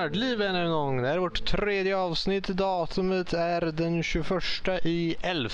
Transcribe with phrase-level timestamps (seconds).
[0.00, 1.02] Nördliv ännu en gång.
[1.02, 2.48] Det här är vårt tredje avsnitt.
[2.48, 4.42] Datumet är den 21
[4.82, 5.50] i 11.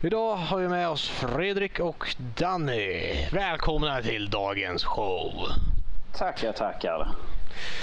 [0.00, 3.14] Idag har vi med oss Fredrik och Danny.
[3.32, 5.32] Välkomna till dagens show.
[6.16, 7.08] Tackar, tackar.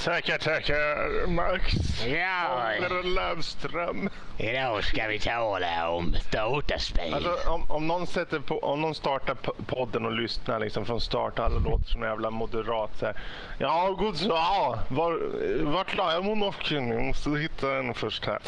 [0.03, 1.73] Tackar, tackar Max.
[2.05, 4.09] Ja, Oliver Löfström.
[4.37, 7.13] idag ska vi tala om dataspel.
[7.13, 9.35] Alltså, om, om, någon sätter på, om någon startar
[9.65, 13.15] podden och lyssnar liksom från start och alla låter som en jävla moderat så här.
[13.57, 15.19] Ja, god ja, var,
[15.63, 16.91] vart la jag monokeln?
[16.91, 18.39] Jag måste hitta den först här.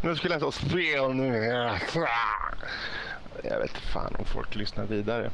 [0.00, 1.36] Nu skulle jag ta spel nu.
[1.44, 1.78] Ja.
[3.42, 5.30] Jag vet inte fan om folk lyssnar vidare.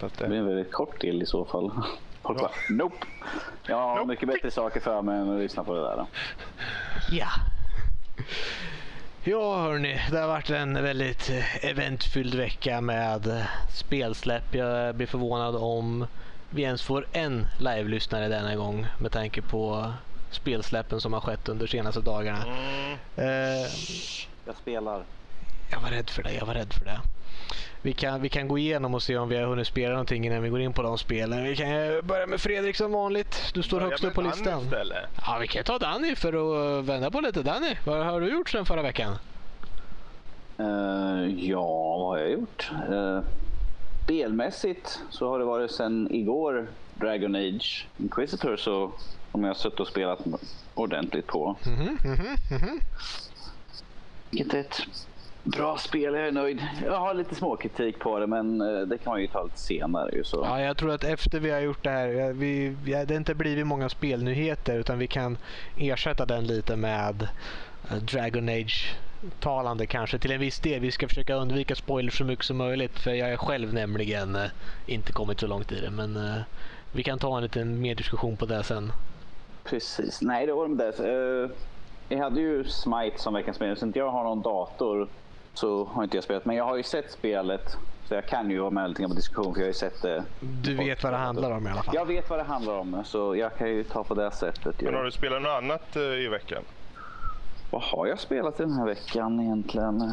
[0.00, 1.72] Det det, blir en väldigt kort del i så fall.
[2.22, 3.06] Folk bara, nope.
[3.66, 4.08] Jag har Nope.
[4.08, 6.06] mycket bättre saker för mig än att lyssna på det där.
[7.10, 7.28] Ja.
[9.24, 14.54] Ja hörni, det har varit en väldigt eh, eventfylld vecka med eh, spelsläpp.
[14.54, 16.06] Jag blir förvånad om
[16.50, 19.92] vi ens får en live-lyssnare denna gång med tanke på
[20.30, 22.44] spelsläppen som har skett under de senaste dagarna.
[22.46, 23.68] mm, Eh,
[24.44, 25.04] Jag spelar.
[25.70, 27.00] jag var rädd för det, jag var rädd för det.
[27.82, 30.42] Vi kan, vi kan gå igenom och se om vi har hunnit spela någonting innan
[30.42, 31.44] vi går in på de spelen.
[31.44, 33.50] Vi kan eh, börja med Fredrik som vanligt.
[33.54, 34.62] Du står börja högst upp på Danny listan.
[34.62, 35.04] Istället.
[35.26, 36.32] Ja, vi kan ta Danny för
[36.78, 37.42] att vända på lite.
[37.42, 39.16] Danny, vad har du gjort sen förra veckan?
[40.58, 42.70] Eh, ja, vad har jag gjort?
[42.90, 43.20] Uh,
[44.04, 48.92] spelmässigt så har det varit sedan igår Dragon Age Inquisitor så
[49.30, 50.18] som jag har suttit och spelat
[50.74, 51.56] ordentligt på.
[51.66, 52.80] Mhm, mhm, mhm.
[54.30, 54.82] Vilket är ett
[55.42, 56.62] bra spel, jag är nöjd.
[56.84, 60.24] Jag har lite småkritik på det men eh, det kan man ju ta lite senare.
[60.24, 60.40] Så.
[60.44, 63.66] Ja, jag tror att efter vi har gjort det här, vi, det har inte blivit
[63.66, 65.38] många spelnyheter utan vi kan
[65.76, 67.28] ersätta den lite med
[67.90, 68.96] eh, Dragon Age
[69.40, 70.80] talande kanske till en viss del.
[70.80, 74.50] Vi ska försöka undvika spoilers så mycket som möjligt för jag är själv nämligen eh,
[74.86, 75.90] inte kommit så långt i det.
[75.90, 76.18] Men
[76.92, 78.92] vi kan ta en liten mer diskussion på det sen.
[79.64, 80.22] Precis.
[80.22, 81.44] Nej, det var det med det.
[81.44, 81.50] Eh,
[82.08, 83.76] jag hade ju Smite som veckans spel.
[83.76, 85.08] Så inte jag har någon dator
[85.54, 86.44] så har inte jag spelat.
[86.44, 87.76] Men jag har ju sett spelet.
[88.04, 90.24] Så jag kan ju vara med lite på diskussion för jag har ju sett det.
[90.40, 91.94] Du vet vad det handlar om i alla fall.
[91.94, 94.80] Jag vet vad det handlar om så jag kan ju ta på det sättet.
[94.82, 96.62] Men har du spelat något annat eh, i veckan?
[97.70, 100.12] Vad har jag spelat den här veckan egentligen?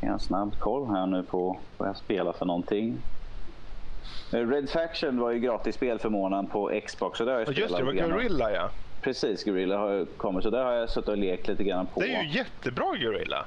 [0.00, 2.98] En snabb koll här nu på vad jag spelar för någonting.
[4.32, 7.18] Eh, Red Faction var ju gratis spel för månaden på Xbox.
[7.18, 8.12] Så det har jag Ja, spelat Just det, det var.
[8.14, 8.70] Gorilla ja.
[9.02, 10.42] Precis, Gorilla har kommit.
[10.42, 12.00] Så där har jag suttit och lekt lite grann på.
[12.00, 13.46] Det är ju jättebra Gorilla.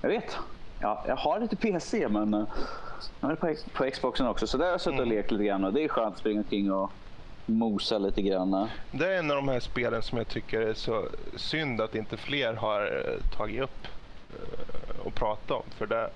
[0.00, 0.36] Jag vet.
[0.78, 2.48] Ja, jag har lite PC men uh,
[3.20, 4.46] jag har det på, på Xboxen också.
[4.46, 6.40] Så där har jag suttit och lekt lite grann och det är skönt att springa
[6.40, 6.92] omkring och
[7.46, 8.68] mosa lite grann.
[8.90, 12.16] Det är en av de här spelen som jag tycker är så synd att inte
[12.16, 13.86] fler har eh, tagit upp
[14.30, 15.70] eh, och pratat om.
[15.70, 16.10] För det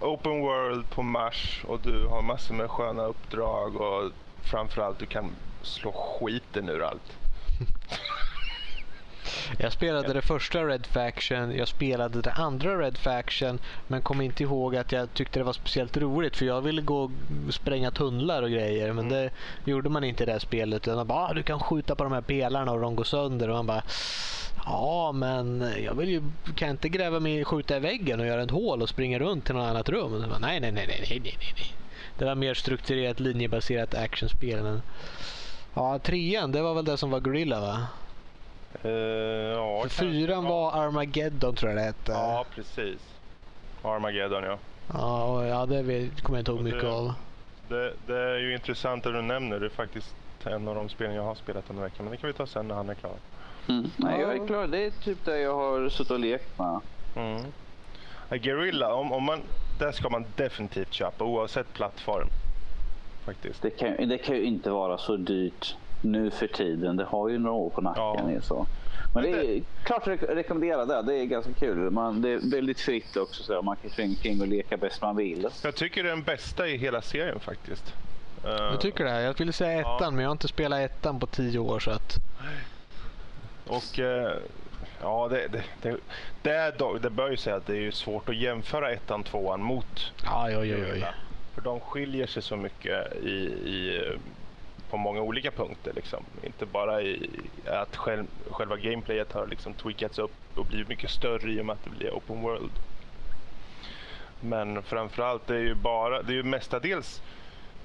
[0.00, 4.12] Open World på Mars och du har massor med sköna uppdrag och
[4.50, 7.12] framförallt du kan slå skiten ur allt.
[9.58, 14.42] Jag spelade det första Red Faction, jag spelade det andra Red Faction men kom inte
[14.42, 17.10] ihåg att jag tyckte det var speciellt roligt för jag ville gå och
[17.54, 19.30] spränga tunnlar och grejer men det
[19.64, 20.88] gjorde man inte i det här spelet.
[20.88, 23.48] Utan man bara, ah, du kan skjuta på de här pelarna och de går sönder
[23.48, 23.82] och man bara
[24.64, 26.20] Ja men jag vill ju,
[26.54, 29.44] kan jag inte gräva mig, skjuta i väggen och göra ett hål och springa runt
[29.44, 30.28] till något annat rum?
[30.28, 31.76] Bara, nej, nej, nej, nej, nej, nej, nej.
[32.16, 34.62] Det var mer strukturerat linjebaserat actionspel.
[34.62, 34.82] Men...
[35.74, 37.86] Ja, trean det var väl det som var Gorilla va?
[38.82, 40.00] Eh, ja, kanske.
[40.00, 40.50] fyran ja.
[40.50, 42.12] var Armageddon tror jag det hette.
[42.12, 43.02] Ja, precis.
[43.82, 44.58] Armageddon ja.
[44.92, 45.82] Ja, och ja det
[46.22, 47.12] kommer jag inte ihåg mycket det- av.
[47.68, 49.60] Det, det är ju intressant att du nämner.
[49.60, 52.04] Det är faktiskt en av de spelen jag har spelat den veckan.
[52.04, 53.16] Men det kan vi ta sen när han är klar.
[53.68, 53.90] Mm.
[53.96, 54.66] Nej, jag är klar.
[54.66, 56.80] Det är typ det jag har suttit och lekt med.
[57.16, 57.52] Mm.
[58.28, 59.40] Ja, Guerrilla, om, om man,
[59.80, 62.28] det ska man definitivt köpa oavsett plattform.
[63.24, 63.62] Faktiskt.
[63.62, 65.76] Det kan, det kan ju inte vara så dyrt
[66.06, 66.96] nu för tiden.
[66.96, 68.34] Det har ju några år på nacken.
[68.34, 68.40] Ja.
[68.40, 68.66] Så.
[69.14, 71.02] Men det är klart att rekommendera det.
[71.02, 71.90] Det är ganska kul.
[71.90, 73.42] Man, det är väldigt fritt också.
[73.42, 75.48] Så man kan springa omkring och leka bäst man vill.
[75.62, 77.94] Jag tycker det är den bästa i hela serien faktiskt.
[78.44, 79.22] Eh, Jag tycker det.
[79.22, 80.10] Jag ville säga ettan Ja.
[80.10, 82.16] men jag har inte spelat ettan på tio år så att...
[83.66, 84.32] Och eh,
[85.02, 85.96] ja, det, det, det,
[86.42, 89.62] det, är det bör ju säga att det är ju svårt att jämföra ettan, tvåan
[89.62, 91.06] mot Aj, oj, oj, oj.
[91.54, 93.28] För de skiljer sig så mycket i,
[93.64, 94.18] i, eh,
[94.96, 95.92] på många olika punkter.
[95.92, 96.24] Liksom.
[96.42, 97.30] Inte bara i
[97.66, 101.74] att själv, själva gameplayet har liksom tweakats upp och blivit mycket större i och med
[101.74, 102.70] att det blir open world.
[104.40, 107.22] Men framförallt, det är ju bara, det är ju mestadels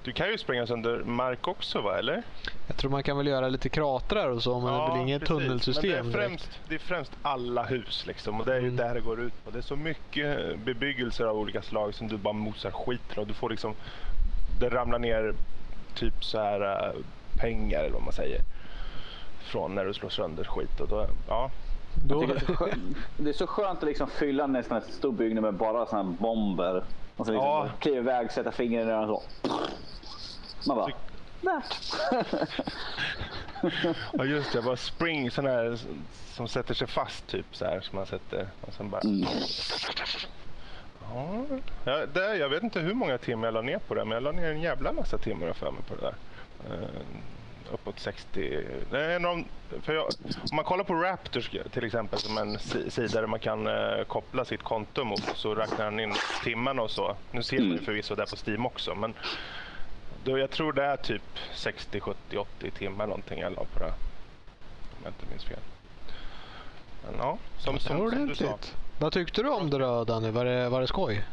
[0.03, 2.23] du kan ju spränga sönder mark också va, eller?
[2.67, 5.37] Jag tror man kan väl göra lite kratrar och så men det blir inget precis.
[5.37, 6.43] tunnelsystem Men det är, direkt.
[6.43, 8.75] främst, det är främst alla hus liksom och det är ju Mm.
[8.75, 9.51] där det går ut på.
[9.51, 13.33] Det är så mycket bebyggelser av olika slag som du bara mosar skiten och du
[13.33, 13.75] får liksom
[14.59, 15.33] det ramlar ner
[15.95, 16.93] typ så här äh,
[17.37, 18.41] pengar eller vad man säger.
[19.39, 20.79] från när du slår sönder skit.
[20.79, 21.51] Och då, ja.
[22.07, 25.11] Då, det, är så skönt, det är så skönt att liksom fylla nästan ett stor
[25.11, 26.83] byggnad med bara såna här bomber.
[27.17, 27.69] Och så liksom Ja.
[27.79, 29.23] kliva iväg, sätta fingret i öronen så.
[30.67, 30.91] Man bara,
[31.41, 31.77] värt.
[34.13, 35.79] ja just det, bara spring sån här
[36.33, 39.01] som sätter sig fast typ så här som man sätter och sen bara.
[39.01, 39.27] Mm.
[41.83, 44.23] Ja, det, jag vet inte hur många timmar jag la ner på det men jag
[44.23, 46.15] la ner en jävla massa timmar för mig på det där.
[46.69, 47.01] Uh,
[47.71, 48.49] uppåt 60.
[48.89, 50.05] Det är en av, de- för jag,
[50.51, 54.03] om man kollar på Raptors till exempel som en si- sida där man kan eh,
[54.07, 56.13] koppla sitt konto mot så räknar han in
[56.43, 57.17] timmarna och så.
[57.31, 57.85] Nu ser man ju Mm.
[57.85, 59.13] förvisso det på Steam också men
[60.23, 61.23] då, jag tror det är typ
[61.53, 63.93] 60, 70, 80 timmar någonting jag la på det.
[64.95, 65.63] Om jag inte minns fel.
[67.01, 68.59] Men ja, som, som, som du sa.
[69.01, 70.31] Vad tyckte du om det då Danny?
[70.31, 71.25] Var det, var det skoj?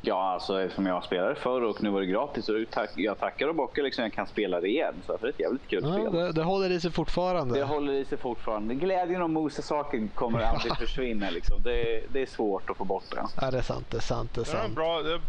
[0.00, 2.46] Ja, alltså eftersom jag spelade förr och nu var det gratis.
[2.46, 5.02] Så tack, jag tackar och bockar liksom jag kan spela det igen.
[5.06, 6.12] Så det är ett jävligt kul Ja, spel.
[6.12, 7.58] det, det håller i sig fortfarande.
[7.58, 8.74] Det håller i sig fortfarande.
[8.74, 11.30] Glädjen och mosa-saken kommer aldrig försvinna.
[11.30, 11.62] Liksom.
[11.62, 13.24] Det, det är svårt att få bort det.
[13.40, 14.74] Ja, det är sant, det är sant, det är Ja, sant.
[14.74, 15.02] bra.
[15.02, 15.20] Det,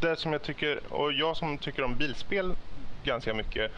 [0.00, 2.54] det som jag tycker, och jag som tycker om bilspel
[3.02, 3.70] ganska mycket,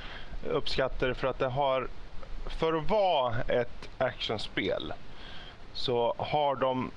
[0.42, 1.88] uppskattar för att det har,
[2.46, 4.92] för att vara ett actionspel,
[5.72, 6.90] så har de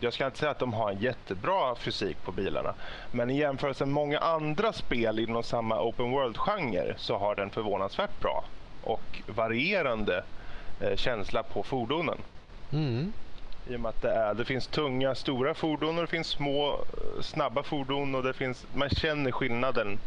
[0.00, 2.74] jag ska inte säga att de har en jättebra fysik på bilarna.
[3.10, 8.20] Men i jämförelse med många andra spel inom samma open world-genre så har den förvånansvärt
[8.20, 8.44] bra
[8.80, 10.24] och varierande
[10.80, 12.18] eh, känsla på fordonen.
[12.72, 13.12] Mm.
[13.64, 16.70] I och med att det, är, det finns tunga, stora fordon och det finns små,
[16.72, 19.98] eh, snabba fordon och det finns, man känner skillnaden.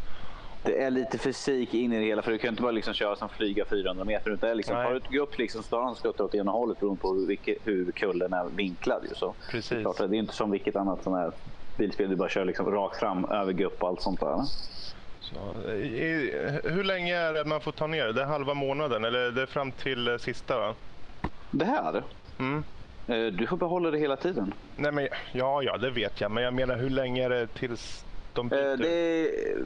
[0.65, 2.21] Det är lite fysik in i det hela.
[2.21, 4.31] För du kan inte bara liksom köra som flyga 400 meter.
[4.31, 4.85] Utan det liksom, Nej.
[4.85, 7.27] har du ett gupp liksom, så ska han skutta åt ena hållet beroende på hur,
[7.27, 9.05] vilket, hur kullen är vinklad.
[9.09, 9.35] Ju, så.
[9.51, 9.97] Precis.
[9.97, 11.31] Det är, inte som vilket annat sån här
[11.77, 12.09] bilspel.
[12.09, 14.37] Du bara kör liksom rakt fram över gupp och allt sånt där.
[15.19, 16.31] Så, i,
[16.63, 18.13] hur länge är det man får ta ner det?
[18.13, 20.75] Det är halva månaden eller det är fram till eh, sista va?
[21.51, 22.03] Det här,
[22.39, 22.63] Mm.
[23.07, 24.53] eh, du får behålla det hela tiden.
[24.75, 26.31] Nej men ja, ja det vet jag.
[26.31, 28.71] Men jag menar hur länge är det tills de byter?
[28.71, 29.57] Eh, Det är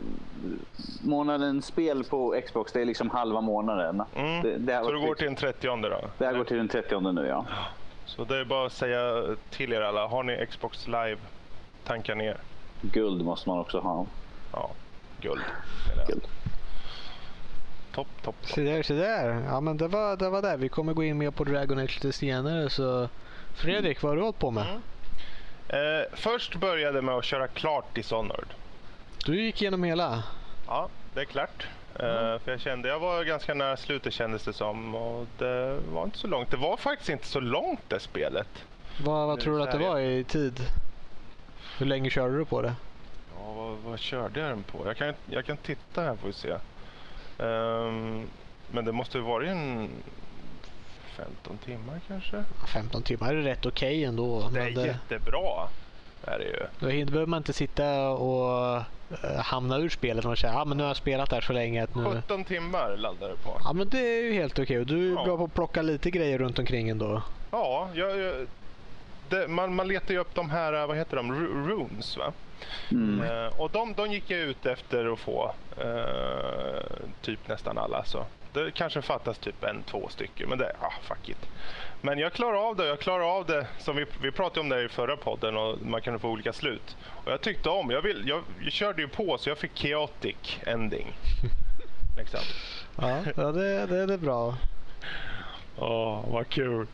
[1.03, 2.71] månadens spel på Xbox.
[2.71, 4.03] Det är liksom halva månaden.
[4.15, 4.41] Mm.
[4.43, 6.01] Det, det, Så det går typ- till den 30 då?
[6.17, 7.45] det här går till den 30 nu ja.
[8.05, 10.07] Så det är bara att säga till er alla.
[10.07, 11.17] Har ni Xbox live,
[11.83, 12.37] tanka ner.
[12.81, 14.05] Guld måste man också ha.
[14.51, 14.71] Ja,
[15.21, 15.41] guld.
[16.07, 16.23] Guld.
[17.91, 18.35] Topp, topp, topp.
[18.41, 19.43] Se där, se där.
[19.49, 20.57] Ja, men det var, det var det.
[20.57, 22.69] Vi kommer gå in mer på Dragon Age lite senare.
[22.69, 23.09] Så
[23.53, 24.67] Fredrik, vad har du hållit på med?
[24.69, 24.81] Mm.
[25.69, 28.47] Eh, först började med att köra klart Dishonored.
[29.25, 30.23] Du gick igenom hela.
[30.67, 31.67] Ja, det är klart.
[31.93, 36.03] Eh, för jag kände, jag var ganska nära slutet kändes det som och det var
[36.03, 36.51] inte så långt.
[36.51, 38.65] Det var faktiskt inte så långt det spelet.
[39.05, 40.59] Vad, vad tror du att det var i tid?
[41.77, 42.73] Hur länge körde du på det?
[43.35, 44.87] Ja, vad, vad körde jag den på?
[44.87, 46.51] Jag kan, jag kan titta här får vi se.
[47.39, 48.29] Ehm,
[48.71, 49.89] men det måste ju varit en
[51.23, 52.43] 15 timmar kanske?
[52.73, 54.49] 15 timmar är rätt okej ändå.
[54.53, 55.67] Det är men det, jättebra.
[56.21, 56.65] Är det ju.
[56.79, 58.83] då behöver man inte sitta och eh,
[59.43, 61.95] hamna ur spelet och säga ah, men nu har jag spelat där så länge att
[61.95, 62.03] nu...
[62.03, 63.57] 17 timmar laddar det på.
[63.63, 65.23] Ja men det är ju helt okej och du är Ja.
[65.25, 67.21] bra på att plocka lite grejer runt omkring ändå.
[67.51, 68.47] Ja, jag, jag,
[69.29, 72.33] det, man, man letar ju upp de här, vad heter de, Ru- runes va?
[72.91, 73.21] Mm.
[73.21, 78.03] Eh, och de, de gick jag ut efter att få eh, typ nästan alla.
[78.05, 78.25] Så.
[78.53, 81.45] Det kanske fattas typ en, två stycken, men det, ah, fuck it.
[82.01, 82.85] Men jag klarar av det.
[82.87, 86.01] Jag klarar av det som vi, vi pratade om det i förra podden och man
[86.01, 86.97] kunde få olika slut.
[87.25, 90.57] Och jag tyckte om, jag, vill, jag, jag körde ju på så jag fick chaotic
[90.65, 91.13] ending.
[92.17, 92.39] liksom.
[92.97, 94.55] Ja, ja det, det, det är bra.
[95.77, 96.87] Åh, vad kul.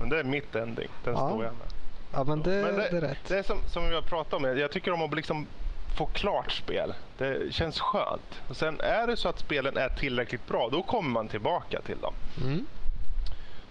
[0.00, 1.28] Men det är mitt ending, den Ja.
[1.28, 1.66] står jag med.
[2.12, 3.28] Ja men det, Men det, är rätt.
[3.28, 5.46] Det är som, som vi har pratat om, jag tycker om att liksom
[5.94, 6.94] få klart spel.
[7.18, 8.40] Det känns skönt.
[8.48, 12.00] Och sen är det så att spelen är tillräckligt bra, då kommer man tillbaka till
[12.00, 12.14] dem.
[12.42, 12.66] Mm.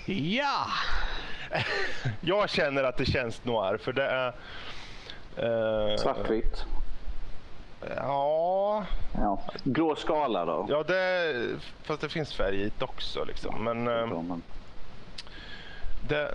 [0.06, 0.66] Ja!
[2.20, 4.26] Jag känner att det känns noir för det är...
[5.36, 6.64] eh, Svartvitt.
[7.96, 9.42] Ja, Ja.
[9.64, 10.66] Gråskala då.
[10.68, 11.34] ja det,
[11.82, 13.24] fast det finns färg i det också.
[13.24, 13.64] Liksom.
[13.64, 14.42] Men, eh, Men-
[16.08, 16.34] det,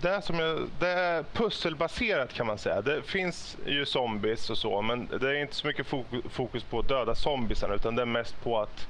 [0.00, 2.82] det är, som jag, det är pusselbaserat kan man säga.
[2.82, 5.86] Det finns ju zombies och så, men det är inte så mycket
[6.30, 8.88] fokus på att döda zombiesarna utan det är mest på att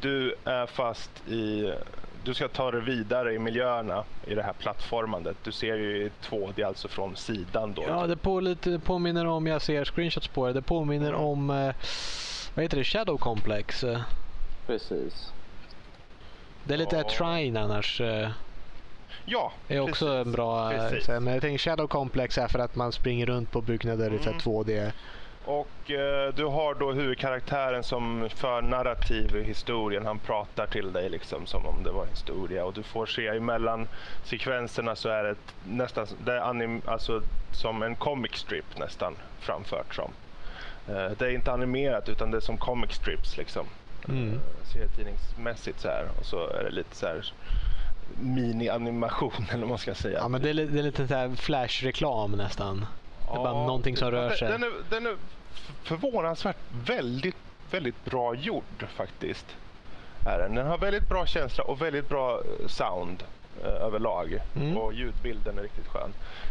[0.00, 1.72] du är fast i...
[2.24, 5.36] Du ska ta dig vidare i miljöerna i det här plattformandet.
[5.42, 7.84] Du ser ju i 2D, alltså från sidan då.
[7.88, 11.20] Ja, det på lite, påminner om, jag ser screenshots på det, det påminner Mm.
[11.20, 11.74] om, eh,
[12.54, 13.84] vad heter det, Shadow Complex.
[14.66, 15.32] Precis.
[16.64, 17.08] Det är lite Ja.
[17.10, 18.00] Trine annars.
[18.00, 18.30] eh,
[19.24, 20.26] Ja, är också precis.
[20.26, 20.72] en bra...
[20.72, 21.08] eh, Precis.
[21.08, 24.38] Men jag tänker Shadow Complex är för att man springer runt på byggnader i Mm.
[24.38, 24.92] 2D.
[25.44, 30.06] Och eh, du har då huvudkaraktären som för narrativ i historien.
[30.06, 32.64] Han pratar till dig liksom som om det var historia.
[32.64, 33.88] Och du får se emellan
[34.24, 37.22] sekvenserna så är det nästan det är anim, alltså,
[37.52, 40.10] som en comic strip nästan framfört som.
[40.88, 43.66] Eh, det är inte animerat utan det är som comic strips liksom.
[44.08, 44.34] Mm.
[44.34, 44.40] Eh,
[44.72, 46.08] serietidningsmässigt så här.
[46.18, 47.32] Och så är det lite så här
[48.20, 50.18] mini-animation eller vad man ska säga.
[50.18, 52.86] Ja, men det är, det är lite så här flash-reklam nästan.
[53.26, 54.48] Det är bara någonting som rör Den- sig.
[54.48, 55.16] Den är, den är
[55.82, 57.36] förvånansvärt väldigt,
[57.70, 59.56] väldigt bra gjord faktiskt.
[60.26, 60.54] Är den.
[60.54, 63.22] den har väldigt bra känsla och väldigt bra eh, sound
[63.64, 64.38] eh, överlag.
[64.56, 64.76] Mm.
[64.78, 66.10] Och ljudbilden är riktigt skön.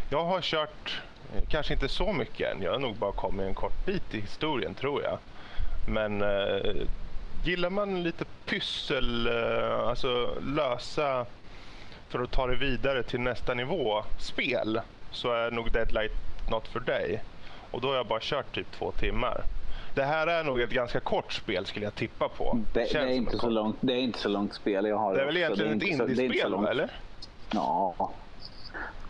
[0.09, 1.01] Jag har kört,
[1.35, 2.61] eh, kanske inte så mycket än.
[2.61, 5.17] Jag har nog bara kommit en kort bit i historien tror jag.
[5.87, 6.75] Men eh,
[7.45, 11.25] gillar man lite pyssel, eh, alltså lösa
[12.09, 16.11] för att ta det vidare till nästa nivå spel så är nog Deadlight
[16.49, 17.23] något för dig.
[17.71, 19.43] Och då har jag bara kört typ två timmar.
[19.95, 22.59] Det här är nog ett ganska kort spel skulle jag tippa på.
[22.73, 25.15] Det, det, är inte så långt, det är inte så långt spel jag har.
[25.15, 26.91] Det är väl egentligen ett indiespel eller?
[27.51, 28.11] Ja.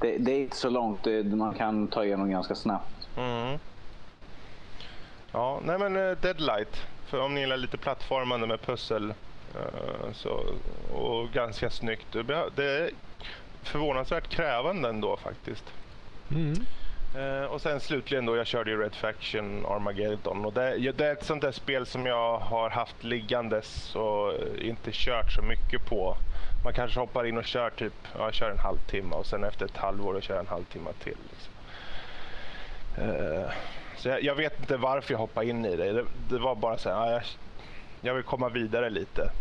[0.01, 1.05] Det, det är inte så långt.
[1.25, 3.07] Man kan ta igenom ganska snabbt.
[3.17, 3.59] Mm.
[5.31, 6.87] Ja, nej men eh, Deadlight.
[7.05, 9.13] För om ni gillar lite plattformande med pussel
[9.55, 10.39] eh, så,
[10.93, 12.07] och ganska snyggt.
[12.55, 12.89] Det är
[13.61, 15.63] förvånansvärt krävande ändå faktiskt.
[16.31, 16.55] Mm.
[17.15, 21.13] Eh, och sen slutligen då, jag körde ju Red Faction Armageddon och det, det är
[21.13, 26.17] ett sånt där spel som jag har haft liggandes och inte kört så mycket på.
[26.63, 29.65] Man kanske hoppar in och kör typ, ja, jag kör en halvtimme och sen efter
[29.65, 31.17] ett halvår och kör en halvtimme till.
[31.29, 31.53] Liksom.
[32.95, 33.51] Eh,
[33.97, 35.91] så jag, jag vet inte varför jag hoppade in i det.
[35.91, 37.21] Det, det var bara så här, ja, jag,
[38.01, 39.31] jag vill komma vidare lite.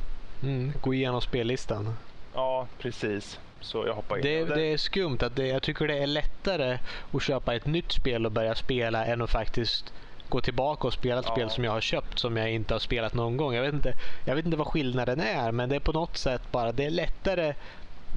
[0.43, 0.73] Mm.
[0.81, 1.95] Gå igenom spellistan.
[2.35, 3.41] Ja, precis.
[3.63, 4.49] Så jag hoppade in.
[4.49, 6.79] Det- det är skumt att det, jag tycker det är lättare
[7.13, 9.93] att köpa ett nytt spel och börja spela än att faktiskt
[10.29, 11.33] gå tillbaka och spela ett Ja.
[11.35, 13.55] spel som jag har köpt som jag inte har spelat någon gång.
[13.55, 16.43] Jag vet inte, jag vet inte vad skillnaden är men det är på något sätt
[16.51, 17.55] bara det är lättare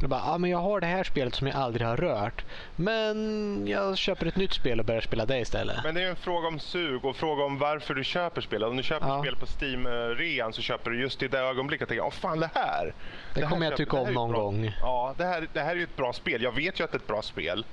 [0.04, 2.46] att bara, ah, men jag har det här spelet som jag aldrig har rört.
[2.76, 5.78] Men jag köper ett nytt spel och börjar spela det istället.
[5.84, 8.64] Men det är en fråga om sug och fråga om varför du köper spel.
[8.64, 9.20] Om du köper Ja.
[9.22, 12.50] spel på Steam-rean så köper du just i det ögonblicket och tänker åh fan det
[12.56, 12.96] här.
[13.34, 14.42] Det här kommer jag köper- tycka det här om någon bra.
[14.42, 14.72] gång.
[14.82, 16.42] Ja, det här, det här är ju ett bra spel.
[16.42, 17.66] Jag vet ju att det är ett bra spel.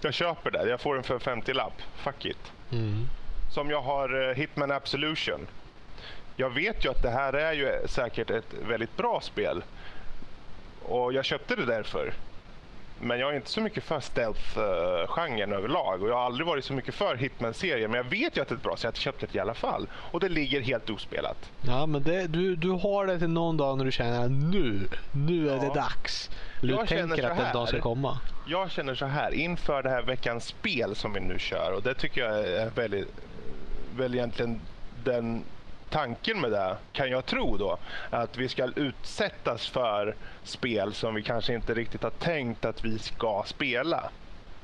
[0.00, 0.68] Jag köper det.
[0.68, 1.82] Jag får den för 50-lapp.
[1.94, 2.52] Fuck it.
[2.72, 3.06] Mm.
[3.54, 5.46] Som jag har eh, Hitman Absolution.
[6.36, 9.64] Jag vet ju att det här är ju säkert ett väldigt bra spel.
[10.84, 12.14] Och jag köpte det därför.
[13.00, 16.02] Men jag är inte så mycket för stealth-genren överlag.
[16.02, 17.90] Och jag har aldrig varit så mycket för Hitman-serien.
[17.90, 19.54] Men jag vet ju att det är ett bra så jag köpte det i alla
[19.54, 19.88] fall.
[19.94, 21.50] Och det ligger helt ospelat.
[21.66, 24.88] Ja men det, du, du har det till någon dag när du känner att nu,
[25.12, 25.60] nu är Ja.
[25.60, 26.30] det dags.
[26.60, 28.18] Jag du känner tänker att den dagen ska komma.
[28.48, 31.72] Jag känner så här inför det här veckans spel som vi nu kör.
[31.76, 33.08] Och det tycker jag är väldigt,
[33.96, 34.60] väl egentligen
[35.04, 35.44] den
[35.90, 37.78] tanken med det, kan jag tro då,
[38.10, 42.98] att vi ska utsättas för spel som vi kanske inte riktigt har tänkt att vi
[42.98, 44.10] ska spela.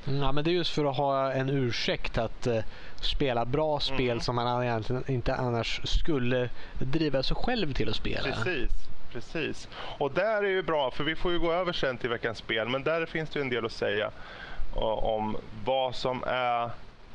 [0.05, 2.59] Ja, men det är just för att ha en ursäkt att eh,
[3.01, 4.19] spela bra spel Mm.
[4.21, 6.49] som man egentligen inte annars skulle
[6.79, 8.23] driva sig själv till att spela.
[8.23, 8.71] Precis,
[9.11, 9.67] precis.
[9.75, 12.69] Och där är ju bra, för vi får ju gå över sen till veckans spel,
[12.69, 14.11] men där finns det en del att säga
[14.75, 14.81] o-
[15.15, 16.69] om vad som är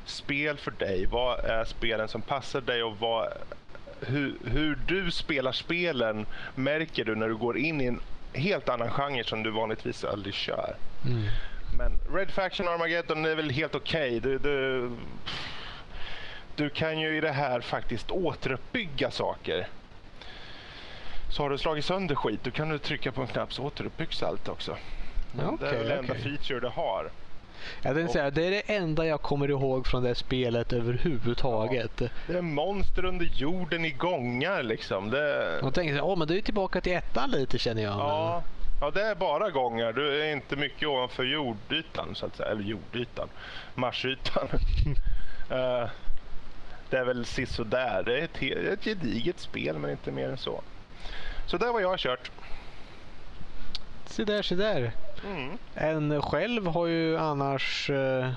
[0.05, 1.07] spel för dig.
[1.07, 3.29] Vad är spelen som passar dig och vad,
[4.01, 8.01] hur, hur du spelar spelen märker du när du går in i en
[8.33, 10.77] helt annan genre som du vanligtvis aldrig kör.
[11.05, 11.23] Mm.
[11.79, 14.21] Men Red Faction Armageddon är väl helt okej.
[14.21, 14.91] Du, du,
[16.55, 19.69] du kan ju i det här faktiskt återuppbygga saker.
[21.29, 24.23] Så har du slagit sönder skit, då kan du trycka på en knapp så återuppbyggs
[24.23, 24.77] allt också.
[25.33, 27.11] Men det är Okej, väl enda feature det har.
[27.83, 31.97] Jag tänkte säga, det är det enda jag kommer ihåg från det spelet överhuvudtaget.
[32.27, 35.11] Det är monster under jorden i gångar liksom.
[35.11, 37.93] Det, Och tänkte, åh men det är tillbaka till ettan lite känner jag.
[37.93, 38.43] ja,
[38.81, 39.93] ja, det är bara gångar.
[39.93, 42.49] Du är inte mycket ovanför jordytan så att säga.
[42.49, 43.29] Eller jordytan.
[43.75, 44.49] Marsytan.
[45.51, 45.89] Eh,
[46.91, 48.03] det är väl sisådär.
[48.07, 50.63] Det är ett, ett gediget spel men inte mer än så.
[51.47, 52.31] Så där var jag kört.
[54.17, 54.93] Se där, se där.
[55.27, 55.59] Mm.
[55.75, 58.31] En själv har ju annars eh,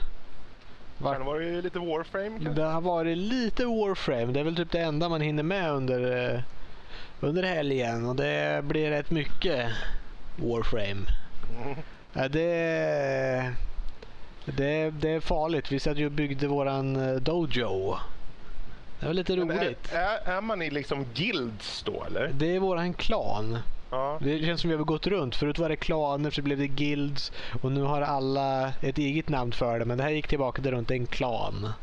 [0.97, 2.49] varit Sen var det ju lite Warframe kanske?
[2.49, 4.25] Det har varit lite Warframe.
[4.25, 6.41] Det är väl typ det enda man hinner med under, eh,
[7.19, 8.05] under helgen.
[8.05, 9.71] Och det blir rätt mycket
[10.35, 11.05] Warframe.
[11.63, 11.75] Mm.
[12.13, 13.53] Ja, det,
[14.45, 15.71] det, det är farligt.
[15.71, 17.97] Vi satt ju och byggde våran eh, dojo.
[18.99, 19.93] Det var lite roligt.
[19.93, 22.31] Är, är, är man i liksom guilds då eller?
[22.33, 23.57] Det är våran klan.
[23.91, 24.17] Ja.
[24.21, 25.35] Det känns som vi har gått runt.
[25.35, 27.31] Förut var det klaner, så blev det guilds
[27.61, 29.85] och nu har alla ett eget namn för det.
[29.85, 31.73] Men det här gick tillbaka till runt en klan.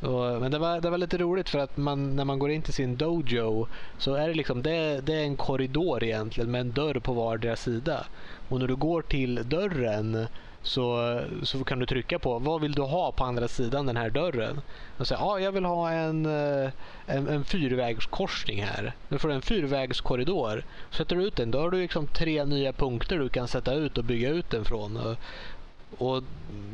[0.00, 2.62] Och, men det var, det var lite roligt för att man, när man går in
[2.62, 3.66] till sin dojo
[3.98, 7.56] så är det liksom det, det är en korridor egentligen med en dörr på vardera
[7.56, 8.06] sida.
[8.48, 10.26] Och när du går till dörren
[10.68, 14.10] så, så kan du trycka på vad vill du ha på andra sidan den här
[14.10, 14.60] dörren.
[14.98, 16.70] Och säga ah, jag vill ha en, eh,
[17.06, 18.92] en, en fyrvägskorsning här.
[19.08, 20.64] Nu får du en fyrvägskorridor.
[20.90, 23.98] Sätter du ut den då har du liksom tre nya punkter du kan sätta ut
[23.98, 24.96] och bygga ut den från.
[24.96, 25.16] Och,
[25.98, 26.22] och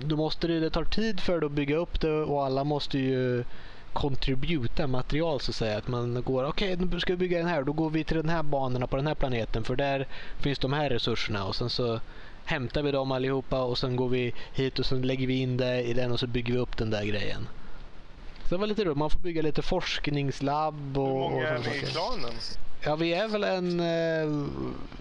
[0.04, 2.98] då måste det, det tar tid för dig att bygga upp det och alla måste
[2.98, 3.44] ju
[3.92, 5.78] kontributa material så att säga.
[5.78, 8.28] Att man går, okej nu ska vi bygga den här, då går vi till den
[8.28, 10.06] här banorna på den här planeten för där
[10.38, 12.00] finns de här resurserna och sen så
[12.44, 15.82] hämtar vi dem allihopa och sen går vi hit och sen lägger vi in det
[15.82, 17.48] i den och så bygger vi upp den där grejen.
[18.42, 21.76] Så det var lite roligt, man får bygga lite forskningslabb och, Hur många är ni
[21.76, 22.32] i klanen?
[22.84, 24.46] Ja, vi är väl en eh,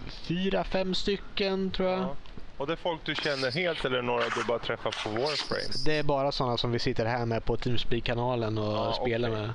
[0.08, 2.00] fyra, fem stycken tror jag.
[2.00, 2.16] Ja.
[2.56, 5.84] Och det är folk du känner helt eller några du bara träffar på Warframe?
[5.84, 9.40] Det är bara sådana som vi sitter här med på Teamspeak-kanalen och Ja, spelar okej.
[9.42, 9.52] med.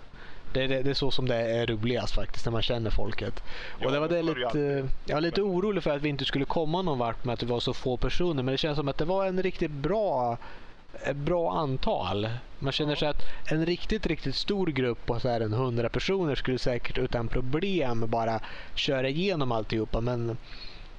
[0.53, 3.43] Det, är- det, det är så som det är roligast faktiskt, när man känner folket.
[3.79, 6.45] Ja, och det var det lite, jag var lite orolig för att vi inte skulle
[6.45, 8.43] komma någon vart med att det var så få personer.
[8.43, 10.37] Men det känns som att det var en riktigt bra,
[11.05, 12.29] ett bra antal.
[12.59, 16.35] Man känner sig att en riktigt, riktigt stor grupp på så här en 100 personer
[16.35, 18.39] skulle säkert utan problem bara
[18.75, 20.01] köra igenom alltihopa.
[20.01, 20.37] Men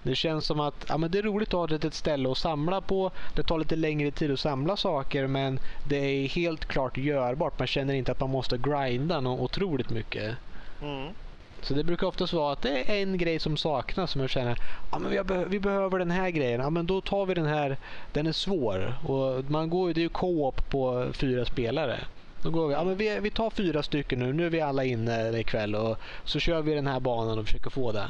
[0.03, 2.39] det känns som att ja, men det är roligt att ha ett litet ställe att
[2.39, 3.11] samla på.
[3.35, 7.59] Det tar lite längre tid att samla saker men det är helt klart görbart.
[7.59, 10.37] Man känner inte att man måste grinda något otroligt mycket.
[10.81, 11.15] Mm.
[11.63, 14.59] Så det brukar oftast vara att det är en grej som saknas som jag känner
[14.91, 16.61] ja, men be- vi behöver den här grejen.
[16.61, 17.77] Ja, men då tar vi den här.
[18.13, 18.95] Den är svår.
[19.05, 22.01] Och man går, det är ju co-op på fyra spelare.
[22.43, 24.33] Då går vi, ja, men vi, vi tar fyra stycken nu.
[24.33, 27.71] Nu är vi alla inne ikväll och så kör vi den här banan och försöker
[27.71, 28.09] få det.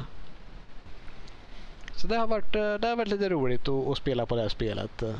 [1.95, 4.41] Så det har varit, eh, det har varit lite roligt att, att spela på det
[4.41, 5.01] här spelet.
[5.01, 5.19] Mm.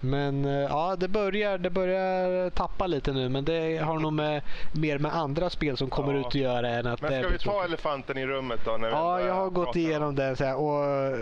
[0.00, 3.28] Men eh, ja, det börjar, det börjar tappa lite nu.
[3.28, 4.42] Men det har nog med,
[4.72, 6.20] mer med andra spel som kommer Ja.
[6.20, 7.68] ut att göra än att Men ska vi ta tråkigt.
[7.68, 8.70] elefanten i rummet då?
[8.76, 10.36] När vi Ja, jag har gått pratar om- igenom det.
[10.36, 11.18] Så här, och, eh,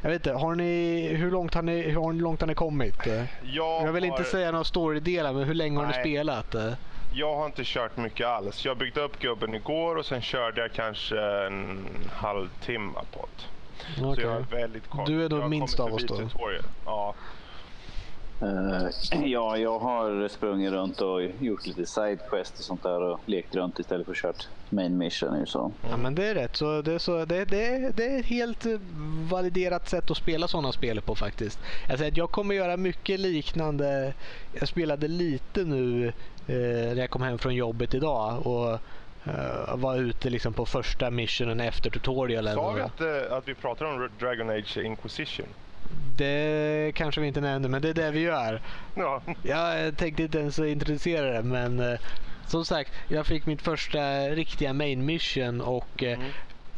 [0.00, 3.06] jag vet inte, har ni, hur, långt har ni, hur långt har ni kommit?
[3.06, 6.00] Eh, Jag, Jag vill inte har, säga några storydelar, men hur länge har ni Nej.
[6.04, 6.54] spelat?
[6.54, 6.72] Eh,
[7.10, 8.64] jag har inte kört mycket alls.
[8.64, 13.42] Jag byggde upp gubben igår och sen körde jag kanske en halvtimme på det.
[13.98, 14.24] Så okej.
[14.24, 15.06] jag är väldigt kort.
[15.06, 16.16] Du är har minst av oss då.
[16.16, 16.64] tutorial.
[16.84, 17.14] Ja.
[18.42, 18.88] Eh,
[19.24, 23.78] ja, jag har sprungit runt och gjort lite sidequest och sånt där och lekt runt
[23.78, 25.40] istället för kört main mission.
[25.40, 25.72] Ju, så.
[25.90, 26.56] Ja, men det är rätt.
[26.56, 28.66] Så det, är så, det, det, det är ett helt
[29.30, 31.60] validerat sätt att spela sådana spel på faktiskt.
[31.88, 34.14] Jag, säger att jag kommer göra mycket liknande.
[34.52, 36.06] Jag spelade lite nu
[36.46, 36.54] eh,
[36.94, 38.78] när jag kom hem från jobbet idag och
[39.24, 42.54] eh, var ute liksom på första missionen efter tutorialen.
[42.54, 45.46] Sa vi att, eh, att vi pratar om Dragon Age Inquisition?
[46.16, 48.60] Det kanske vi inte nämnde, men det är det vi gör.
[48.94, 49.22] Ja.
[49.42, 51.98] Jag tänkte inte ens introducera det, men eh,
[52.46, 56.18] som sagt, jag fick mitt första riktiga main mission och eh,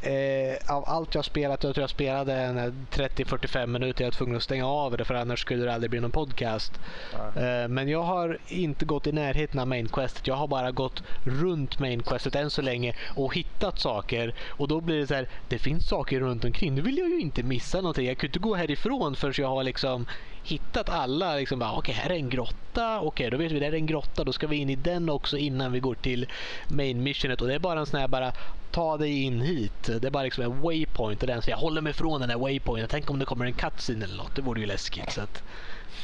[0.05, 4.37] eh, av allt jag spelat, jag tror jag spelade en 30-45 minuter, jag var tvungen
[4.37, 6.81] att stänga av det för annars skulle det aldrig bli någon podcast.
[7.15, 10.27] Eh, men jag har inte gått i närheten av main questet.
[10.27, 14.35] Jag har bara gått runt main questet än så länge och hittat saker.
[14.49, 16.75] Och då blir det så här, det finns saker runt omkring.
[16.75, 18.07] Nu vill jag ju inte missa någonting.
[18.07, 20.07] Jag kan inte gå härifrån förrän jag har liksom
[20.45, 21.37] hittat alla.
[21.37, 23.01] Liksom okej, här är en grotta.
[23.01, 24.25] Okej, då vet vi, det är en grotta.
[24.25, 26.27] Då ska vi in i den också innan vi går till
[26.69, 27.41] main missionet.
[27.41, 28.33] Och det är bara en sån här bara,
[28.71, 29.91] ta dig in hit.
[30.01, 31.23] Det är bara liksom en waypoint.
[31.23, 32.89] Och den så jag håller mig från den här waypointen.
[32.91, 34.37] Tänk om det kommer en cutscene eller något.
[34.37, 35.13] Det vore ju läskigt.
[35.13, 35.43] Så att,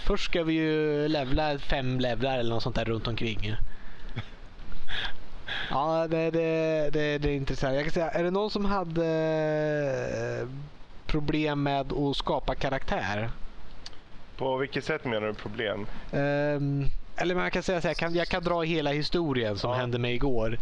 [0.07, 3.55] Först ska vi ju levla fem levlar eller något sånt där runt omkring.
[5.71, 7.75] Ja, det, det, det, det är intressant.
[7.75, 10.49] Jag kan säga, är det någon som hade
[11.07, 13.31] problem med att skapa karaktär?
[14.41, 15.87] På vilket sätt menar du problem?
[16.13, 16.85] Ehm,
[17.17, 19.77] eller man kan säga så här, jag kan, jag kan dra hela historien som Ja.
[19.77, 20.59] hände mig igår.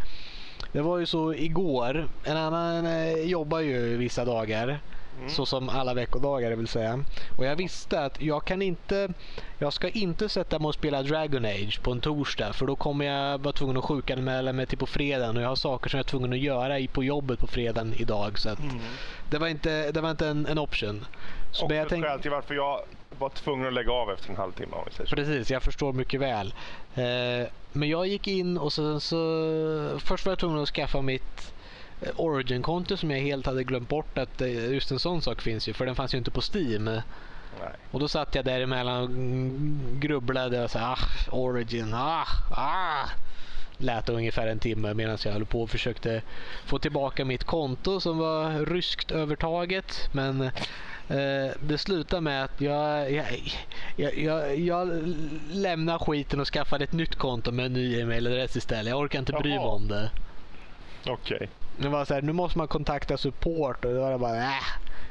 [0.73, 4.81] Det var ju så igår, en annan eh, jobbar ju vissa dagar.
[5.29, 7.05] Så som alla veckodagar vill säga.
[7.37, 9.09] Och jag visste att jag kan inte,
[9.59, 13.05] jag ska inte sätta mig och spela Dragon Age på en torsdag för då kommer
[13.05, 16.05] jag vara tvungen att sjukanmäla mig till på fredagen och jag har saker som jag
[16.05, 18.39] är tvungen att göra på jobbet på fredagen idag.
[18.39, 18.59] Så att
[19.25, 21.05] det var inte, det var inte en, en option.
[21.51, 22.81] Så Och ett tänk- skäl till varför jag
[23.19, 25.17] var tvungen att lägga av efter en halvtimme om vi säger så.
[25.17, 26.55] Precis, jag förstår mycket väl.
[26.95, 29.99] Eh, men jag gick in och sen så...
[29.99, 31.55] Först var jag tvungen att skaffa mitt
[32.03, 35.69] eh, Origin-konto som jag helt hade glömt bort att eh, just en sån sak finns
[35.69, 35.73] ju.
[35.73, 36.85] För den fanns ju inte på Steam.
[36.85, 37.03] Nej.
[37.91, 39.11] Och då satt jag däremellan och
[40.01, 40.99] grubblade och här, ah,
[41.31, 43.09] Origin, ah, ah.
[43.81, 46.23] Lät ungefär en timme medan jag höll på och försökte
[46.67, 50.09] få tillbaka mitt konto som var ryskt övertaget.
[50.13, 50.51] Men
[51.61, 53.27] det slutade med att jag, jag,
[53.97, 54.89] jag, jag, jag
[55.51, 58.91] lämnade skiten och skaffade ett nytt konto med en ny e-mailadress istället.
[58.91, 60.11] Jag orkar inte bry mig om det.
[61.07, 61.49] Okej.
[61.77, 64.63] Det var så här, nu måste man kontakta support och då var det bara äh.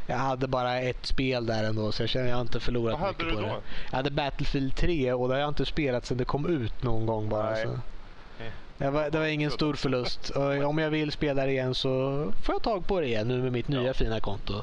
[0.09, 3.01] Jag hade bara ett spel där ändå så jag känner att jag inte förlorat Vad
[3.01, 3.47] hade mycket du på då?
[3.55, 3.61] det.
[3.89, 7.05] Jag hade Battlefield 3 och det har jag inte spelat sedan det kom ut någon
[7.05, 7.49] gång bara.
[7.51, 7.63] Nej.
[7.65, 7.79] Så.
[8.77, 10.29] Det, var, det var ingen stor förlust.
[10.29, 11.89] Och om jag vill spela det igen så
[12.45, 13.93] får jag tag på det igen nu med mitt nya Ja.
[13.93, 14.53] fina konto.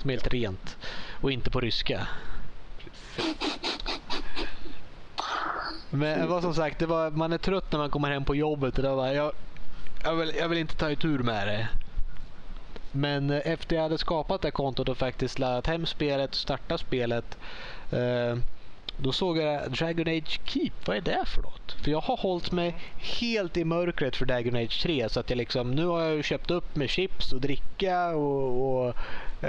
[0.00, 0.76] Som är helt rent.
[1.20, 2.08] Och inte på ryska.
[5.90, 8.76] Men vad som sagt, det var, man är trött när man kommer hem på jobbet.
[8.78, 9.32] Och det var, jag,
[10.04, 11.68] jag, vill, jag vill inte ta itu med det.
[12.92, 17.38] Men eh, efter jag hade skapat det kontot och faktiskt laddat hem spelet, startat spelet.
[17.90, 18.36] Eh,
[18.96, 20.72] då såg jag Dragon Age Keep.
[20.84, 21.72] Vad är det för något?
[21.72, 25.08] För jag har hållit mig helt i mörkret för Dragon Age 3.
[25.08, 28.96] Så att jag liksom, nu har jag köpt upp med chips och dricka och, och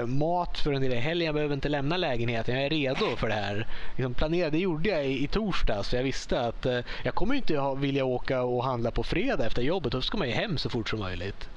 [0.06, 1.26] mat för en del helgen.
[1.26, 2.54] Jag behöver inte lämna lägenheten.
[2.54, 3.66] Jag är redo för det här.
[3.96, 5.88] Liksom planerade, det gjorde jag i, i torsdags.
[5.88, 9.46] För jag visste att eh, jag kommer inte ha, vilja åka och handla på fredag
[9.46, 9.92] efter jobbet.
[9.92, 11.48] Då ska man ju hem så fort som möjligt.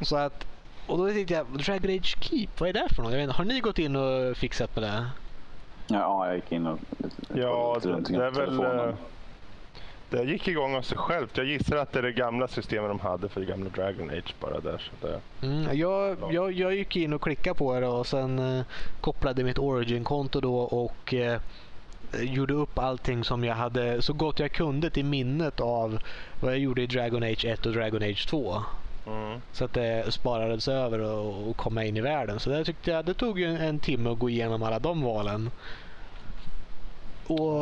[0.00, 0.46] Så att,
[0.86, 3.12] och då tänkte jag, Dragon Age Keep, vad är det för något?
[3.12, 5.06] Jag vet, inte, har ni gått in och fixat med det?
[5.86, 6.78] Ja, jag gick in och
[7.34, 8.96] Ja, kollade det, runt det är väl...
[10.12, 11.36] eh, Det gick igång av sig självt.
[11.36, 14.60] Jag gissar att det är det gamla systemet de hade för gamla Dragon Age bara
[14.60, 14.78] där.
[14.78, 18.64] Så det, Mm, jag, jag, jag gick in och klickade på det och sen eh,
[19.00, 21.40] kopplade mitt Origin-konto då och eh,
[22.20, 25.98] gjorde upp allting som jag hade så gott jag kunde till minnet av
[26.40, 28.62] vad jag gjorde i Dragon Age 1 och Dragon Age 2.
[29.06, 29.40] mm.
[29.52, 32.40] Så att det sparades över och, och komma in i världen.
[32.40, 35.02] Så det tyckte jag, det tog ju en, en timme att gå igenom alla de
[35.02, 35.50] valen.
[37.26, 37.60] Och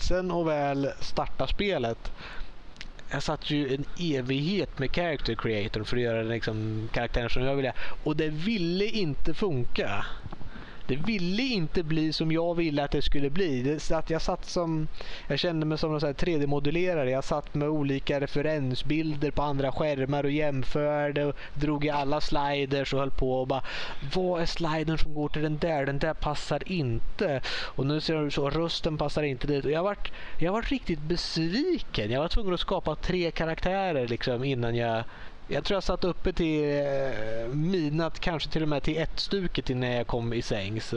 [0.00, 2.12] sen och väl starta spelet.
[3.10, 7.42] Jag satt ju en evighet med character creator för att göra den liksom, karaktären som
[7.42, 7.72] jag ville.
[8.04, 10.06] Och det ville inte funka.
[10.88, 13.62] Det ville inte bli som jag ville att det skulle bli.
[13.62, 14.88] Det satt, jag satt som,
[15.26, 17.10] jag kände mig som en 3D-modellerare.
[17.10, 22.94] Jag satt med olika referensbilder på andra skärmar och jämförde och drog i alla sliders
[22.94, 23.62] och höll på och bara
[24.14, 25.86] Vad är slidern som går till den där?
[25.86, 27.40] Den där passar inte.
[27.48, 29.64] Och nu ser du så, rösten passar inte dit.
[29.64, 32.10] Och jag vart, jag vart riktigt besviken.
[32.10, 35.04] Jag var tvungen att skapa tre karaktärer liksom innan jag
[35.48, 39.70] jag tror jag satt uppe till eh, midnatt, kanske till och med till ett stuket
[39.70, 40.94] innan jag kom i sängs.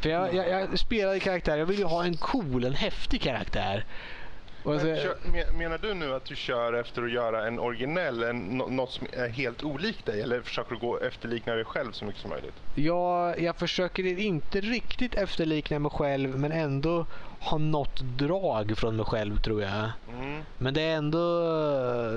[0.00, 3.84] För jag, jag, jag spelade karaktär, jag vill ju ha en cool, en häftig karaktär.
[4.64, 8.22] Men, så, kör, men- menar du nu att du kör efter att göra en originell,
[8.22, 10.20] en, nå- något som är helt olikt dig?
[10.22, 12.54] Eller försöker du gå efterlikna dig själv så mycket som möjligt?
[12.74, 17.06] jag, jag försöker inte riktigt efterlikna mig själv men ändå
[17.46, 19.90] ha något drag från mig själv tror jag.
[20.08, 20.42] Mm.
[20.58, 21.18] Men det är ändå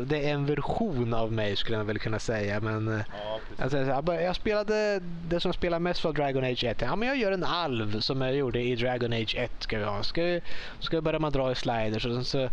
[0.05, 2.59] det är en version av mig skulle jag väl kunna säga.
[2.59, 3.75] Men eh, Ja, precis.
[3.75, 6.81] Alltså, jag, spelade det som spelar mest för Dragon Age 1.
[6.81, 9.51] Ja, men jag gör en alv som jag gjorde i Dragon Age 1.
[9.59, 10.03] Ska vi ha.
[10.03, 10.41] Ska, vi-
[10.79, 12.49] ska börja man dra i sliders och så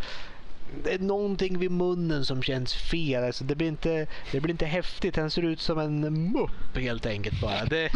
[0.84, 3.24] det är någonting vid munnen som känns fel.
[3.24, 5.16] Alltså, det, blir inte, det blir inte häftigt.
[5.16, 6.00] Han ser ut som en
[6.32, 7.64] mupp helt enkelt bara.
[7.64, 7.90] Det,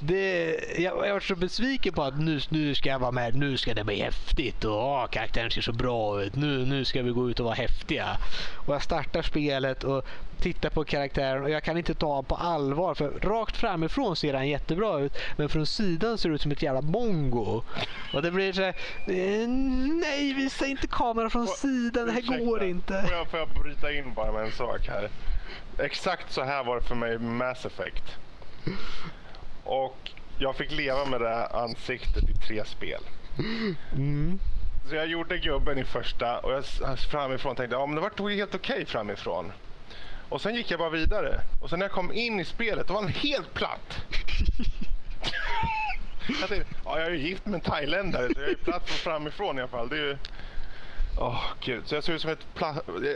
[0.00, 3.34] det, jag, jag var så besviken på att nu, nu ska jag vara med.
[3.34, 4.64] Nu ska det bli häftigt.
[4.64, 6.36] Och, åh, karaktären ser så bra ut.
[6.36, 8.18] Nu, nu ska vi gå ut och vara häftiga.
[8.66, 10.06] Och jag startar spelet och
[10.40, 12.94] tittar på karaktären och jag kan inte ta honom på allvar.
[12.94, 15.12] För rakt framifrån ser han jättebra ut.
[15.36, 17.62] Men från sidan ser det ut som ett jävla mongo.
[18.12, 18.74] Och det blir så här,
[19.06, 19.48] eh,
[20.00, 22.06] Nej, visa inte kameran från sidan.
[22.06, 23.02] Det här Ursäkta, går inte.
[23.02, 25.08] Får jag, får jag bryta in bara med en sak här?
[25.78, 28.04] Exakt så här var det för mig med Mass Effect.
[29.68, 33.00] Och jag fick leva med det ansiktet i tre spel.
[33.92, 34.38] Mm.
[34.88, 36.64] Så jag gjorde gubben i första och jag
[36.98, 39.52] framifrån tänkte ja men det var helt okej framifrån.
[40.28, 41.40] Och sen gick jag bara vidare.
[41.62, 43.98] Och sen när jag kom in i spelet då var han helt platt.
[46.40, 49.12] jag tänkte, ja jag är ju gift med en thailändare så jag är platt från
[49.12, 49.88] framifrån i alla fall.
[49.88, 50.16] Det är ju...
[51.20, 52.46] Åh gud, så jag ser ut som ett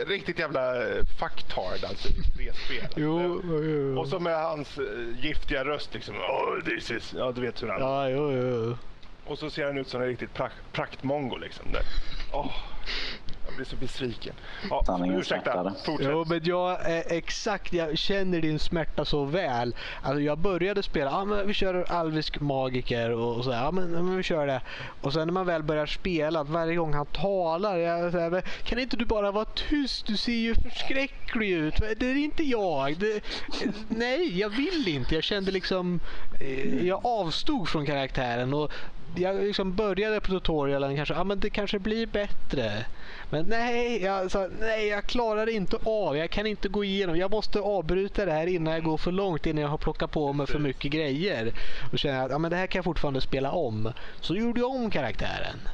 [0.07, 2.89] riktigt jävla eh, fucktard alltså i tre spel.
[2.97, 3.99] Jo, jo, jo.
[4.01, 4.85] Och så med hans eh,
[5.25, 6.15] giftiga röst liksom.
[6.17, 7.13] Oh, this is...
[7.17, 8.77] Ja, du vet hur han Ja, jo, jo.
[9.25, 11.73] Och så ser han ut som en riktigt prak- praktmongo liksom.
[11.73, 11.83] Där.
[12.33, 12.53] Åh,
[13.53, 14.35] jag blir så besviken.
[14.71, 16.09] Ja, Sanningen ursäkta, fortsätt.
[16.11, 19.75] Jo, men jag är exakt, jag känner din smärta så väl.
[20.03, 23.91] Alltså jag började spela, ja men vi kör alvisk magiker och, och så ja men,
[23.91, 24.61] men vi kör det.
[25.01, 28.31] Och sen när man väl börjar spela, att varje gång han talar, jag, så här,
[28.31, 30.07] men, kan inte du bara vara tyst?
[30.07, 31.75] Du ser ju förskräcklig ut.
[31.97, 32.97] Det är inte jag.
[32.99, 33.25] Det,
[33.89, 35.15] nej, jag vill inte.
[35.15, 36.01] Jag kände liksom,
[36.41, 38.73] eh, jag avstod från karaktären och
[39.17, 42.87] jag liksom började på tutorialen kanske, ja men det kanske blir bättre.
[43.31, 46.17] Men nej, jag, sa, nej, jag klarar inte av.
[46.17, 47.17] Jag kan inte gå igenom.
[47.17, 50.33] Jag måste avbryta det här innan jag går för långt, innan jag har plockat på
[50.33, 51.53] mig för mycket grejer.
[51.93, 53.93] Och känner att ja, men det här kan jag fortfarande spela om.
[54.21, 55.69] Så gjorde jag om karaktären.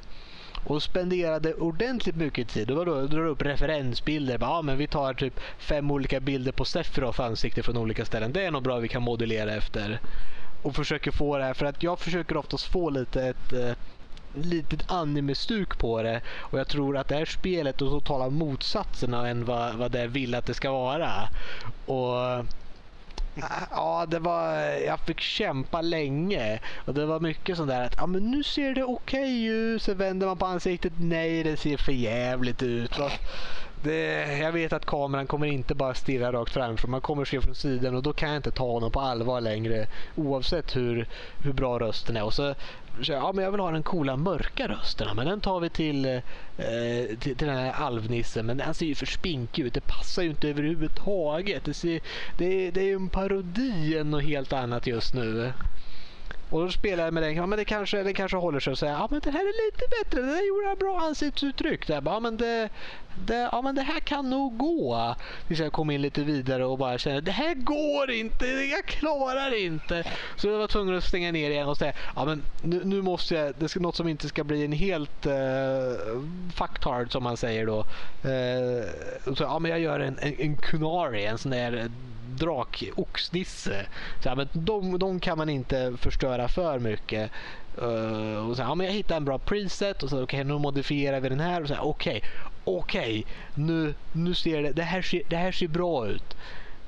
[0.64, 2.70] Och spenderade ordentligt mycket tid.
[2.70, 4.38] Och då drar upp referensbilder.
[4.38, 8.33] Bara, Ja, men vi tar typ fem olika bilder på Sephiroth ansikte från olika ställen.
[8.33, 10.01] Det är nog bra vi kan modellera efter.
[10.62, 11.55] Och försöker få det här.
[11.55, 13.73] För att jag försöker oftast få lite ett eh,
[14.35, 16.21] litet anime-stuk på det.
[16.38, 20.07] Och jag tror att det här spelet och totala motsatsen motsatserna än vad, vad det
[20.07, 21.29] vill att det ska vara.
[21.87, 22.47] Och
[23.71, 24.55] Ja, det var,
[24.87, 26.61] jag fick kämpa länge.
[26.87, 29.83] Och det var mycket sånt där att ja, men nu ser det okej ut.
[29.83, 30.92] Sen vänder man på ansiktet.
[30.97, 32.99] Nej, det ser för jävligt ut.
[33.82, 36.88] Det, jag vet att kameran kommer inte bara stirra rakt framför.
[36.88, 39.86] Man kommer se från sidan och då kan jag inte ta honom på allvar längre.
[40.14, 41.06] Oavsett hur,
[41.38, 42.24] hur bra rösten är.
[42.24, 42.54] Och så,
[43.02, 45.16] så ja, men jag vill ha den coola mörka rösten.
[45.16, 46.20] Men den tar vi till, eh,
[47.20, 48.46] till, till den här alvnissen.
[48.46, 49.74] Men han ser ju för spinkig ut.
[49.74, 51.64] Det passar ju inte överhuvudtaget.
[51.64, 52.00] Det, ser,
[52.36, 55.52] det, det är ju en parodi än något helt annat just nu.
[56.50, 57.34] Och då spelar jag med den.
[57.34, 59.66] Ja, men det kanske, det kanske håller sig och säger ja men det här är
[59.66, 60.20] lite bättre.
[60.20, 61.87] Det där gjorde jag bra ansiktsuttryck.
[61.87, 62.02] Där.
[62.04, 62.68] Ja, men det,
[63.26, 65.14] det, ja men det här kan nog gå.
[65.46, 68.46] Tills jag kom in lite vidare och bara kände det här går inte.
[68.46, 70.04] Jag klarar inte.
[70.37, 73.34] Så jag var tvungen att stänga ner igen och säga ja men nu, nu måste
[73.34, 73.54] jag.
[73.58, 75.32] Det ska något som inte ska bli en helt uh,
[76.54, 77.78] fucktard som man säger då.
[77.78, 81.24] Uh, så, ja men jag gör en, en, en kunari.
[81.24, 81.90] En sån där
[82.38, 83.87] drak-oxnisse.
[84.22, 87.31] Så, ja, men de, de kan man inte förstöra för mycket.
[87.83, 90.59] Uh, och så, ja, men jag hittar en bra preset och så okej okay, nu
[90.59, 91.62] modifierar vi den här.
[91.62, 92.31] och så Okej, okay,
[92.64, 93.24] okej, okay,
[93.55, 96.37] nu, nu ser det, det här ser, det här ser bra ut.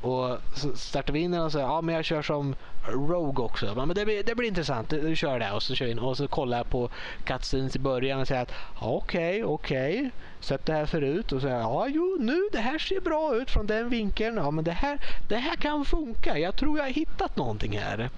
[0.01, 2.55] Och så startar vi in den och säger ja men jag kör som
[2.89, 3.67] Rogue också.
[3.67, 5.53] Ja, men det, blir, det blir intressant, du kör det.
[5.53, 6.89] Och så kör in och så kollar jag på
[7.25, 10.11] cutscenes i början och säger att okej, okej.
[10.41, 13.67] Sett det här förut och säger ja jo nu det här ser bra ut från
[13.67, 14.37] den vinkeln.
[14.37, 16.39] Ja men det här, det här kan funka.
[16.39, 18.11] Jag tror jag har hittat någonting här.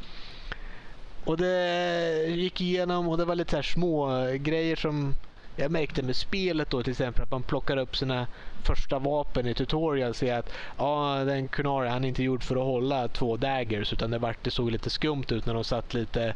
[1.24, 4.08] Och det gick igenom och det var lite så här små
[4.40, 5.14] grejer som
[5.54, 8.26] jag märkte med spelet då till exempel att man plockar upp sina
[8.62, 12.56] första vapen i tutorial och ser att ah, den Kunari han är inte gjord för
[12.56, 15.94] att hålla två daggers utan det, var, det såg lite skumt ut när de satt
[15.94, 16.34] lite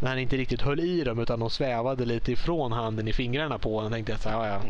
[0.00, 3.58] när han inte riktigt höll i dem utan de svävade lite ifrån handen i fingrarna
[3.58, 3.92] på honom.
[3.92, 4.60] tänkte jag så här, ja,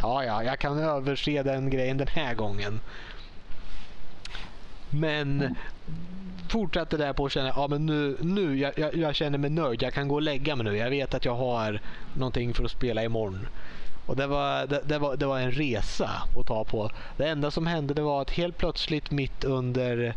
[0.00, 2.80] ja, ja, jag kan överse den grejen den här gången.
[4.90, 5.56] Men
[6.48, 9.82] fortsatte där på att känna ja men nu, nu jag, jag, jag, känner mig nöjd.
[9.82, 10.76] Jag kan gå och lägga mig nu.
[10.76, 11.80] Jag vet att jag har
[12.14, 13.46] någonting för att spela imorgon.
[14.06, 16.90] Och det var, det, det, var, det var en resa att ta på.
[17.16, 20.14] Det enda som hände det var att helt plötsligt mitt under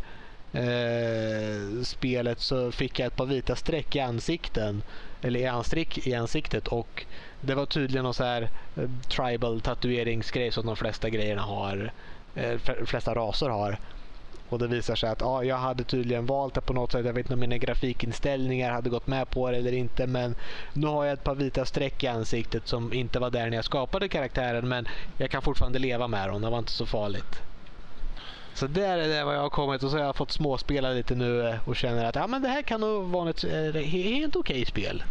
[0.52, 4.82] eh, spelet så fick jag ett par vita streck i ansikten.
[5.22, 7.06] Eller i, anstrick i ansiktet och
[7.40, 11.92] det var tydligen någon så här eh, tribal tatueringsgrej som de flesta grejerna har.
[12.34, 13.78] Eh, flesta raser har.
[14.50, 17.06] Och det visar sig att ja, jag hade tydligen valt det på något sätt.
[17.06, 20.06] Jag vet inte om mina grafikinställningar hade gått med på det eller inte.
[20.06, 20.34] Men
[20.72, 23.64] nu har jag ett par vita streck i ansiktet som inte var där när jag
[23.64, 24.68] skapade karaktären.
[24.68, 24.86] Men
[25.16, 26.42] jag kan fortfarande leva med dem.
[26.42, 27.42] Det var inte så farligt.
[28.54, 31.14] Så där är det vad jag har kommit och så har jag fått småspela lite
[31.14, 33.42] nu och känner att ja, men det här kan nog vara ett
[33.74, 35.02] helt okej okay spel.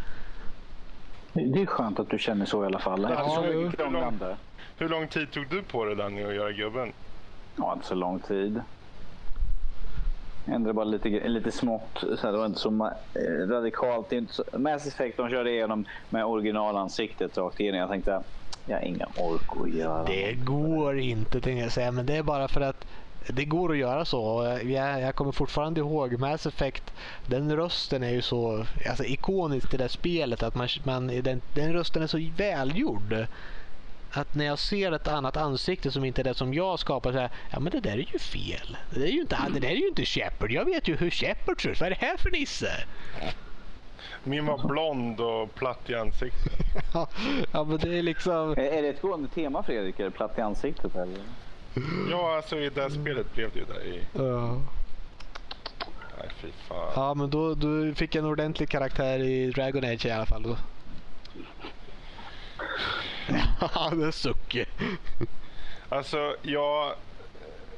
[1.34, 3.08] Det är skönt att du känner så i alla fall.
[3.10, 4.38] Ja, hur, lång,
[4.78, 6.94] hur lång tid tog du på det Danny att göra gubben?
[7.58, 8.62] Ja, inte så lång tid.
[10.46, 12.00] Ändrade bara lite, lite smått.
[12.00, 14.12] Så här, det var inte så eh, radikalt.
[14.12, 17.80] Inte så, Mass Effect de körde igenom med originalansiktet rakt igenom.
[17.80, 18.24] Jag tänkte
[18.66, 20.04] jag har inga ork att göra.
[20.04, 21.92] Det går inte tänkte jag säga.
[21.92, 22.86] Men det är bara för att
[23.28, 24.58] det går att göra så.
[24.64, 26.94] Jag, jag kommer fortfarande ihåg Mass Effect.
[27.26, 30.44] Den rösten är ju så alltså, ikonisk i det spelet.
[30.44, 33.16] att man, man, den, den rösten är så välgjord
[34.12, 37.18] att när jag ser ett annat ansikte som inte är det som jag skapar så
[37.18, 38.78] här, ja men det där är ju fel.
[38.90, 40.52] Det, är ju inte, det där är ju inte Shepard.
[40.52, 41.80] Jag vet ju hur Shepard ser ut.
[41.80, 42.72] Vad är det här för nisse?
[44.24, 46.54] Min var blond och platt i ansiktet.
[47.52, 48.52] Ja, men det är liksom...
[48.52, 50.00] Är, det ett gående tema Fredrik?
[50.00, 50.96] Är det platt i ansiktet?
[50.96, 51.20] Eller?
[52.12, 54.02] Ja, alltså i det här spelet blev det ju där i...
[54.14, 54.62] Ja.
[56.20, 56.92] Nej, fy fan.
[56.96, 60.44] Ja, men då, du fick en ordentlig karaktär i Dragon Age i alla fall.
[60.44, 60.58] Då.
[63.76, 64.66] Ja, det sucker.
[65.90, 66.94] Alltså, jag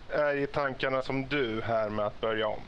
[0.10, 2.62] är i tankarna som du här med att börja om.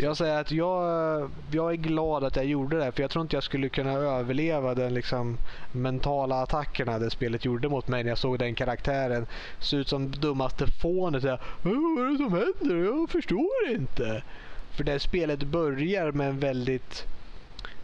[0.00, 3.36] Jag säger att jag, jag är glad att jag gjorde det, för jag tror inte
[3.36, 5.38] jag skulle kunna överleva den liksom
[5.72, 9.26] mentala attackerna det spelet gjorde mot mig när jag såg den karaktären
[9.58, 11.22] se ut som dummaste fånet.
[11.22, 12.84] Så här, "Åh, Vad är det som händer?
[12.94, 14.22] Jag förstår inte.
[14.70, 17.06] För det spelet börjar med en väldigt...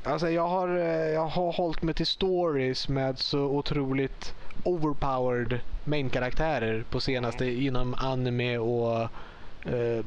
[0.05, 4.35] Alltså jag har, eh, jag har hållit mig till stories med så otroligt
[4.65, 9.03] overpowered main-karaktärer på senaste inom anime och
[9.65, 10.05] eh,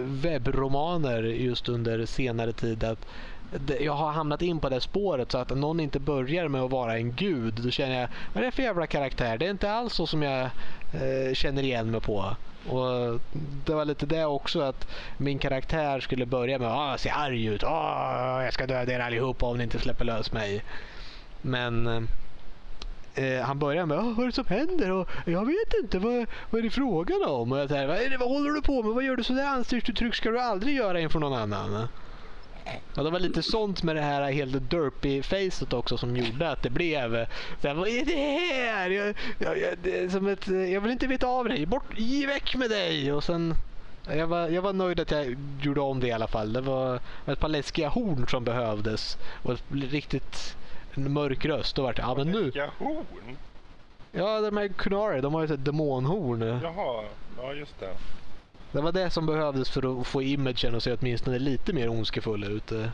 [0.00, 2.84] webbromaner just under senare tid.
[2.84, 3.06] Att
[3.80, 6.96] jag har hamnat in på det spåret så att någon inte börjar med att vara
[6.96, 7.54] en gud.
[7.54, 9.38] Då känner jag, vad är det för jävla karaktär?
[9.38, 10.50] Det är inte alls så som jag
[10.90, 12.36] eh, känner igen mig på.
[12.68, 13.20] Och
[13.64, 17.64] Det var lite det också att min karaktär skulle börja med att se arg ut.
[17.64, 20.64] Ah, jag ska döda er allihopa om ni inte släpper lös mig.
[21.40, 21.86] Men
[23.14, 24.90] eh, han börjar med ah, vad är det som händer?
[24.90, 27.52] Och, jag vet inte, vad, vad är det frågan om?
[27.52, 28.94] Och jag säger, vad, vad håller du på med?
[28.94, 31.88] Vad gör du sådär ansiktsuttryck ska du aldrig göra inför någon annan?
[32.96, 36.70] Ja, det var lite sånt med det här helt derpy-facet också som gjorde att det
[36.70, 37.26] blev
[37.62, 38.90] så här, Vad är det här?
[38.90, 41.66] Jag, jag, jag, som ett, jag vill inte veta av dig.
[41.66, 43.12] Bort, ge väck med dig!
[43.12, 43.54] Och sen
[44.08, 46.52] jag var, jag var nöjd att jag gjorde om det i alla fall.
[46.52, 49.18] Det var ett par läskiga horn som behövdes.
[49.42, 50.56] Och ett riktigt
[50.94, 51.76] mörk röst.
[51.76, 52.52] Då var det, ja men nu.
[52.54, 53.38] Ja, horn?
[54.12, 56.42] Ja, de här Kunari, de har ju ett demonhorn.
[56.42, 57.04] Jaha,
[57.36, 57.96] ja just det.
[58.76, 62.44] Det var det som behövdes för att få imagen att se åtminstone lite mer ondskefull
[62.44, 62.72] ut.
[62.72, 62.88] Eh,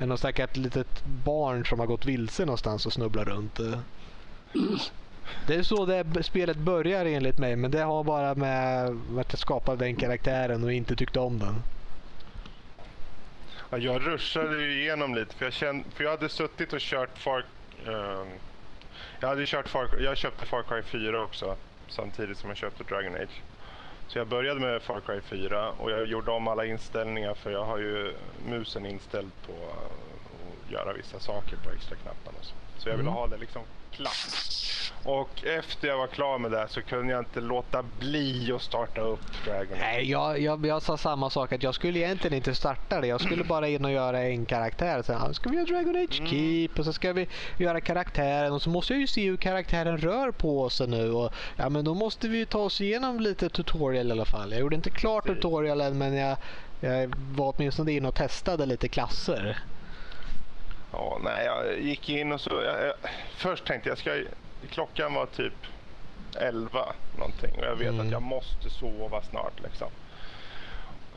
[0.00, 3.60] än att stackars litet barn som har gått vilse någonstans och snubblar runt.
[3.60, 3.78] Eh,
[5.46, 8.86] det är så det spelet börjar enligt mig, men det har bara med
[9.18, 11.62] att jag skapade den karaktären och inte tyckte om den.
[13.70, 17.18] Ja, jag ruschade ju igenom lite för jag, kände, för jag hade suttit och kört
[17.18, 17.44] Far...
[17.88, 18.26] Uh,
[19.20, 21.56] jag hade kört Far, jag köpte Far Cry 4 också
[21.88, 23.42] samtidigt som jag köpte Dragon Age.
[24.08, 27.64] Så jag började med Far Cry 4 och jag gjorde om alla inställningar för jag
[27.64, 28.14] har ju
[28.46, 32.67] musen inställd på att göra vissa saker på extra knapparna och så.
[32.78, 33.14] Så jag ville Mm.
[33.14, 34.12] ha det liksom klart.
[35.02, 39.00] Och efter jag var klar med det så kunde jag inte låta bli att starta
[39.00, 39.78] upp Dragon.
[39.78, 41.52] Nej, jag, jag, jag sa samma sak.
[41.52, 43.06] att Jag skulle egentligen inte starta det.
[43.06, 45.02] Jag skulle bara in och göra en karaktär.
[45.02, 46.30] Sen "Ah, ska vi göra Dragon Age Mm.
[46.30, 48.52] Keep och så ska vi göra karaktären.
[48.52, 51.12] Och så måste jag ju se hur karaktären rör på sig nu.
[51.12, 54.50] Och, ja, men då måste vi ju ta oss igenom lite tutorial i alla fall.
[54.52, 56.36] Jag gjorde inte klart tutorialen men jag,
[56.80, 59.58] jag var åtminstone inne och testade lite klasser.
[60.92, 62.50] Ja, nej, jag gick in och så...
[62.64, 62.94] Jag, jag,
[63.36, 64.22] först tänkte jag, ska,
[64.70, 65.52] klockan var typ
[66.40, 68.06] 11 någonting och jag vet Mm.
[68.06, 69.88] att jag måste sova snart liksom.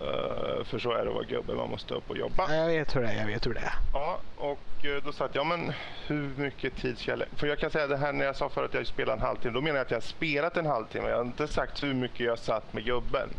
[0.02, 2.46] Eh, för så är det att vara gubbe, man måste upp och jobba.
[2.50, 3.20] Ja, Jag vet hur det är.
[3.20, 3.74] Jag vet hur det är.
[3.94, 5.74] Ja, och eh, då sa jag, ja men
[6.08, 8.50] hur mycket tid ska jag lä-" För jag kan säga det här när jag sa
[8.50, 11.10] förut att jag spelar en halvtimme, då menar jag att jag har spelat en halvtimme.
[11.10, 13.30] Jag har inte sagt hur mycket jag satt med gubben.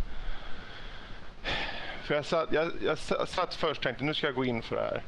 [2.04, 4.62] För jag satt, jag, jag sa- satt först och tänkte, nu ska jag gå in
[4.62, 5.02] för det här.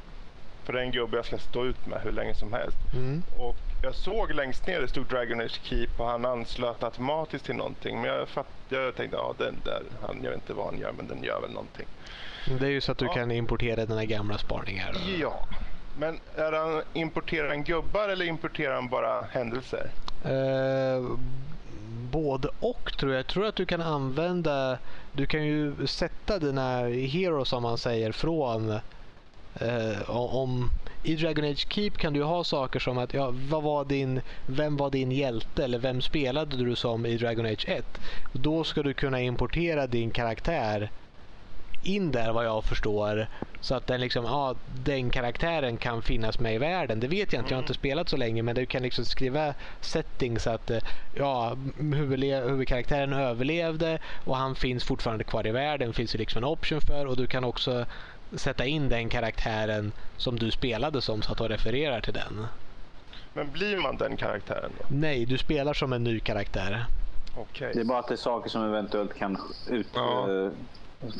[0.65, 2.77] För det är en gubbe jag ska stå ut med hur länge som helst.
[2.93, 3.23] Mm.
[3.39, 7.55] Och jag såg längst ner det stod Dragon Age Keep och han anslöt automatiskt till
[7.55, 8.01] någonting.
[8.01, 11.07] Men jag, fatt, jag tänkte, ja den där, han gör inte vad han gör men
[11.07, 11.85] den gör väl någonting.
[12.59, 13.13] Det är ju så att du Ja.
[13.13, 14.95] kan importera dina gamla spaningar.
[15.21, 15.47] Ja.
[15.97, 19.89] Men är han, importerar han gubbar eller importerar han bara händelser?
[20.23, 21.05] Eh,
[22.11, 23.19] både och tror jag.
[23.19, 24.77] Jag tror att du kan använda...
[25.11, 28.79] Du kan ju sätta dina heroes som man säger från...
[29.61, 30.71] Eh, om,
[31.03, 34.77] I Dragon Age Keep kan du ha saker som att ja, vad var din, vem
[34.77, 37.85] var din hjälte eller vem spelade du som i Dragon Age 1?
[38.31, 40.91] Då ska du kunna importera din karaktär
[41.85, 43.27] in där vad jag förstår.
[43.59, 46.99] Så att den, liksom, ja, den karaktären kan finnas med i världen.
[46.99, 48.43] Det vet jag inte, jag har inte spelat så länge.
[48.43, 50.79] Men du kan liksom skriva settings att eh,
[51.11, 55.93] ja, huvudkaraktären överlevde och han finns fortfarande kvar i världen.
[55.93, 57.05] finns det liksom en option för.
[57.05, 57.85] Och du kan också
[58.37, 62.47] sätta in den karaktären som du spelade som så att de refererar till den.
[63.33, 64.85] Men blir man den karaktären då?
[64.89, 66.85] Nej, du spelar som en ny karaktär.
[67.37, 67.71] Okej.
[67.73, 69.37] Det är bara att det är saker som eventuellt kan,
[69.69, 70.27] ut, Ja.
[70.45, 70.51] eh,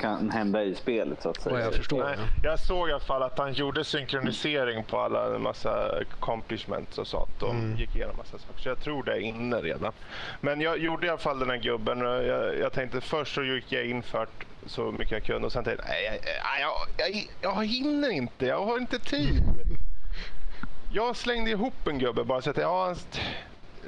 [0.01, 1.53] kan hända i spelet så att säga.
[1.55, 2.03] Vad jag förstår.
[2.03, 6.97] Nej, jag såg i alla fall att han gjorde synkronisering på alla en massa accomplishments
[6.97, 7.75] och sånt och Mm.
[7.75, 8.61] gick igenom massa saker.
[8.61, 9.93] Så jag tror det är inne redan.
[10.41, 12.01] Men jag gjorde i alla fall den här gubben.
[12.05, 14.27] och Jag, jag tänkte först så gick jag in för
[14.65, 16.21] så mycket jag kunde och sen tänkte jag, nej,
[16.61, 19.43] jag, jag, jag, jag hinner inte, jag har inte tid.
[20.91, 22.95] jag slängde ihop en gubbe bara så att ja, han,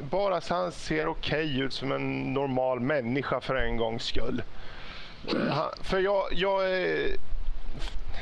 [0.09, 4.43] bara så han ser okej ut som en normal människa för en gångs skull.
[5.49, 7.09] Han, för jag, jag, eh,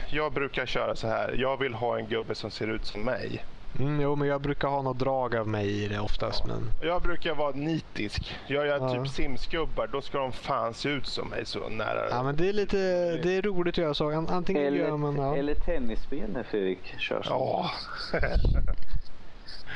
[0.10, 1.36] jag brukar köra så här.
[1.38, 3.44] Jag vill ha en gubbe som ser ut som mig.
[3.80, 6.46] Mm, jo, men jag brukar ha något drag av mig i det oftast.
[6.46, 6.72] Men...
[6.82, 8.36] Jag brukar vara nitisk.
[8.48, 8.90] Gör jag Ja.
[9.04, 12.10] typ simsgubbar då ska de fan se ut som mig så nära.
[12.10, 12.78] Ja, men det är lite
[13.24, 14.10] det är roligt att göra så.
[14.12, 15.14] An- Antingen gör man...
[15.16, 15.36] Eller, Ja.
[15.36, 17.30] eller tennisspel när Fredrik kör så.
[17.30, 17.72] Ja,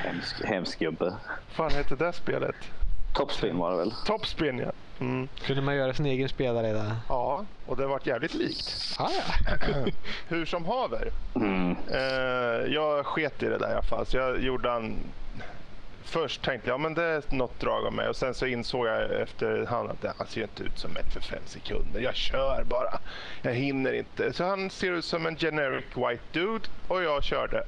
[0.04, 1.16] Hemsk, hemsk gubbe.
[1.50, 2.56] fan hette det spelet?
[3.16, 3.94] Topspin var det väl?
[4.06, 4.72] Topspin ja.
[5.00, 5.28] Mm.
[5.46, 6.96] Kunde man göra sin egen spelare där?
[7.10, 8.96] Ja, och det har varit jävligt likt.
[9.00, 9.56] Ah, ja.
[10.28, 11.12] Hur som haver.
[11.36, 11.76] Mm.
[11.92, 14.06] Eh, jag sket i det där i alla fall.
[14.06, 14.96] Så jag gjorde en...
[16.04, 18.88] Först tänkte jag ja, men det är något drag av mig och sen så insåg
[18.88, 22.00] jag efterhand att han ser inte ut som ett för fem sekunder.
[22.00, 23.00] Jag kör bara.
[23.42, 24.34] Jag hinner inte.
[24.34, 27.64] Så han ser ut som en generic white dude och jag körde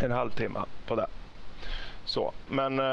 [0.00, 1.06] en halvtimme på det.
[2.06, 2.84] Så, men eh,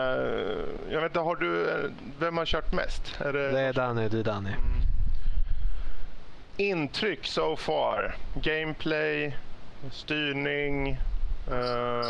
[0.91, 1.89] jag vet inte, har du, eh,
[2.19, 3.15] vem har kört mest?
[3.21, 4.49] Är det, Det är Danny, det är Danny.
[6.57, 8.15] intryck so far?
[8.41, 9.37] Gameplay,
[9.91, 10.89] styrning,
[11.47, 12.05] eh,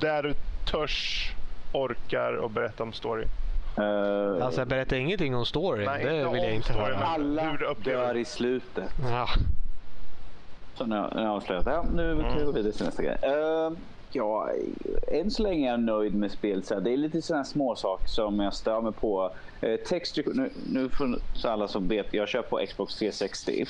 [0.00, 0.34] där du
[0.70, 1.30] törs,
[1.72, 3.24] orkar och berätta om story.
[3.78, 5.86] Eh, Alltså jag berättar ingenting om storyn.
[5.86, 6.96] Nej, det inte vill jag inte höra.
[6.96, 8.84] alla hur dör i slutet.
[9.10, 9.28] Ja.
[10.74, 11.66] Så nu, nu har jag avslöjat.
[11.66, 13.18] Ja, nu kan vi gå vidare till nästa grej.
[13.26, 13.72] Uh,
[14.12, 14.50] ja,
[15.08, 16.66] än så länge är jag nöjd med spelet.
[16.66, 19.30] Så Det är lite sådana små saker som jag stör mig på.
[19.60, 23.64] Eh, texture, nu, nu för alla som vet, jag kör på Xbox 360.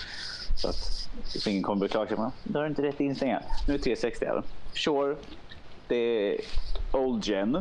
[0.57, 2.19] Så att så ingen kommer beklaga sig.
[2.19, 3.45] men Du har inte rätt inställningar.
[3.67, 4.43] Nu är 360 här.
[4.75, 5.17] Sure,
[5.89, 6.41] det är
[6.93, 7.55] old gen.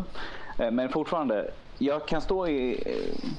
[0.58, 2.84] Eh, Men fortfarande, jag kan stå i...
[2.86, 3.30] eh,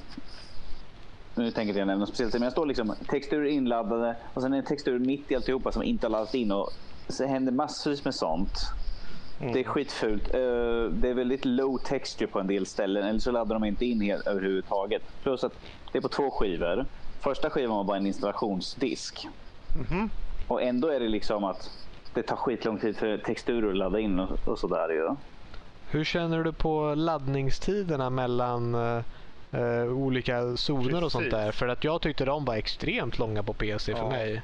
[1.34, 4.56] nu tänker inte jag nämna speciellt, men jag står liksom texturer inladdade och sen är
[4.62, 6.70] det texturer mitt i alltihopa som inte har laddats in och
[7.08, 8.72] så händer massvis med sånt.
[9.52, 10.34] Det är skitfult.
[10.34, 10.40] Eh,
[10.90, 14.00] Det är väldigt low texture på en del ställen eller så laddar de inte in
[14.00, 15.02] helt överhuvudtaget.
[15.22, 15.52] Plus att
[15.92, 16.86] det är på två skivor.
[17.20, 19.26] Första skivan var bara en installationsdisk.
[20.46, 21.70] Och ändå är det liksom att
[22.14, 25.08] det tar skitlång tid för texturer att ladda in och, och sådär ju.
[25.90, 29.02] Hur känner du på laddningstiderna mellan eh,
[29.50, 31.38] eh, olika zoner och sånt Precis.
[31.44, 31.52] där?
[31.52, 34.08] För att jag tyckte de var extremt långa på PC för Ja.
[34.08, 34.42] mig.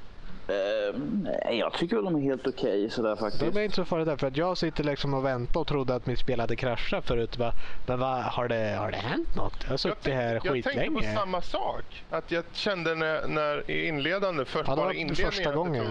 [1.22, 3.54] Nej, jag tycker väl de är helt okej sådär faktiskt.
[3.54, 5.94] De är inte så farligt där för att jag sitter liksom och väntar och trodde
[5.94, 7.38] att mitt spel hade kraschat förut.
[7.38, 7.52] Va?
[7.86, 9.54] Men va, har, det, har det hänt något?
[9.62, 11.14] Jag har suttit tänkte, här jag tänkte på skitlänge.
[11.14, 12.04] samma sak.
[12.10, 15.86] Att jag kände när, när i inledande, först Ja, bara inledningen, första att det gången.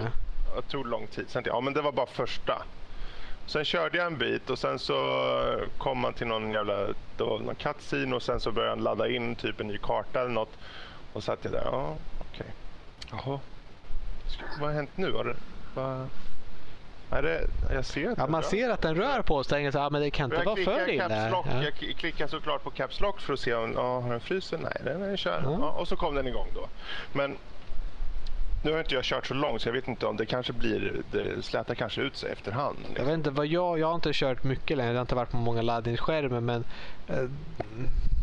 [0.54, 1.30] Tog, tog lång tid.
[1.30, 2.62] Sen ja men det var bara första.
[3.46, 4.94] Sen körde jag en bit och sen så
[5.78, 6.86] kom man till någon jävla,
[7.16, 10.20] det var någon cutscene och sen så började han ladda in typ en ny karta
[10.20, 10.58] eller något.
[11.12, 12.54] Och satt jag där, ja okej.
[13.10, 13.40] Jaha.
[14.60, 15.10] Vad har hänt nu?
[15.10, 15.36] Var det,
[15.74, 16.08] vad...
[17.10, 18.20] Är det, jag ser inte.
[18.20, 18.46] Ja, man det.
[18.46, 19.50] ser att den rör på sig.
[19.62, 21.62] Tänker ah, men det kan inte Jag vara för lock, Ja.
[21.62, 24.58] jag klickar såklart på Caps Lock för att se om ja, har den fryser.
[24.58, 25.40] Nej, den är kör.
[25.44, 25.56] Ja.
[25.60, 26.68] Ja, och så kom den igång då.
[27.12, 27.36] Men
[28.62, 31.02] nu har inte jag kört så långt så jag vet inte om det kanske blir,
[31.12, 32.78] det slätar kanske ut sig efterhand.
[32.96, 34.92] Jag vet inte vad jag, jag har inte kört mycket längre.
[34.92, 36.64] Jag har inte varit på många laddningsskärmar men
[37.06, 37.24] eh,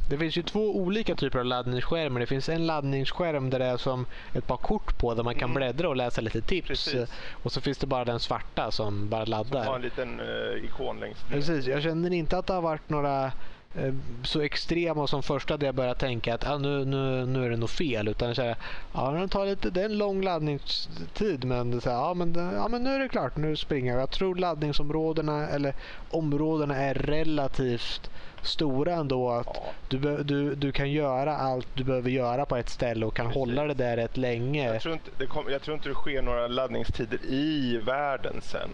[0.08, 2.20] det finns ju två olika typer av laddningsskärmar.
[2.20, 5.54] Det finns en laddningsskärm där det är som ett par kort på där man kan
[5.54, 6.68] bläddra och läsa lite tips.
[6.68, 7.14] Precis.
[7.32, 9.66] Och så finns det bara den svarta som bara laddar.
[9.66, 11.36] Ha en liten eh, ikon längst ner.
[11.36, 13.32] Precis, jag känner inte att det har varit några
[14.24, 17.58] så extrema som första där jag började tänka att ah, nu, nu, nu är det
[17.58, 18.08] nog fel.
[18.08, 18.56] Utan så här,
[18.94, 22.68] ja, den tar lite, det är en lång laddningstid men, så här, ja, men, ja,
[22.68, 24.02] men nu är det klart, nu springer jag.
[24.02, 25.74] Jag tror laddningsområdena eller
[26.10, 28.10] områdena är relativt
[28.42, 29.30] stora ändå.
[29.32, 29.64] Att Ja.
[29.88, 33.40] du, du, du kan göra allt du behöver göra på ett ställe och kan Precis.
[33.40, 34.74] hålla det där rätt länge.
[34.74, 38.70] Jag tror, inte, det kom, jag tror inte det sker några laddningstider i världen sen.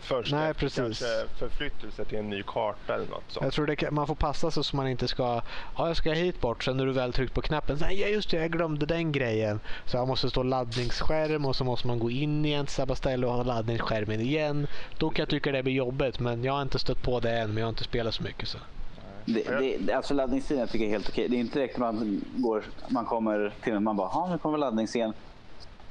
[0.00, 0.78] Först Nej, efter precis.
[0.78, 1.04] kanske
[1.38, 3.44] förflyttelse till en ny karta eller något sånt.
[3.44, 5.40] Jag tror det kan, man får passa sig så man inte ska,
[5.76, 8.06] ja jag ska hit bort, sen när du väl tryckt på knappen, så, nej ja,
[8.06, 9.60] just det, jag glömde den grejen.
[9.84, 13.26] Så jag måste stå laddningsskärm och så måste man gå in igen till samma ställe
[13.26, 14.66] och ha laddningsskärmen igen.
[14.98, 17.48] Då kan jag tycka det blir jobbigt, men jag har inte stött på det än,
[17.48, 18.48] men jag har inte spelat så mycket.
[18.48, 18.58] Så.
[19.26, 21.28] Det, det, alltså laddningstiden tycker jag är helt okej.
[21.28, 25.12] Det är inte direkt man går, man kommer till man bara, ja nu kommer laddningsscen.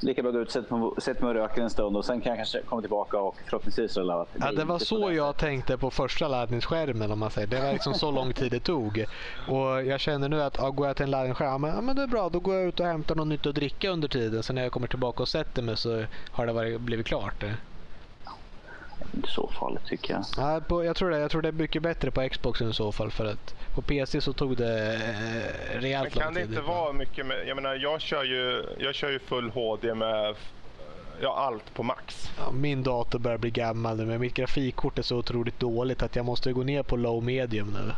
[0.04, 0.92] Lika bra att gå ut, sätter mig,
[1.22, 4.04] mig och röker en stund och sen kan jag kanske komma tillbaka och förhoppningsvis har
[4.04, 4.28] laddat.
[4.40, 7.48] Ja, det var så det jag tänkte på första laddningsskärmen om man säger.
[7.48, 9.06] Det var liksom så lång tid det tog.
[9.48, 11.96] Och jag känner nu att ja, går jag till en laddningsskärm, ja, men, ja, men
[11.96, 14.44] det är bra, då går jag ut och hämtar något nytt att dricka under tiden.
[14.44, 17.44] Sen när jag kommer tillbaka och sätter mig så har det varit, blivit klart.
[19.14, 20.24] Inte så farligt tycker jag.
[20.38, 22.92] Ja, på, jag, tror det, jag tror det är mycket bättre på Xboxen i så
[22.92, 23.12] fall.
[23.12, 25.00] För att på PC så tog det eh,
[25.74, 28.96] Men rejält lång kan det inte vara mycket med, jag menar jag kör ju, jag
[28.96, 30.36] kör ju full HD med
[31.22, 32.32] ja, allt på max.
[32.38, 36.16] Ja, min dator börjar bli gammal nu men mitt grafikkort är så otroligt dåligt att
[36.16, 37.92] jag måste gå ner på low medium nu.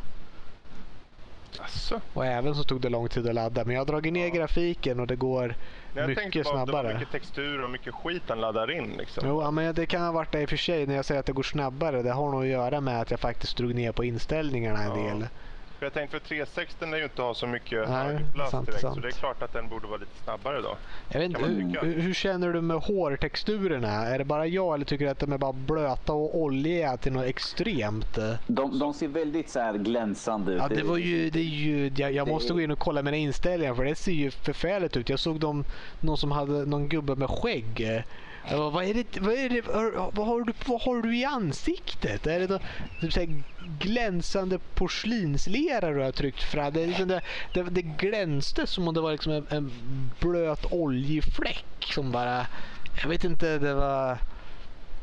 [1.60, 2.02] Asså?
[2.14, 3.66] Och även så tog det lång tid att ladda.
[3.66, 5.56] Men jag har dragit ner grafiken och det går
[5.94, 6.94] Jag mycket bara att det var snabbare.
[6.94, 9.24] mycket textur och mycket skit han laddar in liksom.
[9.28, 11.20] Jo, ja, men det kan ha varit det i och för sig när jag säger
[11.20, 12.02] att det går snabbare.
[12.02, 14.96] Det har nog att göra med att jag faktiskt drog ner på inställningarna en Ja.
[15.14, 15.28] del.
[15.86, 18.96] För jag tänkte för 360 är ju inte ha så mycket sant, direkt sant.
[18.96, 20.78] så det är klart att den borde vara lite snabbare då.
[21.10, 23.88] Jag vet inte, hur, hur, känner du med hårtexturerna?
[23.88, 27.12] Är det bara jag eller tycker du att de är bara blöta och oljiga till
[27.14, 28.18] något extremt?
[28.48, 30.62] De, de ser väldigt så här glänsande ut.
[30.62, 33.02] Ja, det var ju, det är ju, jag, jag Det- måste gå in och kolla
[33.02, 35.10] mina inställningar för det ser ju förfärligt ut.
[35.10, 35.66] Jag såg dem,
[36.00, 38.04] någon som hade någon gubbe med skägg.
[38.52, 39.62] Bara, vad, är det, vad, är det,
[40.14, 42.28] vad, har du, vad har du i ansiktet?
[42.28, 42.60] Är det då,
[43.02, 46.74] typ så här glänsande porslinslera du har tryckt fram?
[46.74, 47.22] Det, är liksom det,
[47.54, 49.72] det, det glänste som om det var liksom en, en
[50.20, 52.48] blöt oljig fläck som bara...
[53.02, 54.18] Jag vet inte, det var...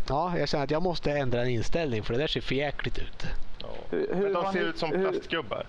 [0.08, 2.98] Ja, jag känner att jag måste ändra en inställning för det där ser för jäkligt
[2.98, 3.26] ut.
[3.58, 3.68] Ja.
[3.90, 5.66] Hur- hur Men de ser ni- ut som hur- plastgubbar.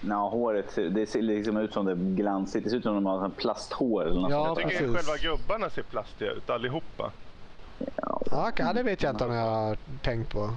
[0.00, 2.64] Ja, håret det ser liksom ut som det är glansigt.
[2.64, 5.06] Det ser ut som de har plasthår eller något Ja, sånt Jag tycker precis.
[5.08, 7.12] själva gubbarna ser plastiga ut allihopa.
[7.96, 8.20] Ja.
[8.48, 10.50] Okej, det vet jag inte om jag har tänkt på.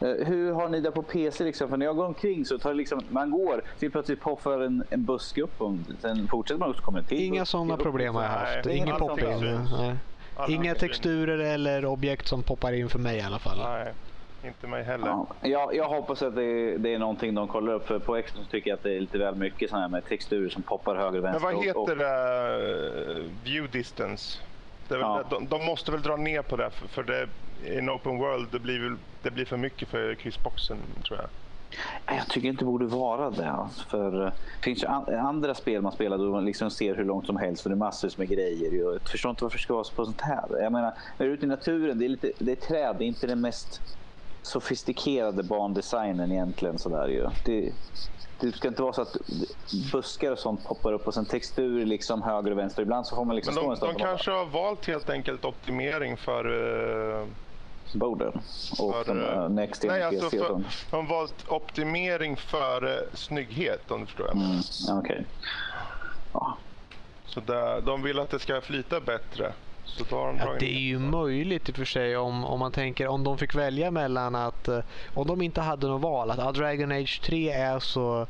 [0.00, 1.44] Eh, Hur har ni det på PC?
[1.44, 1.68] Liksom?
[1.68, 4.84] För när jag går omkring så tar det liksom, man går, så plötsligt poppar en,
[4.90, 7.18] en buske upp och sen fortsätter man och så kommer till.
[7.20, 8.64] Inga sådana problem har jag haft.
[8.64, 9.38] Nej, Ingen allt pop sånt in.
[9.40, 9.70] syns.
[9.72, 9.96] Nej.
[10.36, 13.58] Alla Inga texturer eller objekt som poppar in för mig i alla fall.
[13.58, 13.92] Nej,
[14.44, 15.06] inte mig heller.
[15.06, 17.86] Ja, jag, jag hoppas att det, det är någonting de kollar upp.
[17.86, 20.48] För på Xbox tycker jag att det är lite väl mycket såna här med texturer
[20.48, 21.44] som poppar höger och Men vänster.
[21.44, 23.28] vad och- heter och, det?
[23.44, 24.38] View distance?
[24.88, 25.24] Det är väl, Ja.
[25.30, 27.28] de, de måste väl dra ner på det för, för det,
[27.66, 30.78] i en open world det blir, det blir för mycket för kryssboxen
[31.08, 31.28] tror jag.
[32.16, 33.50] Jag tycker inte det borde vara det.
[33.50, 36.94] Alltså, för eh, det finns ju an, andra spel man spelar då man liksom ser
[36.94, 37.62] hur långt som helst.
[37.62, 38.72] För det är massor med grejer.
[38.72, 40.62] Jag förstår inte varför det ska vara så på sånt här.
[40.62, 42.96] Jag menar, när du är ute i naturen, det är, lite, det är träd.
[42.98, 43.98] Det är inte den mest
[44.42, 46.78] sofistikerade bandesignen egentligen.
[46.78, 47.26] Sådär, ju.
[47.44, 47.72] Det,
[48.40, 49.16] det ska inte vara så att
[49.92, 52.82] buskar och sånt poppar upp och sen textur liksom höger och vänster.
[52.82, 55.10] Ibland så får man liksom Men stå de, någonstans de och kanske har valt helt
[55.10, 56.44] enkelt optimering för...
[57.20, 57.26] eh,
[57.94, 58.32] borden
[58.80, 60.48] och för, de, uh, Next nej, alltså för,
[60.90, 64.62] de har valt optimering för uh, snygghet om du förstår vad jag menar.
[64.88, 65.26] Mm, okej.
[66.32, 66.58] Ja.
[67.24, 69.54] Så där, de vill att det ska flyta bättre.
[69.84, 72.60] Så då har de Ja, det är ju möjligt i och för sig om, om
[72.60, 74.80] man tänker om de fick välja mellan att eh,
[75.14, 78.26] om de inte hade något val att ah, Dragon Age 3 är så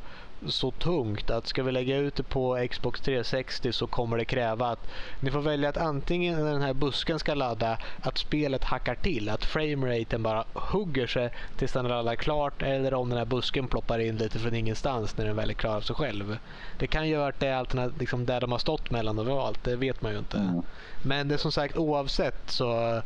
[0.47, 4.67] så tungt att ska vi lägga ut det på Xbox 360 så kommer det kräva
[4.67, 4.87] att
[5.19, 9.29] ni får välja att antingen när den här busken ska ladda att spelet hackar till,
[9.29, 13.99] att frameraten bara hugger sig tills den laddar klart eller om den här busken ploppar
[13.99, 16.37] in lite från ingenstans när den väl är klar av sig själv.
[16.77, 19.63] Det kan ju ha varit det alternativ, liksom där de har stått mellan och valt,
[19.63, 20.37] det vet man ju inte.
[20.37, 20.61] Mm.
[21.01, 23.01] Men det är som sagt oavsett så uh,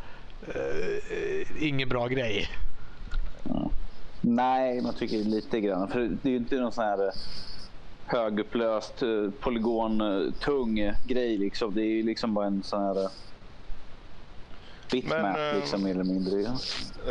[1.60, 2.50] ingen bra grej.
[4.36, 5.88] Nej, man tycker lite grann.
[5.88, 7.12] För det är ju inte någon sån här eh,
[8.06, 10.76] högupplöst, eh, polygon, eh, tung
[11.06, 11.74] grej liksom.
[11.74, 13.10] Det är ju liksom bara en sån här
[14.92, 16.42] bitmap Men, liksom mer eller mindre.
[16.42, 16.58] Ja.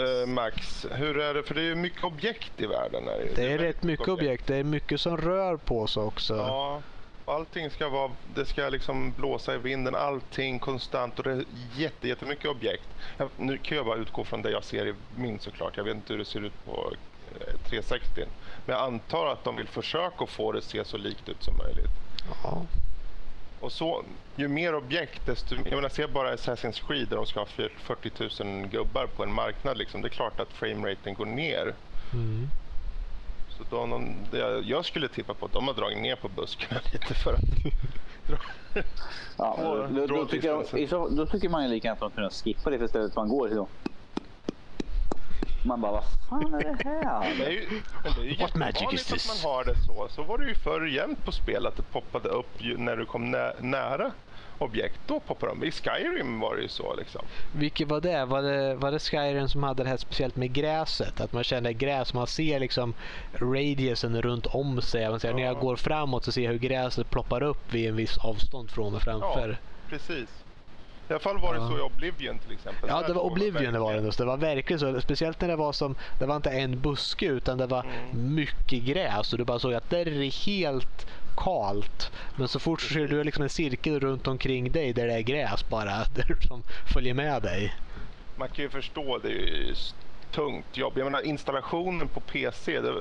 [0.02, 1.42] Eh, Max, hur är det?
[1.42, 3.08] För det är ju mycket objekt i världen.
[3.08, 4.46] Är Det är väldigt rätt mycket objekt.
[4.46, 6.36] Det är mycket som rör på sig också.
[6.36, 6.82] Ja,
[7.26, 11.44] allting ska vara, det ska liksom blåsa i vinden, allting konstant och det är
[11.76, 12.88] jätte, jättemycket objekt.
[13.16, 15.76] Jag, nu kan jag bara utgå från det jag ser i min såklart.
[15.76, 16.92] Jag vet inte hur det ser ut på
[17.40, 18.24] eh, 360.
[18.64, 21.56] Men jag antar att de vill försöka få det att se så likt ut som
[21.56, 21.90] möjligt.
[22.42, 22.66] Ja.
[23.60, 24.04] Och så,
[24.36, 25.54] ju mer objekt desto...
[25.54, 29.32] Jag menar, se bara Assassin's Creed där de ska ha 40 000 gubbar på en
[29.32, 29.78] marknad.
[29.78, 30.02] Liksom.
[30.02, 31.74] Det är klart att frameraten går ner.
[32.12, 32.48] Mm.
[33.58, 36.80] Så då någon, det, jag skulle tippa på att de har dragit ner på buskarna
[36.92, 37.40] lite för att...
[39.38, 42.30] Ja, Och då, då, tycker jag, då tycker man ju lika gärna att de kunde
[42.30, 43.68] skippa det för istället man går så.
[45.66, 47.34] Man bara, vad fan är det här?
[47.38, 49.30] Det är ju, men det är ju What magic is this?
[49.30, 50.08] att man har det så.
[50.10, 53.06] Så var det ju förr jämt på spel att det poppade upp ju när du
[53.06, 54.12] kom nä, nära
[54.58, 55.00] objekt.
[55.06, 55.64] Då poppade de.
[55.64, 57.26] I Skyrim var det ju så liksom.
[57.52, 58.24] Vilket var det?
[58.24, 58.74] Var, det?
[58.74, 61.20] var det Skyrim som hade det här speciellt med gräset?
[61.20, 62.94] Att man känner gräs, man ser liksom
[63.32, 65.10] radiusen runt om sig.
[65.10, 65.60] Man säger, När jag Ja.
[65.60, 69.00] går framåt så ser jag hur gräset ploppar upp vid en viss avstånd från mig
[69.00, 69.48] framför.
[69.50, 69.56] Ja,
[69.88, 70.28] precis.
[71.08, 71.68] I alla fall var det Ja.
[71.70, 72.88] så i Oblivion till exempel.
[72.92, 74.02] Ja, det var Oblivion det var det.
[74.02, 74.18] just.
[74.18, 75.00] Det var verkligen så.
[75.00, 78.34] Speciellt när det var som, det var inte en buske utan det var Mm.
[78.34, 81.06] mycket gräs och du bara såg att där är det helt
[81.36, 82.10] kalt.
[82.36, 85.20] Men så fort så ser du liksom en cirkel runt omkring dig där det är
[85.20, 86.62] gräs bara, där som
[86.92, 87.74] följer med dig.
[88.36, 89.74] Man kan ju förstå, det är ju
[90.30, 90.92] tungt jobb.
[90.96, 92.94] Jag menar installationen på PC, det,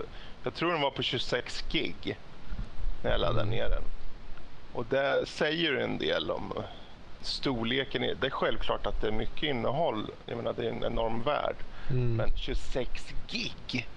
[0.43, 2.17] jag tror den var på 26 gig
[3.03, 3.83] när jag laddade ner den.
[4.73, 6.53] Och det säger en del om
[7.21, 10.11] storleken, är, det är självklart att det är mycket innehåll.
[10.25, 11.55] Jag menar, det är en enorm värld.
[11.89, 12.15] Mm.
[12.15, 13.87] Men 26 gig?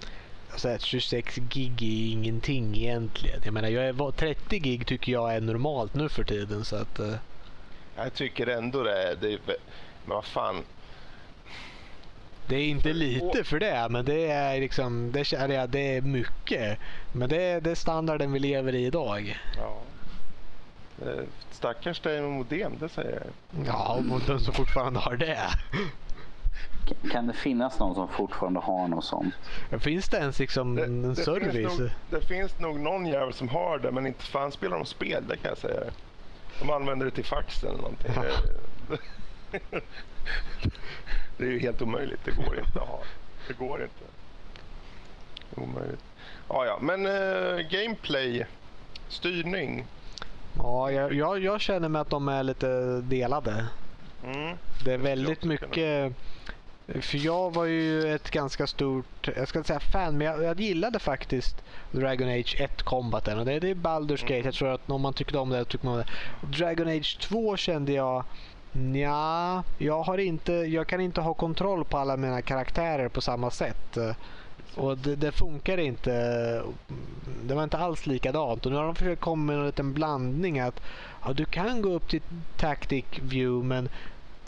[0.65, 3.41] Alltså, 26 gig är ingenting egentligen.
[3.43, 6.65] Jag menar, jag är, 30 gig tycker jag är normalt nu för tiden.
[6.65, 7.15] Så att, uh...
[7.95, 9.03] Jag tycker ändå det.
[9.03, 9.55] Är, det är, men
[10.05, 10.63] vad fan.
[12.47, 16.79] Det är inte lite för det, men det är liksom det, är, det är mycket.
[17.11, 19.39] Men det är, det är standarden vi lever i idag.
[19.57, 19.81] Ja.
[21.51, 23.67] Stackars dig med modem, det säger jag.
[23.67, 25.49] Ja, mot den som fortfarande har det.
[27.11, 29.33] Kan det finnas någon som fortfarande har något sånt?
[29.79, 31.53] Finns det ens liksom det, en det service?
[31.53, 34.85] Finns nog, det finns nog någon jävel som har det, men inte fan spelar de
[34.85, 35.81] spel, det kan jag säga.
[36.59, 38.11] De använder det till fax eller någonting.
[41.37, 42.19] det är ju helt omöjligt.
[42.25, 42.99] Det går inte att ha.
[43.47, 44.05] Det går inte.
[45.55, 46.03] Omöjligt.
[46.49, 46.79] Ja, ja.
[46.81, 48.45] Men uh, gameplay,
[49.07, 49.85] styrning.
[50.57, 53.65] Ja, jag, jag, jag, känner mig att de är lite delade.
[54.23, 54.57] Mm.
[54.85, 56.13] Det är väldigt mycket...
[57.01, 60.59] För jag var ju ett ganska stort, jag ska inte säga fan, men jag, jag
[60.59, 63.39] gillade faktiskt Dragon Age 1-kombaten.
[63.39, 64.47] Och det, det är Baldur's Gate.
[64.47, 66.03] Jag tror att om man tyckte om det, tycker man om
[66.41, 66.57] det.
[66.57, 68.25] Dragon Age 2 kände jag
[68.95, 73.51] Ja, jag har inte, jag kan inte ha kontroll på alla mina karaktärer på samma
[73.51, 73.97] sätt.
[74.75, 76.11] Och det, det, funkar inte.
[77.43, 78.65] Det var inte alls likadant.
[78.65, 80.79] Och nu har de försökt komma med en liten blandning att
[81.21, 82.21] ja, du kan gå upp till
[82.55, 83.89] Tactic View men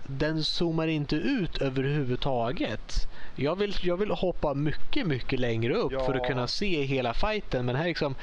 [0.07, 3.07] den zoomar inte ut överhuvudtaget.
[3.35, 6.05] Jag vill, jag vill hoppa mycket, mycket längre upp ja.
[6.05, 7.65] för att kunna se hela fighten.
[7.65, 8.15] Men här liksom,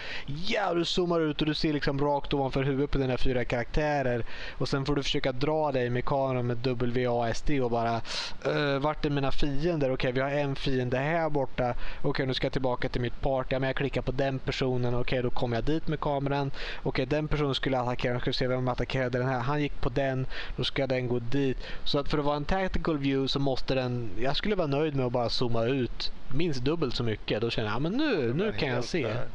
[0.46, 4.24] ja du zoomar ut och du ser liksom rakt ovanför huvudet på dina fyra karaktärer.
[4.58, 8.00] Och sen får du försöka dra dig med kameran med WASD och bara,
[8.46, 9.92] uh, vart är mina fiender?
[9.92, 11.70] Okej, okay, vi har en fiende här borta.
[11.70, 13.48] Okej, okay, nu ska jag tillbaka till mitt party.
[13.50, 14.94] Ja, men jag klickar på den personen.
[14.94, 16.50] Okej, okay, då kommer jag dit med kameran.
[16.82, 18.12] Okej, den personen skulle attackera.
[18.12, 19.40] Jag ska se vem attackerade den här.
[19.40, 20.26] Han gick på den.
[20.56, 21.58] Då ska den gå dit.
[21.84, 24.96] Så att för att vara en tactical view så måste den, jag skulle vara nöjd
[24.96, 27.40] med att bara zooma ut minst dubbelt så mycket.
[27.40, 29.02] Då känner jag, ja, men nu, nu kan jag se.
[29.06, 29.30] Där.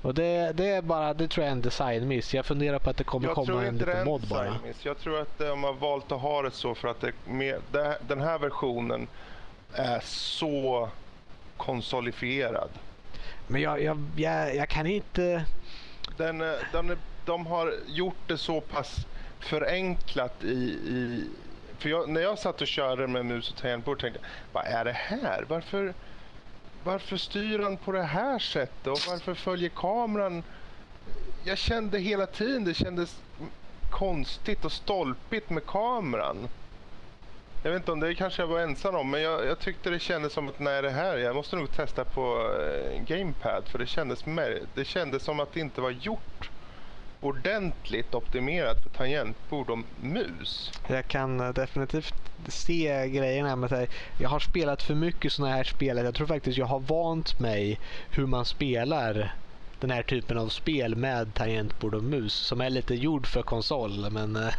[0.00, 2.34] Och det, det är bara, det tror jag är en designmiss.
[2.34, 4.56] Jag funderar på att det kommer jag komma en liten mod bara.
[4.82, 7.98] Jag tror att de har valt att ha det så för att det, med, det,
[8.08, 9.08] den här versionen
[9.72, 10.90] är så
[11.56, 12.70] konsolifierad.
[13.46, 15.44] Men jag, jag, jag, jag kan inte...
[16.16, 16.38] Den,
[16.72, 19.06] den, de har gjort det så pass
[19.40, 21.30] förenklat i, i
[21.78, 24.84] för jag, när jag satt och körde med mus och tangentbord tänkte jag, vad är
[24.84, 25.44] det här?
[25.48, 25.94] Varför,
[26.84, 30.42] varför styr han på det här sättet och varför följer kameran?
[31.44, 33.22] Jag kände hela tiden, det kändes
[33.90, 36.48] konstigt och stolpigt med kameran.
[37.62, 39.98] Jag vet inte om det kanske jag var ensam om, men jag, jag tyckte det
[39.98, 43.86] kändes som att nej det här, jag måste nog testa på eh, Gamepad för det
[43.86, 44.24] kändes,
[44.74, 46.50] det kändes som att det inte var gjort
[47.20, 50.72] ordentligt optimerat för tangentbord och mus.
[50.88, 52.14] Jag kan eh, definitivt
[52.48, 55.96] se grejerna med att jag har spelat för mycket sådana här spel.
[55.96, 59.34] Jag tror faktiskt jag har vant mig hur man spelar
[59.80, 64.10] den här typen av spel med tangentbord och mus som är lite gjord för konsol.
[64.10, 64.54] Men eh,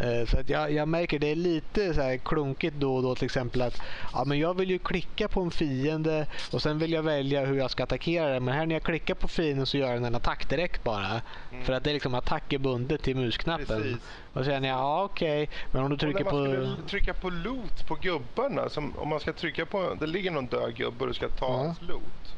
[0.00, 0.26] Mm.
[0.26, 3.24] Så att jag, jag märker det är lite så här klunkigt då och då till
[3.24, 3.82] exempel att
[4.12, 7.58] ja, men jag vill ju klicka på en fiende och sen vill jag välja hur
[7.58, 8.44] jag ska attackera den.
[8.44, 11.22] Men här när jag klickar på fienden så gör den en attack direkt bara.
[11.50, 11.64] Mm.
[11.64, 13.82] För att det är liksom attack är bundet till musknappen.
[13.82, 14.02] Precis.
[14.32, 15.42] Och känner jag, ja okej.
[15.42, 15.56] Okay.
[15.70, 16.44] Men om du trycker på...
[16.44, 18.68] Skulle trycka på loot på gubbarna.
[18.68, 21.46] Som, om man ska trycka på, det ligger någon död gubbe och du ska ta
[21.46, 21.56] ja.
[21.56, 22.36] hans loot.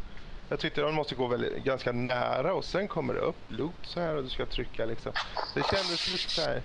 [0.48, 4.00] Jag tyckte de måste gå väldigt, ganska nära och sen kommer det upp loot så
[4.00, 5.12] här och du ska trycka liksom.
[5.54, 6.62] Det kändes lite så här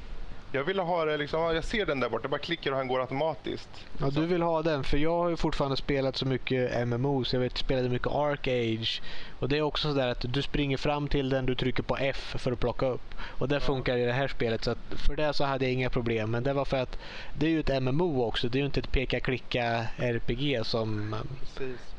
[0.56, 2.88] jag ville ha det liksom, jag ser den där borta, jag bara klickar och han
[2.88, 3.70] går automatiskt.
[3.98, 7.34] Ja, du vill ha den, för jag har ju fortfarande spelat så mycket MMOs.
[7.34, 9.02] Jag vet, spelade mycket Arc Age.
[9.40, 12.36] Och det är också sådär att du springer fram till den, du trycker på F
[12.38, 13.16] för att plocka upp.
[13.40, 13.60] Och det ja.
[13.60, 14.64] funkar i det här spelet.
[14.64, 16.32] Så för det så hade jag inga problem.
[16.32, 16.98] Men det var för att
[17.34, 18.50] det är ju ett MMO också.
[18.50, 21.16] Det är ju inte ett peka-klicka RPG som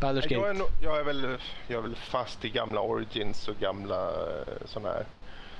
[0.01, 0.35] Baldur's Gate.
[0.35, 1.37] Jag är, no jag, är väl,
[1.67, 5.07] jag är väl fast i gamla Origins och gamla eh, sådana här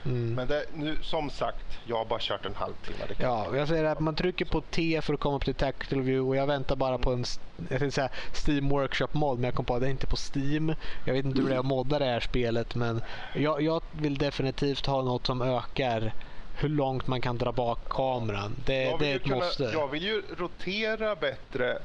[0.07, 0.35] Mm.
[0.35, 2.99] Men det, nu, som sagt, jag har bara kört en halvtimme.
[3.19, 6.29] ja, jag säger att man trycker på T för att komma upp till Tactical View
[6.29, 7.25] och jag väntar bara på en
[7.57, 8.09] jag tänkte säga
[8.47, 10.75] Steam Workshop mod men jag kom på att det är inte på Steam.
[11.05, 13.03] Jag vet inte hur det är att modda det här spelet men
[13.35, 16.13] jag, jag vill definitivt ha något som ökar
[16.59, 18.57] hur långt man kan dra bak kameran.
[18.67, 19.65] Det, det är ett kunna, måste.
[19.65, 21.79] Jag vill ju rotera bättre,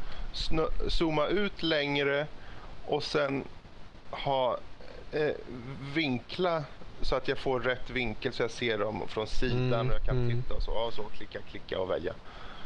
[0.89, 2.27] zooma ut längre
[2.85, 3.43] och sen
[4.09, 4.57] ha
[5.11, 5.31] eh,
[5.95, 6.63] vinkla
[7.01, 10.03] så att jag får rätt vinkel så jag ser dem från sidan mm, och jag
[10.03, 10.41] kan mm.
[10.41, 12.13] titta och så, och så klicka, klicka och välja.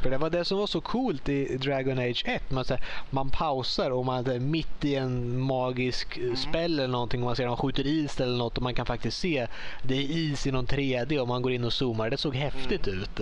[0.01, 2.51] För det var det som var så coolt i Dragon Age 1.
[2.51, 6.35] Man, här, man pausar och man är mitt i en magisk mm.
[6.35, 8.85] spel eller någonting och man ser att man skjuter is eller något och man kan
[8.85, 9.47] faktiskt se
[9.83, 12.09] det är is i någon 3D och man går in och zoomar.
[12.09, 12.99] Det såg häftigt mm.
[12.99, 13.15] ut.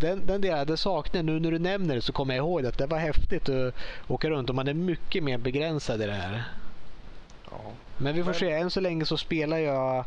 [0.00, 2.78] den, den delen det saknar nu när du nämner det så kommer jag ihåg att
[2.78, 3.74] det var häftigt att
[4.08, 6.44] åka runt och man är mycket mer begränsad i det här.
[7.50, 7.72] Ja.
[7.96, 8.50] Men vi får Men- se.
[8.52, 10.04] Än så länge så spelar jag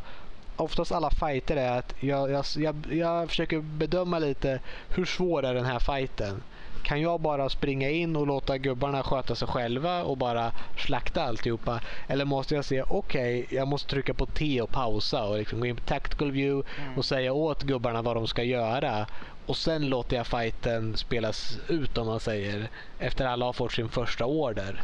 [0.56, 5.54] oftast alla fighter är att jag, jag, jag, jag försöker bedöma lite hur svår är
[5.54, 6.42] den här fighten.
[6.82, 11.80] Kan jag bara springa in och låta gubbarna sköta sig själva och bara slakta alltihopa?
[12.06, 15.66] Eller måste jag säga okej, jag måste trycka på T och pausa och liksom gå
[15.66, 19.06] in på tactical view och säga åt gubbarna vad de ska göra.
[19.46, 22.68] Och sen låter jag fighten spelas ut om man säger.
[22.98, 24.82] Efter alla har fått sin första order.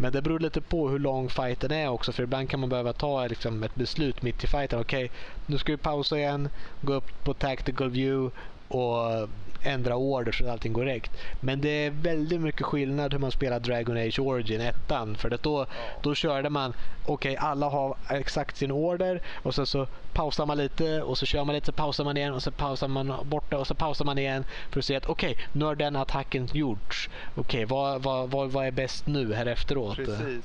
[0.00, 2.12] Men det beror lite på hur lång fighten är också.
[2.12, 4.80] För ibland kan man behöva ta liksom, ett beslut mitt i fighten.
[4.80, 5.10] Okej,
[5.46, 6.48] nu ska vi pausa igen.
[6.80, 8.36] Gå upp på tactical view
[8.68, 9.28] och
[9.62, 11.10] ändra order så att allting går rätt.
[11.40, 14.74] Men det är väldigt mycket skillnad hur man spelar Dragon Age Origin 1.
[15.16, 15.66] För att då,
[16.02, 21.02] då körde man, okej alla har exakt sin order och sen så pausar man lite
[21.02, 23.66] och så kör man lite, så pausar man igen och så pausar man borta och
[23.66, 27.10] så pausar man igen för att se att okej, nu har den attacken gjorts.
[27.34, 29.96] Okej, vad, vad, vad, vad är bäst nu här efteråt?
[29.96, 30.44] Precis.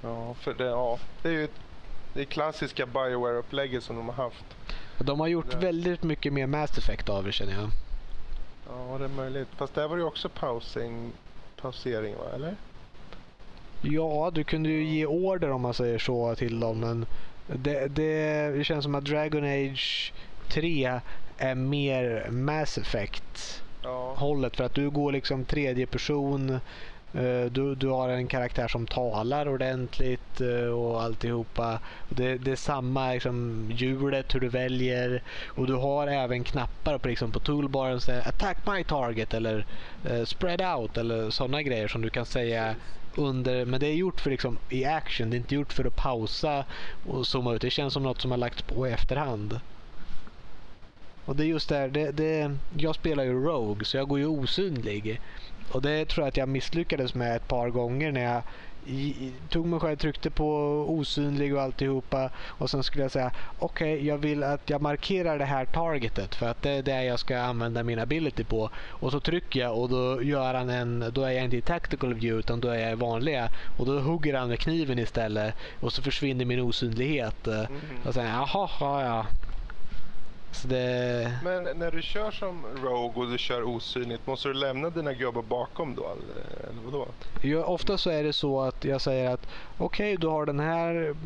[0.00, 1.48] Ja, för det, ja, det är ju
[2.14, 4.44] det klassiska Bioware-upplägget som de har haft.
[4.98, 7.70] De har gjort väldigt mycket mer Mass Effect av det känner jag.
[8.74, 9.48] Ja, det är möjligt.
[9.56, 11.12] Fast där var det också pausing,
[11.56, 12.24] pausering, va?
[12.34, 12.56] Eller?
[13.82, 16.80] Ja, du kunde ju ge order om man säger så till dem.
[16.80, 17.06] Men
[17.46, 20.12] det, det, det känns som att Dragon Age
[20.48, 21.00] 3
[21.38, 24.16] är mer Mass Effect Ja.
[24.52, 26.60] För att du går liksom tredje person.
[27.14, 31.80] Eh, du, du har en karaktär som talar ordentligt eh, och alltihopa.
[32.08, 35.22] Det, det är samma liksom, hjulet, hur du väljer.
[35.48, 38.00] Och du har även knappar på, liksom, på toolbaren.
[38.00, 39.66] Så här, Attack my target eller
[40.04, 42.76] eh, spread out eller sådana grejer som du kan säga
[43.16, 43.64] under.
[43.64, 45.30] Men det är gjort för liksom, i action.
[45.30, 46.64] Det är inte gjort för att pausa
[47.04, 47.62] och zooma ut.
[47.62, 49.60] Det känns som något som har lagts på i efterhand.
[51.24, 54.26] Och det är just där, det, det, jag spelar ju Rogue så jag går ju
[54.26, 55.20] osynlig.
[55.72, 58.42] Och det tror jag att jag misslyckades med ett par gånger när jag
[58.86, 60.46] i, tog mig själv, tryckte på
[60.88, 65.44] osynlig och alltihopa och sen skulle jag säga okej jag vill att jag markerar det
[65.44, 69.20] här targetet för att det är det jag ska använda min ability på och så
[69.20, 72.60] trycker jag och då gör han en, då är jag inte i tactical view utan
[72.60, 76.44] då är jag i vanliga och då hugger han med kniven istället och så försvinner
[76.44, 77.46] min osynlighet.
[77.46, 78.02] Mhm.
[78.04, 79.26] Och sen jaha, ja ja.
[80.54, 81.38] Så det...
[81.42, 85.42] Men när du kör som Rogue och du kör osynligt, måste du lämna dina gubbar
[85.42, 86.02] bakom då?
[86.02, 87.08] Eller, vadå?
[87.42, 89.46] Ja, ofta så är det så att jag säger att
[89.76, 91.16] okej, du har den här.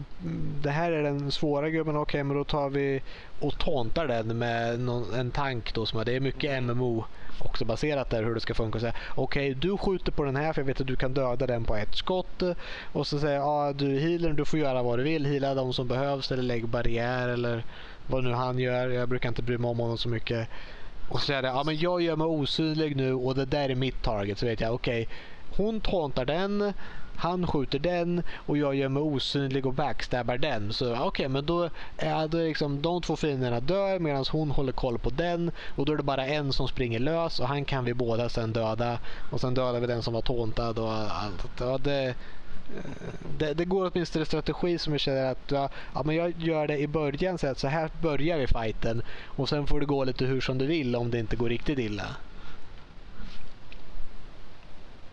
[0.62, 1.96] Det här är den svåra gubben.
[1.96, 3.02] Okej, men då tar vi
[3.40, 5.86] och tontar den med någon, en tank då.
[5.86, 7.04] Som är, det är mycket MMO
[7.38, 8.92] också baserat där hur det ska funka.
[9.14, 11.76] Okej, du skjuter på den här för jag vet att du kan döda den på
[11.76, 12.42] ett skott.
[12.92, 15.26] Och så säger jag, ja du healer, du får göra vad du vill.
[15.26, 17.64] Heala de som behövs eller lägg barriär eller
[18.08, 18.88] vad nu han gör.
[18.88, 20.48] Jag brukar inte bry mig om honom så mycket.
[21.08, 23.74] Och så säger jag, ja men jag gör mig osynlig nu och det där är
[23.74, 24.38] mitt target.
[24.38, 25.08] Så vet jag, okej.
[25.56, 26.72] hon tauntar den,
[27.16, 30.72] han skjuter den och jag gör mig osynlig och backstabbar den.
[30.72, 34.98] Så okej, men då är det liksom de två fienderna dör medan hon håller koll
[34.98, 37.94] på den och då är det bara en som springer lös och han kan vi
[37.94, 38.98] båda sen döda
[39.30, 41.46] och sen dödar vi den som var tauntad och allt.
[41.60, 42.14] Ja, det,
[43.38, 46.78] det, det går åtminstone strategi som jag känner att ja, ja, men jag gör det
[46.78, 50.24] i början så att så här börjar vi fighten och sen får det gå lite
[50.24, 52.16] hur som du vill om det inte går riktigt illa.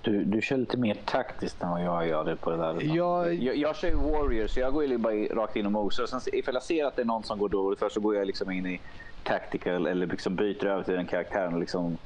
[0.01, 2.95] Du, du kör lite mer taktiskt än vad jag gör det på det där.
[2.95, 5.71] Jag- jag, jag kör ju Warrior så jag går ju bara i- rakt in och
[5.71, 6.05] mosar.
[6.05, 8.27] Sen ifall jag ser att det är någon som går dåligt för så går jag
[8.27, 8.81] liksom in i
[9.23, 11.97] tactical eller liksom byter över till den karaktären och liksom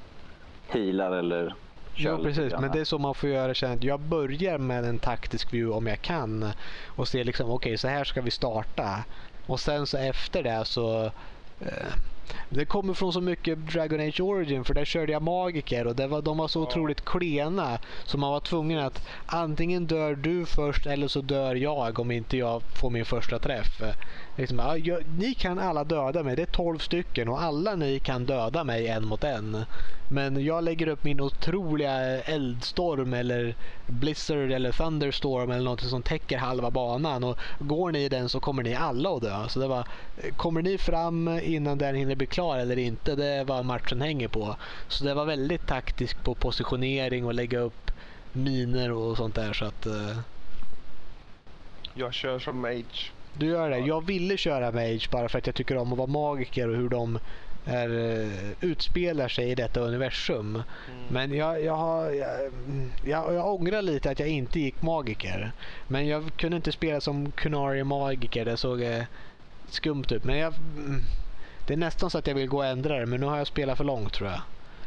[0.68, 1.56] healar eller
[2.00, 3.54] Ja lite precis, men det är så man får göra.
[3.54, 6.52] Känna att jag börjar med en taktisk view om jag kan
[6.86, 9.06] och ser liksom okej så här ska vi starta.
[9.46, 11.06] Och sen så efter det så
[11.60, 11.94] eh,
[12.50, 16.08] det kommer från så mycket Dragon Age Origin för där körde jag magiker och det
[16.08, 20.86] var, de var så otroligt klena så man var tvungen att antingen dör du först
[20.86, 23.82] eller så dör jag om inte jag får min första träff.
[24.40, 28.00] Liksom, ja, jag, ni kan alla döda mig, det är 12 stycken och alla ni
[28.00, 29.66] kan döda mig en mot en.
[30.08, 33.56] Men jag lägger upp min otroliga eldstorm eller
[33.88, 38.40] blizzard eller thunderstorm eller något som täcker halva banan och går ni i den så
[38.40, 39.50] kommer ni alla att dö.
[39.50, 39.88] Så det var,
[40.38, 44.28] kommer ni fram innan den hinner bli klar eller inte, det är vad matchen hänger
[44.28, 44.56] på.
[44.88, 47.92] Så det var väldigt taktiskt på positionering och lägga upp
[48.32, 49.54] miner och sånt där.
[49.54, 50.20] Så att, eh.
[51.94, 53.78] Jag kör som mage du gör det.
[53.80, 56.90] Jag ville köra Mage bara för att jag tycker om att vara magiker och hur
[56.90, 57.20] de
[57.66, 60.64] är, eh, utspelar sig i detta universum.
[61.10, 65.52] Men jag, jag, har, jag, mm, jag, jag ångrar lite att jag inte gick magiker.
[65.88, 68.46] Men jag kunde inte spela som Kunari magiker.
[68.46, 69.04] Det såg eh,
[69.70, 70.24] skumt ut.
[70.24, 71.02] Men jag, mm,
[71.68, 73.06] det är nästan så att jag vill gå och ändra det.
[73.06, 74.42] Men nu har jag spelat för långt tror jag.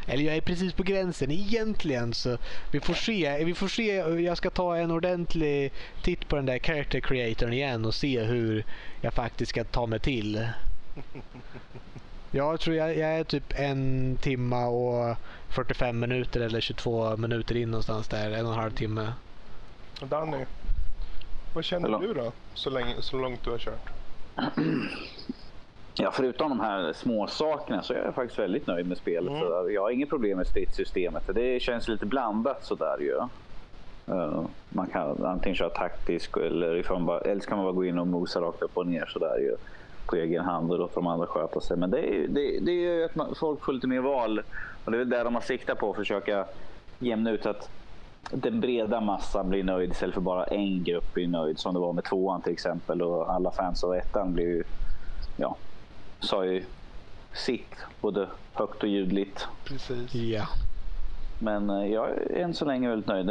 [0.07, 2.39] Eller jag är precis på gränsen egentligen så
[2.71, 3.45] vi får se.
[3.45, 3.95] Vi får se.
[4.23, 5.73] Jag ska ta en ordentlig
[6.03, 8.65] titt på den där character creatorn igen och se hur
[9.01, 10.49] jag faktiskt ska ta mig till.
[12.35, 15.17] Jag tror jag, jag är typ en timma och
[15.49, 18.31] 45 minuter eller 22 minuter in någonstans där.
[18.31, 19.13] En och en halv timme.
[20.01, 20.45] Danny,
[21.53, 22.07] vad känner Hallå?
[22.07, 22.33] du då?
[22.55, 23.91] Så, länge, så långt du har kört?
[25.99, 29.33] Ja, förutom de här små sakerna så är jag faktiskt väldigt nöjd med spelet.
[29.33, 29.73] Mm.
[29.75, 31.23] Jag har inget problem med stridssystemet.
[31.35, 33.17] Det känns lite blandat sådär ju.
[34.15, 37.85] Eh, man kan antingen köra taktisk eller, ifrån bara, eller så kan man bara gå
[37.85, 39.57] in och mosa rakt upp och ner sådär ju.
[40.07, 41.77] På egen hand och låta de andra sköta sig.
[41.77, 44.43] Men det är det, det är ju att man, folk får lite mer val.
[44.85, 46.47] Och det är väl där de har siktat på att försöka
[46.99, 47.71] jämna ut att
[48.31, 51.59] den breda massan blir nöjd istället för bara en grupp blir nöjd.
[51.59, 53.03] Som det var med tvåan till exempel.
[53.03, 54.65] Och alla fans av ettan blev ju,
[55.37, 55.59] ja,
[56.23, 56.65] sa ju
[57.33, 59.49] sitt både högt och ljudligt.
[59.65, 60.15] Precis.
[60.15, 60.49] Ja.
[61.39, 63.29] Men eh, jag är än så länge väldigt nöjd.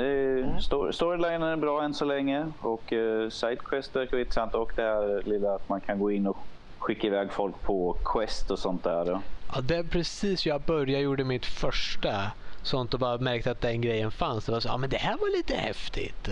[0.59, 5.23] Sto- storylinen är bra än så länge och uh, sidequest verkar intressant och det här
[5.25, 6.37] lilla att man kan gå in och
[6.77, 9.21] skicka iväg folk på quest och sånt där.
[9.53, 12.31] Ja, det är precis jag började gjorde mitt första
[12.63, 14.45] sånt och bara märkte att den grejen fanns.
[14.45, 16.29] Det var så, ja men det här var lite häftigt.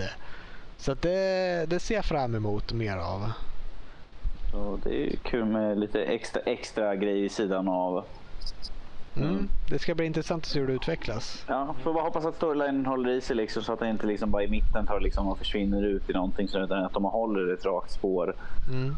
[0.76, 3.32] Så det, det ser jag fram emot mer av.
[4.50, 8.04] Så det är ju kul med lite extra, extra grejer i sidan av.
[9.16, 9.48] Mm.
[9.70, 11.44] Det ska bli intressant att se hur det utvecklas.
[11.48, 14.30] Ja, får bara hoppas att storylinen håller i sig liksom, så att den inte liksom
[14.30, 16.48] bara i mitten tar liksom och försvinner ut i någonting.
[16.48, 18.36] Så utan att de håller ett rakt spår.
[18.68, 18.96] Mm.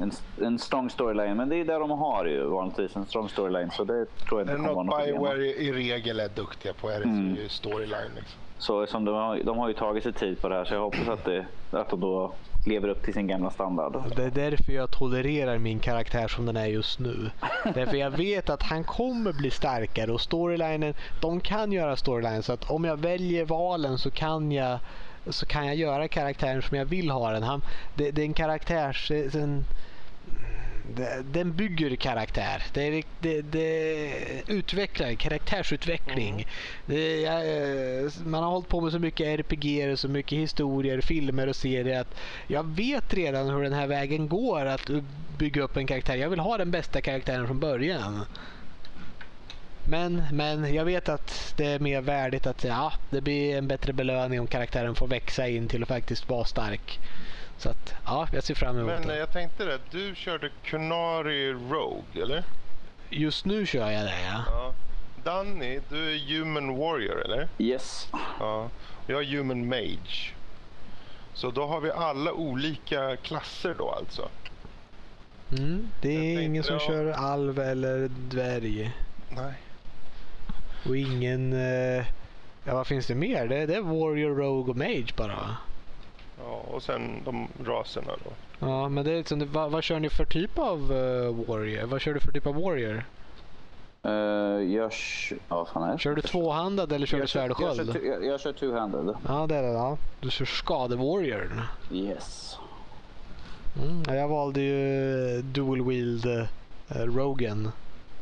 [0.00, 0.10] En,
[0.46, 3.70] en strong storyline, men det är där de har ju vanligtvis en strong storyline.
[3.70, 5.14] Så det tror jag inte det kommer vara något problem.
[5.22, 7.48] Bioware i regel är duktiga på är det Mm.
[7.48, 8.14] storyline.
[8.16, 8.40] Liksom.
[8.58, 10.80] Så som de, har, de har ju tagit sig tid på det här så jag
[10.80, 12.34] hoppas att, det, att de då
[12.66, 14.16] lever upp till sin gamla standard.
[14.16, 17.30] Det är därför jag tolererar min karaktär som den är just nu.
[17.74, 22.52] Därför jag vet att han kommer bli starkare och storylinen, de kan göra storylinen så
[22.52, 24.78] att om jag väljer valen så kan jag
[25.26, 27.42] så kan jag göra karaktären som jag vill ha den.
[27.42, 27.62] Han,
[27.94, 29.10] det, det är en karaktärs...
[29.10, 29.64] En,
[31.24, 32.62] den bygger karaktär.
[32.72, 36.44] Det, är, det, det utvecklar karaktärsutveckling.
[36.84, 37.40] Det, jag,
[38.04, 41.56] eh, man har hållit på med så mycket RPG, och så mycket historier, filmer och
[41.56, 42.14] serier att
[42.46, 44.90] jag vet redan hur den här vägen går att
[45.38, 46.16] bygga upp en karaktär.
[46.16, 48.24] Jag vill ha den bästa karaktären från början.
[49.88, 53.92] Men, men jag vet att det är mer värdigt att ja, det blir en bättre
[53.92, 57.00] belöning om karaktären får växa in till att faktiskt vara stark.
[57.58, 59.16] Så att ja, jag ser fram emot Men eh, det.
[59.18, 62.44] jag tänkte det, du körde Kunari Rogue, eller?
[63.10, 64.42] Just nu kör jag det ja.
[64.46, 64.72] Ja.
[65.24, 67.48] Danny, du är Human Warrior, eller?
[67.58, 68.08] Yes.
[68.40, 68.70] Ja.
[69.06, 70.32] Jag är Human Mage.
[71.34, 74.28] Så då har vi alla olika klasser då alltså?
[75.58, 78.92] Mm, det Jag är tänkte ingen som jag- kör alv eller dvärg.
[79.28, 79.52] Nej.
[80.88, 81.52] Och ingen...
[81.52, 82.04] eh,
[82.68, 83.46] Ja, vad finns det mer?
[83.48, 85.56] Det, det är Warrior, Rogue och Mage bara.
[86.46, 88.30] Ja, och sen de raserna då.
[88.58, 91.86] Ja, men det är liksom, vad, vad kör ni för typ av eh, Warrior?
[91.86, 93.04] Vad kör du för typ av Warrior?
[94.06, 94.12] Uh,
[94.74, 95.38] jag kör...
[95.48, 95.98] Ja, fan är det?
[95.98, 98.04] Kör du tvåhandad eller kör du jag, svärd och jag, kör, sköld?
[98.04, 99.16] jag, jag kör two-handed.
[99.28, 99.68] Ja, det är det.
[99.68, 99.98] Ja.
[100.20, 101.62] Du kör skade-warriorn.
[101.92, 102.56] Yes.
[103.82, 106.46] Mm, ja, jag valde ju dual wield uh,
[106.88, 107.70] Rogan.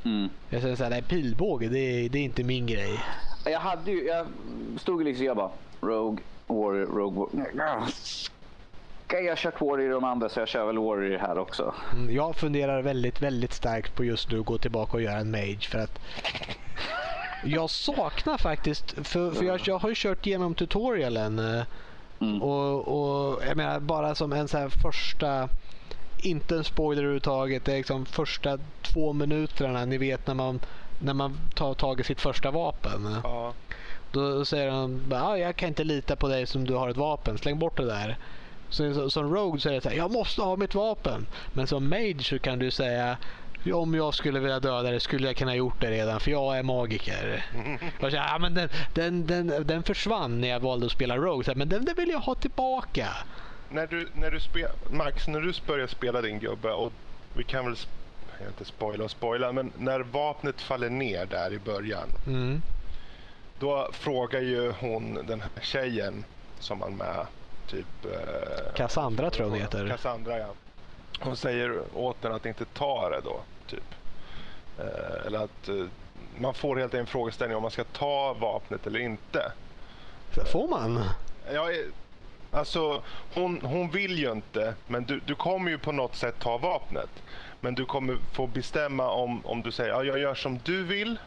[0.04, 0.28] Mm.
[0.48, 3.00] Jag säger såhär, nej pilbåge det är, det är inte min grej.
[3.44, 4.04] Jag hade ju...
[4.04, 4.26] Jag
[4.80, 5.50] stod liksom jag bara...
[5.80, 7.88] Rogue, Warrior, Rogue, Warrior.
[9.08, 11.74] Jag har kört Warrior i de andra så jag kör väl Warrior här också.
[11.92, 15.30] Mm, Jag funderar väldigt, väldigt starkt på just nu att gå tillbaka och göra en
[15.30, 15.98] mage för att
[17.42, 21.62] jag saknar faktiskt, för, för jag, jag har ju kört igenom tutorialen eh,
[22.20, 22.42] Mm.
[22.42, 25.48] och, och jag menar bara som en så här första,
[26.16, 30.60] inte en spoiler överhuvudtaget, det är liksom första två minuterna ni vet när man,
[30.98, 33.20] när man tar tag i sitt första vapen.
[33.24, 33.54] Ja.
[34.14, 37.38] Då säger han ah, jag kan inte lita på dig som du har ett vapen,
[37.38, 38.16] släng bort det där.
[38.70, 41.26] Så, så, som Rogue så är det så här, jag måste ha mitt vapen.
[41.52, 43.16] Men som Mage så kan du säga,
[43.72, 46.62] om jag skulle vilja döda dig skulle jag kunna gjort det redan för jag är
[46.62, 47.46] magiker.
[48.02, 51.44] Och så, ah, men den, den, den, den försvann när jag valde att spela Rogue,
[51.44, 53.08] så här, men den, den vill jag ha tillbaka.
[53.68, 56.92] När du, när du spe, Max, när du börjar spela din gubbe och
[57.32, 57.76] vi kan väl,
[58.48, 62.08] inte spoila och spoila, men när vapnet faller ner där i början.
[62.26, 62.62] Mm.
[63.58, 66.24] Då frågar ju hon den här tjejen
[66.58, 67.26] som man med
[67.66, 68.04] typ...
[68.04, 69.88] Eh, Cassandra tror jag hon heter.
[69.88, 70.54] Cassandra ja.
[71.20, 73.94] Hon säger åt den att inte ta det då, typ.
[74.78, 75.86] Eh, eller att eh,
[76.38, 79.52] man får helt enkelt en frågeställning om man ska ta vapnet eller inte.
[80.52, 81.04] Får man?
[81.52, 81.84] Jag är,
[82.50, 83.02] alltså,
[83.34, 87.10] hon, hon vill ju inte, men du, du kommer ju på något sätt ta vapnet.
[87.60, 91.18] Men du kommer få bestämma om, om du säger ja, jag gör som du vill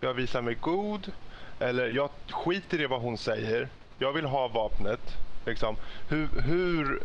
[0.00, 1.12] jag visar mig god.
[1.58, 3.68] Eller jag skiter i vad hon säger.
[3.98, 5.00] Jag vill ha vapnet.
[5.46, 5.76] Liksom.
[6.08, 7.02] Hur, hur,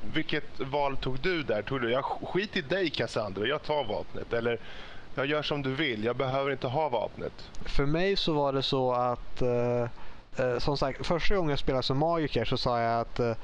[0.00, 1.62] vilket val tog du där?
[1.62, 4.32] Tog du, jag skit i dig Cassandra, jag tar vapnet.
[4.32, 4.60] Eller
[5.14, 7.50] jag gör som du vill, jag behöver inte ha vapnet.
[7.66, 9.82] För mig så var det så att eh,
[10.36, 13.34] eh som sagt, första gången jag spelade som magiker så sa jag att eh,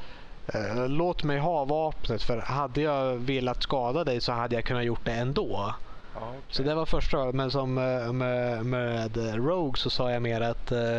[0.54, 4.84] eh, låt mig ha vapnet för hade jag velat skada dig så hade jag kunnat
[4.84, 5.74] gjort det ändå.
[6.14, 6.42] Ja, okej.
[6.50, 7.32] Så det var första.
[7.32, 10.98] Men som eh, med, med Rogue så sa jag mer att eh,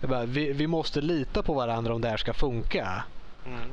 [0.00, 3.04] bara, vi, vi måste lita på varandra om det här ska funka.
[3.46, 3.70] Mm.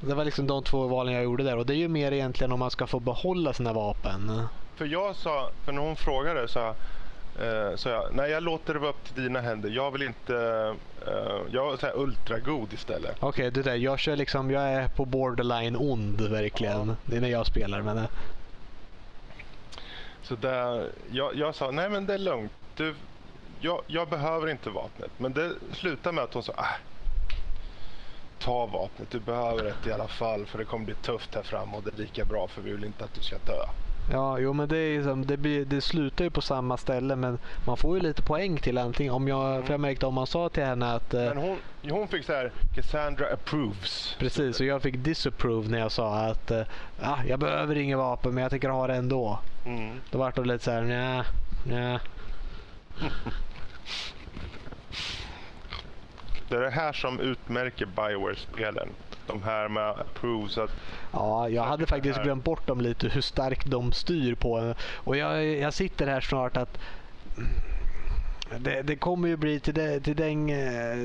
[0.00, 2.52] Det var liksom de två valen jag gjorde där och det är ju mer egentligen
[2.52, 4.42] om man ska få behålla sina vapen.
[4.76, 6.68] För jag sa, för när hon frågade så
[7.40, 9.70] eh, sa jag, nej jag låter det vara upp till dina händer.
[9.70, 10.36] Jag vill inte,
[11.06, 13.16] eh, jag så här ultragod istället.
[13.20, 13.74] Okej, det där.
[13.74, 16.96] Jag kör liksom, jag är på borderline ond verkligen.
[17.04, 18.08] Det är när jag spelar men
[20.32, 22.52] så där, jag, jag sa, nej men det är lugnt.
[22.76, 22.94] Du,
[23.60, 25.10] jag, jag behöver inte vapnet.
[25.16, 26.64] Men det slutade med att hon sa, äh,
[28.38, 29.10] ta vapnet.
[29.10, 31.90] Du behöver det i alla fall för det kommer bli tufft här fram och det
[31.94, 33.64] är lika bra för vi vill inte att du ska dö.
[34.10, 37.38] Ja, jo men det, är liksom, det, blir, det slutar ju på samma ställe men
[37.66, 39.10] man får ju lite poäng till allting.
[39.10, 41.58] Om jag, För jag märkte om man sa till henne att eh, Men hon,
[41.90, 44.16] hon fick så här, Cassandra approves.
[44.18, 46.62] Precis, och jag fick disapprove när jag sa att eh,
[47.00, 49.38] ah, jag behöver inget vapen men jag tänker ha det ändå.
[49.66, 50.00] Mm.
[50.10, 51.24] Då vart det lite så här, nja,
[51.66, 52.00] nja.
[56.48, 58.88] Det är det här som utmärker Bioware-spelen.
[59.26, 60.58] De här med approves.
[60.58, 60.70] Att,
[61.12, 62.24] Ja, jag hade faktiskt här.
[62.24, 64.74] glömt bort dem lite hur starkt de styr på.
[64.94, 66.78] Och jag, jag sitter här snart att
[68.58, 70.46] det, det kommer ju bli till, det, till den,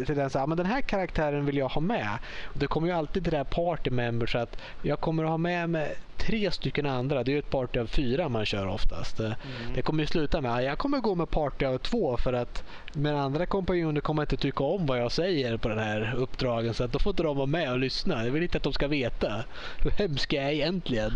[0.05, 2.17] till den så här, men den här karaktären vill jag ha med.
[2.43, 5.29] Och det kommer ju alltid till det här party members så att jag kommer att
[5.29, 5.95] ha med mig
[6.27, 7.23] tre stycken andra.
[7.23, 9.19] Det är ju ett party av fyra man kör oftast.
[9.19, 9.31] Eh,
[9.75, 12.63] Det kommer ju sluta med att jag kommer gå med party av två för att
[12.93, 16.83] mina andra kompanjoner kommer inte tycka om vad jag säger på den här uppdragen så
[16.83, 18.25] att då får inte de vara med och lyssna.
[18.25, 19.43] Jag vill inte att de ska veta
[19.81, 21.11] hur hemsk jag är egentligen.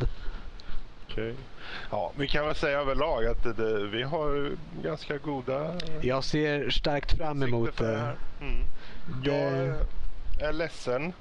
[1.10, 1.36] Okej.
[1.92, 4.52] Ja, vi kan väl säga överlag att det, det, vi har
[4.84, 8.16] ganska goda Jag ser starkt fram emot det här.
[8.42, 8.64] Mm.
[9.24, 9.76] Jag
[10.40, 11.14] är ledsen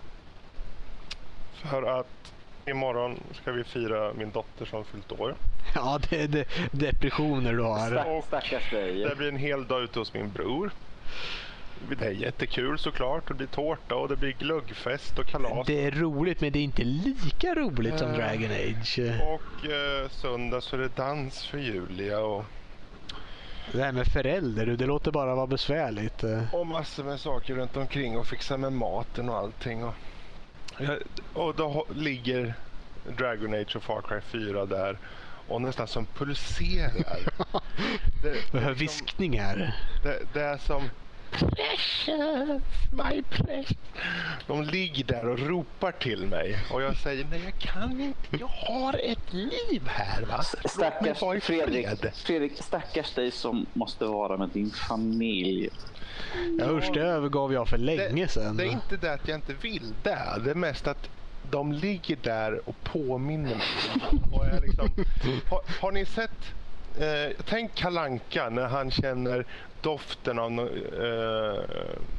[1.53, 2.33] för att
[2.67, 5.35] imorgon ska vi fira min dotter som fyllt år.
[5.75, 7.91] Ja, det är de, depressioner du har.
[7.91, 8.99] Stack, stackars dig.
[8.99, 10.71] Det blir en hel dag ute hos min bror.
[11.99, 13.29] Det är jättekul såklart.
[13.29, 15.67] Det blir tårta och det blir glöggfest och kalas.
[15.67, 18.17] Det är roligt men det är inte lika roligt som Eh.
[18.17, 18.99] Dragon Age.
[19.23, 22.45] Och eh, söndag så är det dans för Julia och,
[23.73, 26.25] Det här med förälder, det låter bara vara besvärligt.
[26.53, 29.85] Och massor med saker runt omkring och fixa med maten och allting.
[29.85, 29.95] Och,
[31.33, 32.55] och då ligger
[33.19, 34.99] Dragon Age och Far Cry 4 där
[35.49, 37.19] och nästan som pulserar.
[38.23, 39.77] det, det, hör viskningar.
[40.03, 40.83] det, det är som
[41.31, 42.63] Precious,
[42.93, 43.79] my precious.
[44.47, 48.37] De ligger där och ropar till mig och jag säger nej jag kan inte.
[48.39, 50.43] Jag har ett liv här va.
[50.65, 52.13] Stackars Fredrik, fred.
[52.15, 55.69] Fredrik, stackars dig som måste vara med din familj.
[56.59, 58.57] Ja, usch, det övergav jag för länge sedan.
[58.57, 60.41] Det är inte det att jag inte vill det.
[60.45, 61.09] Det är mest att
[61.51, 64.11] de ligger där och påminner mig.
[64.33, 64.89] Och jag liksom,
[65.49, 66.55] har, har ni sett
[66.99, 69.45] Eh, tänk Kalanka när han känner
[69.81, 70.69] doften av no,
[71.03, 71.65] eh,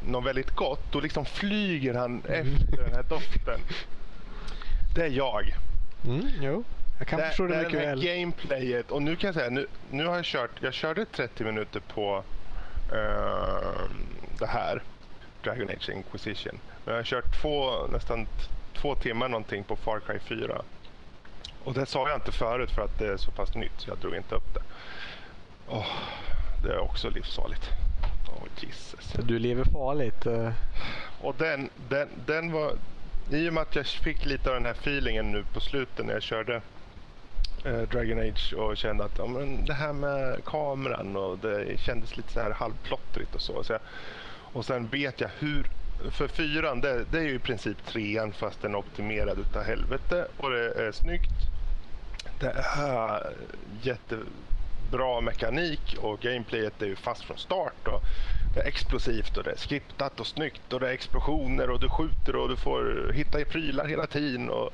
[0.07, 0.91] något väldigt gott.
[0.91, 3.59] Då liksom flyger han efter den här doften.
[4.95, 5.55] Det är jag.
[6.05, 6.63] Mm, jo,
[6.99, 8.05] jag kan det, förstå det det är mycket det här väl.
[8.05, 8.91] gameplayet.
[8.91, 12.23] Och nu kan jag säga, nu, nu har jag kört, jag körde 30 minuter på
[14.39, 14.81] det här.
[15.43, 16.59] Dragon Age Inquisition.
[16.85, 18.27] Men jag har kört två, nästan
[18.73, 20.61] två timmar någonting på Far Cry 4.
[21.63, 23.97] Och det sa jag inte förut för att det är så pass nytt så jag
[23.97, 24.61] drog inte upp det.
[25.67, 25.85] Åh,
[26.63, 27.69] det är också livsfarligt.
[28.27, 29.13] Åh Jesus.
[29.23, 30.25] Du lever farligt.
[30.25, 30.51] eh.
[31.21, 32.73] Och den, den, den var...
[33.31, 36.13] I och med att jag fick lite av den här feelingen nu på slutet när
[36.13, 36.61] jag körde
[37.65, 42.17] Eh, Dragon Age och kände att ja, men det här med kameran och det kändes
[42.17, 43.63] lite så här halvplottrigt och så.
[43.63, 43.81] så jag,
[44.53, 45.69] och sen vet jag hur...
[46.11, 50.27] För fyran, det, det är ju i princip trean fast den är optimerad utav helvete
[50.37, 51.31] och det är snyggt.
[52.39, 53.33] Det är
[53.81, 57.87] jättebra mekanik och gameplayet är ju fast från start.
[57.87, 58.03] Och
[58.55, 61.89] det är explosivt och det är skriptat och snyggt och det är explosioner och du
[61.89, 64.49] skjuter och du får hitta i prylar hela tiden.
[64.49, 64.69] Och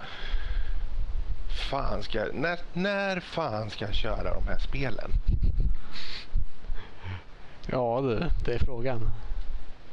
[1.47, 5.11] fan ska, när, när fan ska jag köra de här spelen?
[7.71, 9.09] Ja du, det är frågan.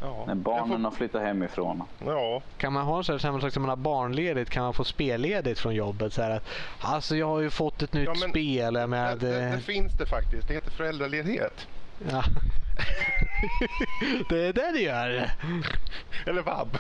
[0.00, 1.82] Ja, När barnen har flyttat hemifrån.
[1.98, 4.62] jag ja, Kan man ha en sån här samma sak som man har barnledigt, kan
[4.62, 6.12] man få spelledigt från jobbet?
[6.12, 6.44] Så här att,
[6.80, 8.74] alltså jag har ju fått ett nytt Ja, men spel.
[8.74, 10.48] Jag det, det, det det, finns det faktiskt.
[10.48, 11.68] Det heter föräldraledighet.
[12.11, 12.24] Ja.
[14.28, 15.30] det är det det gör.
[16.26, 16.78] Eller vab.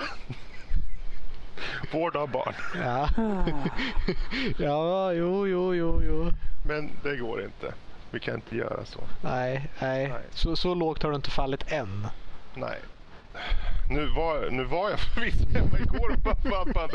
[1.92, 2.54] Vård av barn.
[2.74, 3.08] Ja.
[4.58, 6.32] ja, jo, jo, jo, jo.
[6.66, 7.74] Men det går inte.
[8.10, 9.00] Vi kan inte göra så.
[9.20, 10.08] Nej, nej.
[10.08, 10.22] Nej.
[10.30, 12.08] Så, så lågt har du inte fallit än.
[12.54, 12.78] Nej.
[13.90, 16.90] Nu var, nu var jag förvisso hemma igår och.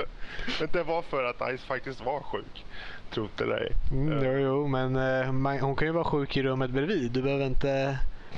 [0.59, 2.65] Men det var för att Ice faktiskt var sjuk.
[3.13, 3.73] Tro det eller ej.
[3.91, 7.11] Mm, jo, jo, men eh, man, hon kan ju vara sjuk i rummet bredvid.
[7.11, 7.97] Du behöver inte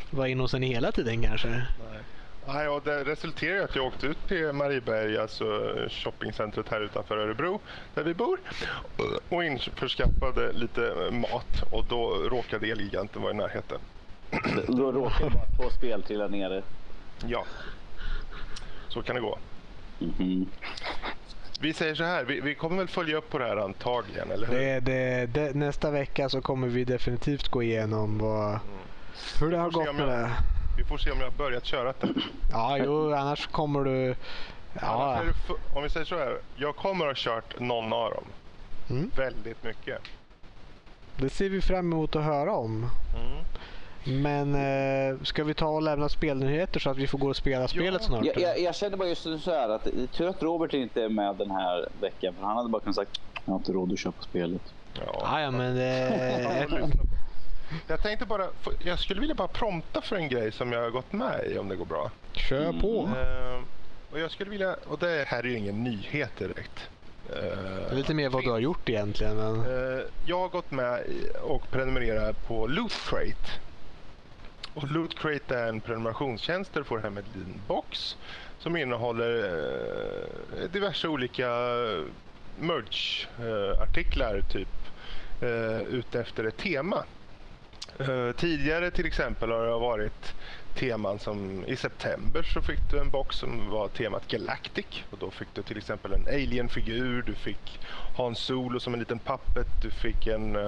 [0.10, 1.50] vara inne hos henne hela tiden kanske.
[1.50, 2.02] Nej.
[2.48, 5.44] Nej, och det resulterade i att jag åkte ut till Marieberg, alltså
[5.90, 7.60] shoppingcentret här utanför Örebro,
[7.94, 8.40] där vi bor,
[9.30, 11.64] och införskaffade lite mat.
[11.70, 13.80] Och då råkade Elgiganten vara i närheten.
[14.68, 16.64] Då råkar bara två spel trilla ner.
[17.26, 17.46] Ja,
[18.88, 19.40] så kan det gå.
[20.00, 20.52] Mhm.
[21.60, 24.48] Vi säger så här, vi, vi kommer väl följa upp på det här antagligen, eller
[24.48, 24.56] hur?
[24.56, 28.60] Det, det, det, nästa vecka så kommer vi definitivt gå igenom vad,
[29.40, 30.30] hur det har gått med jag- det.
[30.78, 32.08] Vi får se om jag har börjat köra det.
[32.52, 34.16] Ja, jo, annars kommer du...
[34.82, 35.22] Ja,
[35.76, 38.24] om vi säger så här, jag kommer att ha kört någon av dem.
[38.90, 39.12] Mm.
[39.16, 39.98] Väldigt mycket.
[41.18, 42.90] det ser vi fram emot att höra om.
[43.16, 43.46] Mm.
[44.06, 47.68] Men eh, ska vi ta och lämna spelnyheter så att vi får gå och spela
[47.68, 48.26] spelet snart?
[48.26, 51.04] Jag, jag, jag känner bara just så här att det är tur att Robert inte
[51.04, 52.34] är med den här veckan.
[52.36, 53.12] För han hade bara kunnat sagt
[53.46, 54.62] jag har inte råd att köpa spelet.
[54.94, 55.02] Ja.
[55.22, 55.78] Ja, ja, men...
[55.78, 56.68] Ja, Eh.
[57.88, 58.48] Jag tänkte bara,
[58.80, 61.70] jag skulle vilja bara prompta för en grej som jag har gått med i om
[61.70, 62.12] det går bra.
[62.34, 63.10] kör på.
[63.18, 63.62] Eh,
[64.10, 66.90] och jag skulle vilja, och det här är ju ingen nyhet direkt.
[67.30, 69.36] Eh, Det är lite mer vad du har gjort egentligen.
[69.38, 69.56] Men...
[69.60, 71.04] Eh, jag har gått med
[71.42, 73.50] och prenumererat på Loot Crate.
[74.74, 78.18] Och Loot Crate är en prenumerationstjänst där du får hem en liten box
[78.58, 79.44] som innehåller
[80.64, 81.48] eh, diverse olika
[82.56, 84.70] merch-artiklar typ
[85.42, 87.04] eh, utefter ett tema.
[88.10, 90.36] Eh, tidigare till exempel har det varit
[90.76, 95.32] teman som i september så fick du en box som var temat Galactic och då
[95.32, 97.80] fick du till exempel en Alien-figur, du fick
[98.16, 100.62] Hans Solo som en liten puppet, du fick en eh,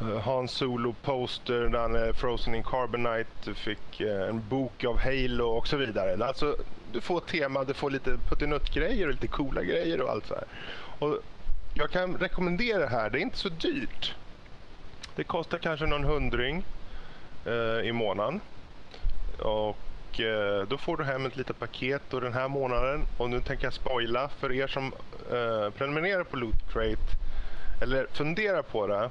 [0.00, 4.84] eh, uh, Hans Solo-poster där han är frozen in carbonite, du fick uh, en bok
[4.84, 6.26] av Halo och så vidare.
[6.26, 6.56] Alltså,
[6.92, 10.44] du får tema, du får lite puttinutt-grejer och lite coola grejer och allt så här.
[10.98, 11.20] Och
[11.74, 14.14] jag kan rekommendera det här, det är inte så dyrt.
[15.16, 16.64] Det kostar kanske någon hundring
[17.46, 18.40] eh, i månaden.
[19.38, 23.40] Och eh, då får du hem ett litet paket och den här månaden, och nu
[23.40, 24.92] tänker jag spoila för er som
[25.32, 27.16] eh, prenumererar på Loot Crate
[27.82, 29.10] eller funderar på det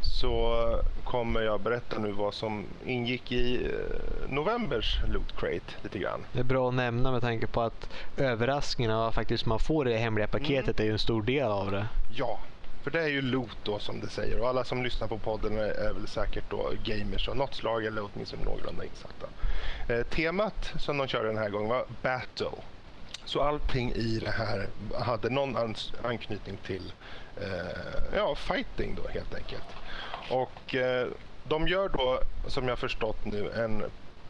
[0.00, 0.56] så
[1.04, 6.24] kommer jag berätta nu vad som ingick i eh, novembers Loot Crate lite grann.
[6.32, 9.84] Det är bra att nämna med tanke på att överraskningen av vad faktiskt man får
[9.84, 11.86] det hemliga paketet är ju en stor del av det.
[12.16, 12.38] Ja,
[12.86, 15.58] för det är ju loot då som det säger och alla som lyssnar på podden
[15.58, 19.26] är, är väl säkert då gamers av något slag eller åtminstone någorlunda insatta.
[19.88, 22.58] Eh, temat som de körde den här gången var Battle.
[23.24, 24.68] Så allting i det här
[25.00, 26.92] hade någon an anknytning till
[27.36, 29.68] eh, ja, fighting då helt enkelt.
[30.30, 31.08] Och eh,
[31.44, 33.84] de gör då, som jag förstått nu, en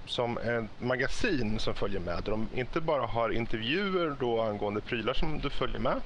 [0.07, 2.25] som ett magasin som följer med.
[2.25, 6.01] Där de inte bara har intervjuer då angående prylar som du följer med.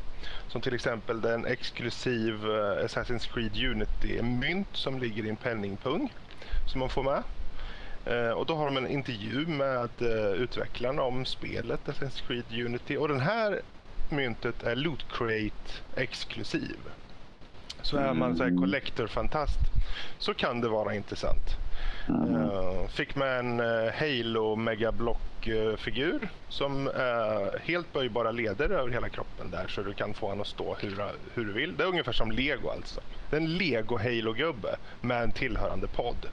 [0.49, 6.13] Som till exempel den exklusiv eh, Assassin's Creed Unity-mynt som ligger i en penningpung
[6.73, 7.23] som man får med.
[8.05, 12.97] Eh, och då har de en intervju med eh, utvecklarna om spelet Assassin's Creed Unity.
[12.97, 13.61] Och den här
[14.11, 16.77] myntet är Loot Crate exklusiv.
[17.83, 19.59] Så är man så här collector-fantast
[20.19, 21.57] så kan det vara intressant.
[22.11, 22.89] Mm.
[22.89, 29.51] fick med en eh, Halo Megablock-figur eh, som är helt böjbara leder över hela kroppen
[29.51, 31.03] där så du kan få honom att stå hur,
[31.35, 31.77] hur du vill.
[31.77, 33.01] Det är ungefär som Lego alltså.
[33.31, 36.27] Det är en Lego Halo-gubbe med en tillhörande podd.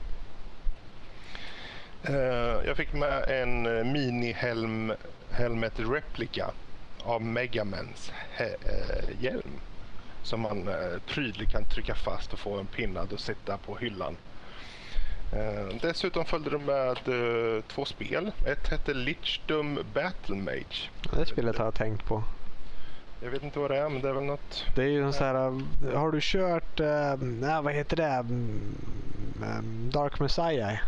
[2.64, 4.92] Jag fick med en mini-helm
[5.30, 6.50] helmet replika
[7.04, 8.12] av Megamans
[9.18, 9.60] hjälm
[10.22, 10.70] som man
[11.06, 14.16] prydligt kan trycka fast och få en pinnad och sitta på hyllan.
[15.32, 18.32] Eh, dessutom följde de med eh, två spel.
[18.46, 20.90] Ett hette Lichdom Battle Mage.
[21.12, 22.22] Det spelet har jag tänkt på.
[23.22, 24.64] Jag vet inte vad det är, men det är väl något...
[24.74, 25.34] Det är ju en sån här...
[25.34, 26.80] äh, Har du kört...
[26.80, 28.04] Äh, vad heter det?
[28.04, 28.74] Mm,
[29.42, 30.78] ähm, Dark Messiah?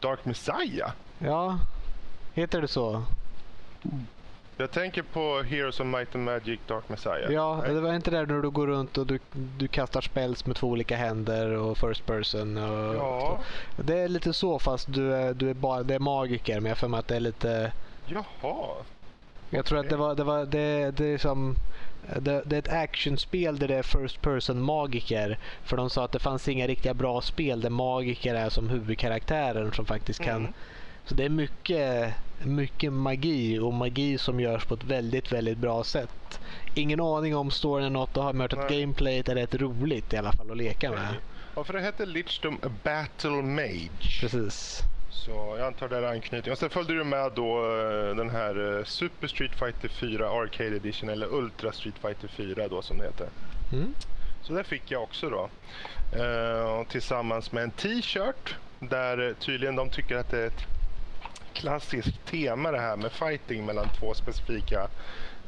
[0.00, 0.90] Dark Messiah?
[1.18, 1.58] Ja.
[2.34, 3.02] Heter det så?
[4.58, 7.32] Jag tänker på Heroes of Might and Magic Dark Messiah.
[7.32, 7.74] Ja, Nej.
[7.74, 10.66] det var inte där när du går runt och du, du kastar spells med två
[10.66, 12.56] olika händer och first person.
[12.56, 13.40] Och, Ja,
[13.76, 16.78] Det är lite så fast du är, du är bara, det är magiker men jag
[16.78, 17.72] för mig att det är lite...
[18.04, 18.84] jaha.
[19.50, 21.54] Jag tror att det var, det var det, det är som
[22.16, 25.38] det, det är ett actionspel där det är first person magiker.
[25.62, 29.72] För de sa att det fanns inga riktiga bra spel där magiker är som huvudkaraktären
[29.72, 30.36] som faktiskt kan.
[30.36, 30.52] Mm.
[31.06, 35.84] Så det är mycket, mycket magi och magi som görs på ett väldigt, väldigt bra
[35.84, 36.40] sätt.
[36.74, 40.16] Ingen aning om storyn är något och har mött att gameplayet är rätt roligt i
[40.16, 41.14] alla fall att leka med.
[41.56, 44.20] Ja, för det hette Lichdom Battle Mage.
[44.20, 44.80] Precis.
[45.10, 46.52] Så jag antar det är anknytning.
[46.52, 50.76] Och sen följde du med då eh, den här eh, Super Street Fighter 4 Arcade
[50.76, 53.28] Edition eller Ultra Street Fighter 4 då som det heter.
[53.72, 53.94] Mm.
[54.42, 55.50] Så det fick jag också då.
[56.80, 60.66] Och tillsammans med en t-shirt där tydligen de tycker att det är ett
[61.56, 64.88] klassiskt tema det här med fighting mellan två specifika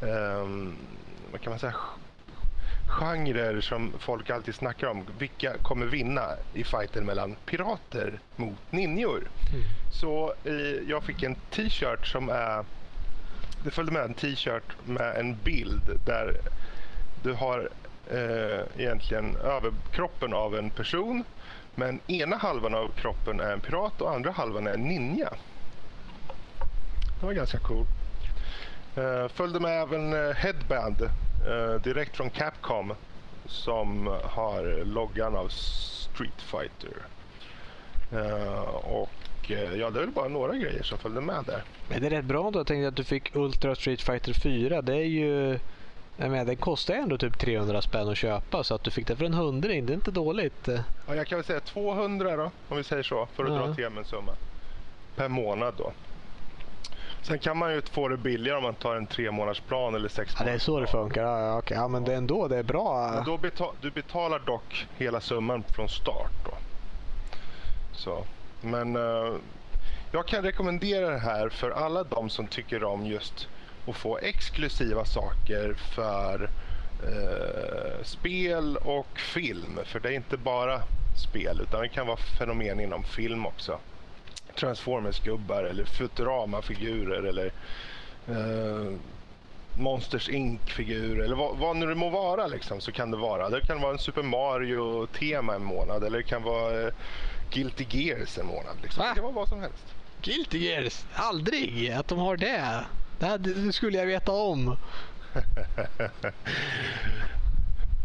[0.02, 0.76] ehm,
[1.32, 1.74] vad kan man säga
[2.88, 5.06] genrer som folk alltid snackar om.
[5.18, 6.22] Vilka kommer vinna
[6.54, 9.28] i fighten mellan pirater mot ninjor?
[10.00, 12.64] Så eh, jag fick en t-shirt som är
[13.64, 16.36] det följde med en t-shirt med en bild där
[17.22, 17.68] du har
[18.10, 21.24] eh, egentligen överkroppen av en person
[21.74, 25.32] men ena halvan av kroppen är en pirat och andra halvan är en ninja.
[27.20, 27.86] Det var ganska cool.
[28.96, 31.02] Eh, följde med även eh, Headband
[31.46, 32.94] eh, direkt från Capcom
[33.46, 36.92] som har loggan av Street Fighter.
[38.82, 39.10] Och
[39.50, 41.62] ja, det är väl bara några grejer som följde med där.
[41.88, 42.58] Men det är rätt bra då.
[42.58, 44.82] Jag tänkte att du fick Ultra Street Fighter 4.
[44.82, 45.58] Det är ju...
[46.16, 49.06] Jag menar, den kostar ju ändå typ 300 spänn att köpa så att du fick
[49.06, 49.86] det för en hundring.
[49.86, 50.68] Det är inte dåligt.
[51.06, 53.56] Ja, jag kan väl säga 200 då, om vi säger så, för att Ja.
[53.56, 54.32] dra till med en summa.
[55.16, 55.92] Per månad då.
[57.28, 60.08] Sen kan man ju få det billigare om man tar en tre månaders plan eller
[60.08, 61.22] sex Ja, det är så det funkar.
[61.22, 61.76] Ja, okej.
[61.76, 63.10] ja men det är ändå det är bra.
[63.14, 66.54] Men då beta- du betalar dock hela summan från start då.
[67.92, 68.24] Så.
[68.60, 69.34] Men eh,
[70.12, 73.48] jag kan rekommendera det här för alla de som tycker om just
[73.86, 76.50] att få exklusiva saker för
[77.02, 79.78] eh, spel och film.
[79.84, 80.82] För det är inte bara
[81.16, 83.80] spel utan det kan vara fenomen inom film också.
[84.58, 87.52] Transformers-gubbar eller Futurama-figurer eller
[88.28, 88.92] eh,
[89.78, 93.50] Monsters Inc-figur eller vad, vad nu det må vara liksom, så kan det vara.
[93.50, 96.92] Det kan vara en Super Mario-tema en månad eller det kan vara eh,
[97.50, 98.76] Guilty Gears en månad.
[98.82, 99.04] Liksom.
[99.08, 99.94] Det kan vara vad som helst.
[100.22, 101.04] Guilty Gears.
[101.14, 102.84] Aldrig att de har det.
[103.18, 104.76] Det, hade, det skulle jag veta om.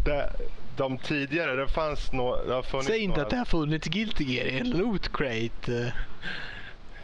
[0.06, 0.32] Det,
[0.76, 3.88] de tidigare, det fanns nå- det har funnits Säg inte några- att det har funnits
[3.88, 5.94] Guilty Gear i en loot crate.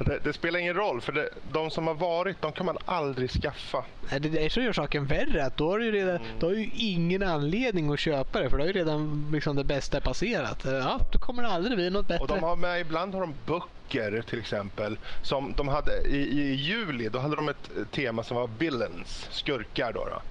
[0.05, 3.29] det, det spelar ingen roll för det, de som har varit, de kan man aldrig
[3.31, 3.85] skaffa.
[4.11, 5.45] Nej, Det är så gör saken värre.
[5.45, 8.49] Att då, har du redan, då har du ingen anledning att köpa det.
[8.49, 10.61] För då har ju redan liksom det bästa passerat.
[10.65, 12.21] Ja, då kommer det aldrig bli något bättre.
[12.21, 14.97] Och de har med, ibland har de böcker till exempel.
[15.21, 19.27] Som de hade i, i juli, då hade de ett eh, tema som var villains,
[19.31, 20.05] skurkar då.
[20.05, 20.21] då.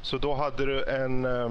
[0.00, 1.50] Så då hade du en, eh,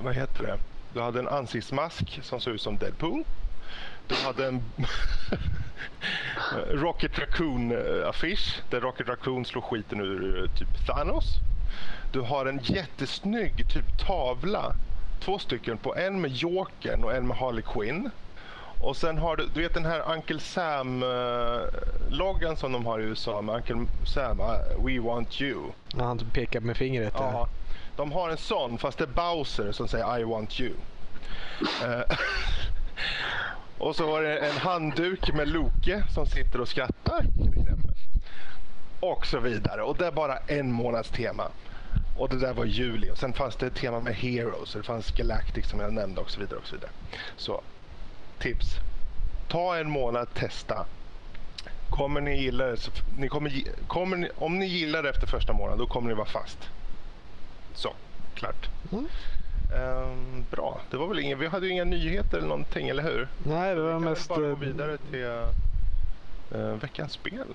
[0.00, 0.58] vad heter det?
[0.94, 3.24] Du hade en ansiktsmask som såg ut som Deadpool.
[4.06, 4.62] Du hade en
[6.70, 11.24] Rocket Raccoon-affisch där Rocket Raccoon slår skiten ur eh, typ Thanos.
[12.12, 14.72] Du har en jättesnygg typ tavla.
[15.20, 18.10] Två stycken på en med Jokern och en med Harley Quinn.
[18.80, 21.76] Och sen har du, du vet den här Uncle Sam-loggan
[22.56, 24.46] som de har i USA med Uncle Sam, uh,
[24.84, 25.62] We Want You.
[25.96, 27.12] Ja, han pekar med fingret.
[27.12, 27.20] där.
[27.20, 27.48] Ja,
[27.96, 30.72] de har en sån fast det är Bowser som säger I want you.
[31.82, 32.16] Eh,
[33.78, 37.94] och så var det en handduk med Loke som sitter och skrattar till exempel.
[39.00, 39.82] Och så vidare.
[39.82, 41.48] Och det är bara en månads tema.
[42.18, 43.10] Och det där var juli.
[43.10, 44.74] Och sen fanns det ett tema med Heroes.
[44.74, 46.58] Och det fanns Galactic som jag nämnde och så vidare.
[46.58, 46.90] Och så vidare.
[47.36, 47.62] Så
[48.38, 48.66] tips.
[49.48, 50.86] Ta en månad, testa.
[51.90, 53.52] Kommer ni gilla det, så, ni kommer,
[53.86, 56.58] kommer ni, om ni gillar det efter första månaden, då kommer ni vara fast.
[57.76, 57.94] Så,
[58.34, 58.70] klart.
[58.92, 59.08] Mm.
[59.74, 63.28] Ehm, bra, det var väl inget, vi hade ju inga nyheter eller någonting, eller hur?
[63.38, 64.28] Nej, det Vi var kan väl mest...
[64.28, 65.24] bara gå eh, vidare till
[66.58, 67.46] eh, veckans spel.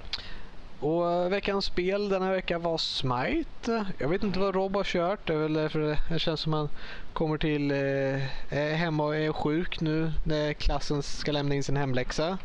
[0.79, 3.85] Och eh, veckans spel denna vecka var Smite.
[3.97, 5.27] Jag vet inte vad Rob har kört.
[5.27, 6.69] Det är väl därför det- känns som han
[7.13, 12.37] kommer till eh, hemma och är sjuk nu när klassen ska lämna in sin hemläxa.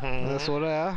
[0.00, 0.96] Det är så det är.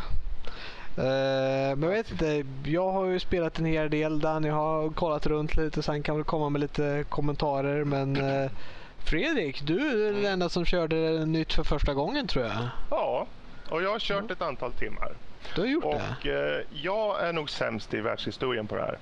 [0.98, 2.44] Eh, men jag vet inte.
[2.70, 4.20] Jag har ju spelat en hel del.
[4.20, 7.84] Danny har kollat runt lite han kan väl komma med lite kommentarer.
[7.84, 8.52] Men eh,
[8.98, 12.54] Fredrik, du är den enda som körde nytt för första gången tror jag.
[12.92, 13.28] Ja,
[13.70, 15.12] och jag har kört ett antal timmar.
[15.56, 15.90] Du har gjort det?
[16.20, 19.00] Och eh, jag är nog sämst i världshistorien på det här.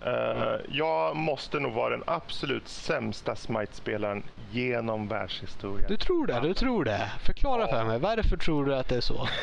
[0.00, 4.22] Eh, Jag måste nog vara den absolut sämsta Smite-spelaren
[4.52, 5.86] genom världshistorien.
[5.88, 7.10] Du tror det, du tror det.
[7.24, 7.68] Förklara Ja.
[7.68, 7.98] för mig.
[7.98, 9.28] Varför tror du att det är så?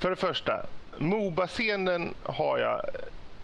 [0.00, 0.66] För det första,
[0.98, 2.80] Moba-scenen har jag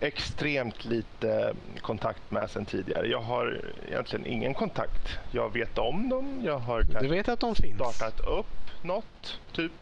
[0.01, 3.07] extremt lite kontakt med sen tidigare.
[3.07, 5.19] Jag har egentligen ingen kontakt.
[5.31, 6.41] Jag vet om dem.
[6.45, 7.77] Jag har Du vet att de finns?
[7.97, 9.73] startat upp något, typ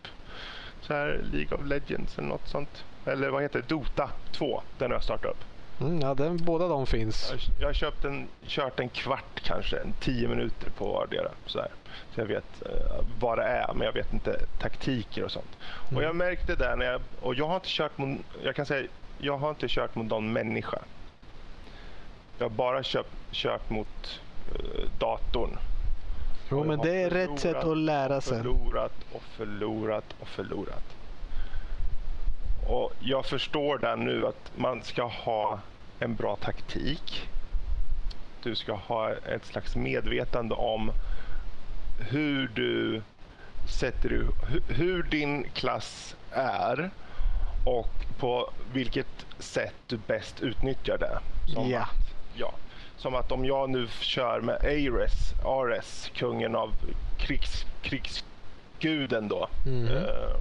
[0.80, 2.84] så här League of Legends eller något sånt.
[3.06, 3.68] Eller vad heter det?
[3.68, 4.62] Dota 2.
[4.78, 5.44] Den har jag startat upp.
[5.80, 7.30] Mm, ja, den, båda de finns.
[7.30, 11.30] Jag, jag har köpt en, kört en kvart kanske, en tio minuter på vardera.
[11.46, 11.68] Så, här.
[12.14, 15.58] Så jag vet eh, vad det är, men jag vet inte taktiker och sånt.
[15.94, 18.88] Och jag märkte det när jag, och jag har inte kört mot, jag kan säga,
[19.18, 20.78] jag har inte kört mot någon människa.
[22.38, 24.20] Jag har bara köpt, kört mot
[24.52, 25.58] eh, datorn.
[26.50, 28.38] Jo, men det är rätt sätt att lära sig.
[28.38, 30.84] Förlorat och förlorat och förlorat.
[32.68, 35.60] Och jag förstår där nu att man ska ha
[35.98, 37.28] en bra taktik.
[38.42, 40.90] Du ska ha ett slags medvetande om
[41.98, 43.02] hur du
[43.68, 46.90] sätter hu- hur din klass är
[47.66, 47.88] och
[48.18, 51.18] på vilket sätt du bäst utnyttjar det.
[51.54, 51.80] Som Ja.
[51.80, 52.54] att, ja.
[52.96, 56.72] Som att om jag nu kör med Ares, Ares kungen av
[57.18, 59.48] krigs, krigsguden då.
[59.66, 59.86] Mhm.
[59.86, 60.36] eh,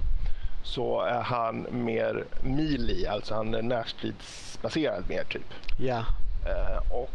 [0.63, 5.53] så är han mer melee, alltså han är närstridsbaserad mer typ.
[5.77, 6.05] Ja.
[6.45, 7.09] Eh, och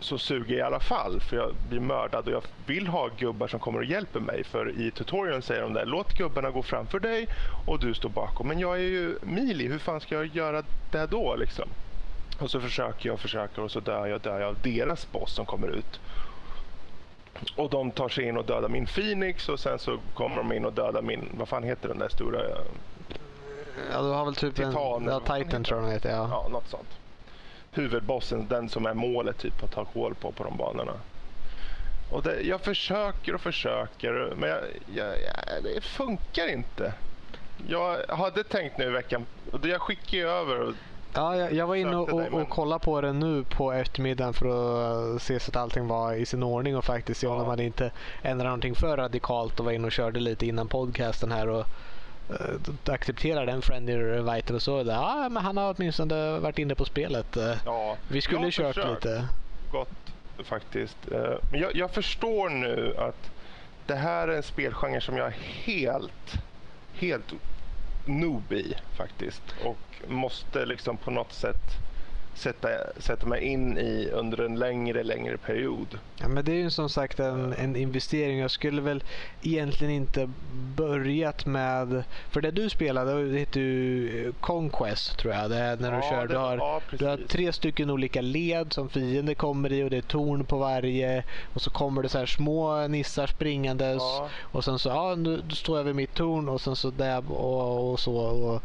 [0.00, 3.48] så suger jag i alla fall för jag blir mördad och jag vill ha gubbar
[3.48, 4.44] som kommer och hjälper mig.
[4.44, 7.28] För i tutorialen säger de där, låt gubbarna gå framför dig
[7.66, 8.48] och du står bakom.
[8.48, 10.62] Men jag är ju melee, hur fan ska jag göra
[10.92, 11.68] det då liksom?
[12.40, 15.34] Och så försöker jag och försöker och så dör jag, dör jag av deras boss
[15.34, 16.00] som kommer ut.
[17.56, 20.64] Och de tar sig in och dödar min Phoenix och sen så kommer de in
[20.64, 22.40] och dödar min, vad fan heter den där stora,
[23.92, 25.08] ja, du har väl typ Titan, en...
[25.08, 26.10] Ja, Titan tror jag den heter.
[26.10, 26.28] Ja.
[26.30, 26.88] ja något sånt.
[27.72, 31.00] Huvudbossen, den som är målet typ att ta koll på på de banorna.
[32.08, 36.92] Och det, jag försöker och försöker men jag, jag, jag, det funkar inte.
[37.56, 40.74] Jag hade tänkt nu i veckan, och jag skickar ju över och
[41.14, 44.46] Ja, jag, jag var inne och, och, och kollade på det nu på eftermiddagen för
[45.16, 47.38] att se så att allting var i sin ordning och faktiskt se om Ja.
[47.40, 47.92] de hade inte
[48.22, 51.66] ändrat någonting för radikalt och var inne och körde lite innan podcasten här och
[52.30, 53.94] uh, accepterade en friendly
[54.54, 54.84] och så.
[54.86, 57.36] Ja, men han har åtminstone varit inne på spelet.
[57.36, 57.96] Eh, ja.
[58.08, 59.28] Vi skulle har kört lite.
[59.72, 59.88] gott
[60.44, 60.96] faktiskt.
[61.12, 63.30] Eh, Men jag, jag förstår nu att
[63.86, 66.34] det här är en spelgenre som jag är helt,
[66.92, 67.32] helt
[68.06, 69.42] noob i faktiskt.
[69.64, 71.89] Och måste liksom på något sätt
[72.34, 75.98] sätta, sätta mig in i under en längre, längre period.
[76.20, 78.38] Ja, men det är ju som sagt en, en investering.
[78.38, 79.04] Jag skulle väl
[79.40, 80.26] egentligen inte
[80.76, 82.04] börjat med...
[82.30, 85.50] För det du spelade, det heter ju eh, Conquest tror jag.
[85.50, 86.20] Det är när du Ja, kör.
[86.26, 89.90] det- Du har, ja, du har tre stycken olika led som fiender kommer i och
[89.90, 91.24] det är torn på varje.
[91.52, 93.96] Och så kommer det så här små nissar springandes.
[93.98, 94.28] Ja.
[94.40, 97.32] Och sen så, ja nu nu står jag vid mitt torn och sen så där
[97.32, 98.16] och, och så.
[98.16, 98.62] Och,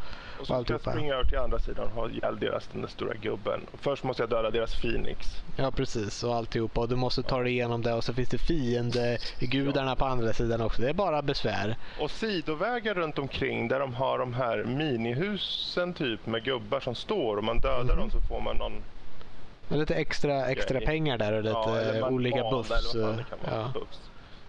[0.52, 2.88] Och så ska jag springa över till andra sidan och ha ihjäl deras, den där
[2.90, 3.62] stora gubben.
[3.82, 5.44] Först måste jag döda deras Phoenix.
[5.58, 8.38] Ja precis och alltihopa och du måste ta dig igenom det och så finns det
[8.38, 10.82] fiendegudarna på andra sidan också.
[10.82, 11.76] Det är bara besvär.
[12.00, 17.38] Och sidovägar runt omkring där de har de här minihusen typ med gubbar som står
[17.38, 17.98] och man dödar Mhm.
[17.98, 18.84] dem så får man någon
[19.68, 22.94] Lite extra, extra pengar där och lite Ja, olika buffs.
[22.96, 23.16] Ja.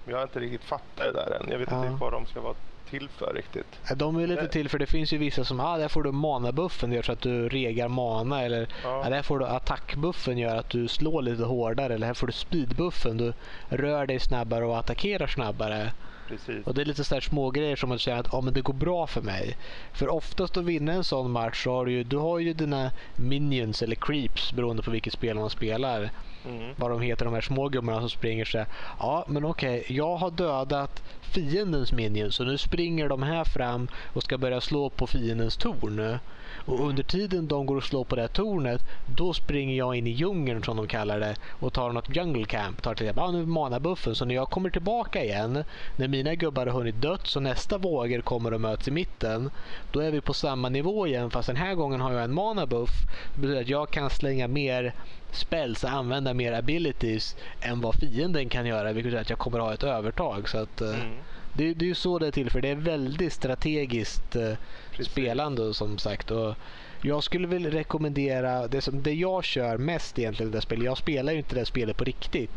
[0.05, 1.49] Men jag har inte riktigt fattat det där än.
[1.51, 1.87] Jag vet Ja.
[1.87, 2.55] inte vad de ska vara
[2.91, 3.81] till för riktigt.
[3.97, 6.91] De är lite till för det finns ju vissa som, ah, där får du mana-buffen,
[6.91, 8.43] det gör så att du regar mana.
[8.43, 9.03] Eller Ja.
[9.07, 11.95] ah, där får du attack-buffen, gör att du slår lite hårdare.
[11.95, 13.33] Eller här får du speed-buffen, du
[13.69, 15.93] rör dig snabbare och attackerar snabbare.
[16.29, 16.67] Precis.
[16.67, 18.75] Och det är lite sådär små grejer som man känner att ah, men det går
[18.75, 19.57] bra för mig.
[19.93, 22.91] För oftast att vinna en sån match så har du ju, du har ju dina
[23.17, 26.11] minions eller creeps beroende på vilket spel man spelar.
[26.47, 26.75] Mm.
[26.77, 28.67] Vad de heter, de här små gubbarna som springer så här.
[28.99, 34.23] Ja, men okej, jag har dödat fiendens minions så nu springer de här fram och
[34.23, 36.19] ska börja slå på fiendens torn.
[36.67, 38.85] Och under tiden de går och slår på det här tornet,
[39.17, 42.83] då springer jag in i djungeln som de kallar det och tar något jungle camp.
[42.83, 44.15] Tar till exempel, ja, nu mana buffen.
[44.15, 45.65] Så när jag kommer tillbaka igen,
[45.97, 49.51] när mina gubbar har hunnit dött så nästa vågor kommer och möts i mitten.
[49.91, 52.67] Då är vi på samma nivå igen fast den här gången har jag en mana
[52.67, 53.07] buff.
[53.35, 54.93] Det betyder att jag kan slänga mer
[55.31, 58.93] spells och använda mer abilities än vad fienden kan göra.
[58.93, 60.49] Vilket betyder att jag kommer ha ett övertag.
[60.49, 61.17] Så att, eh, Mm.
[61.53, 62.61] det, det är ju så det är till för.
[62.61, 64.53] Det är väldigt strategiskt eh,
[64.97, 65.13] Precis.
[65.13, 66.31] spelande som sagt.
[66.31, 66.55] Och
[67.03, 70.53] jag skulle väl rekommendera det, som, det jag kör mest egentligen.
[70.53, 70.83] Det spel.
[70.83, 72.51] Jag spelar ju inte det spelet på riktigt.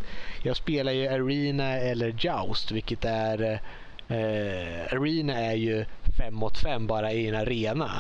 [0.43, 3.59] Jag spelar ju Arena eller Joust vilket är
[4.07, 5.85] eh, Arena är ju
[6.17, 7.91] fem mot fem bara i en arena.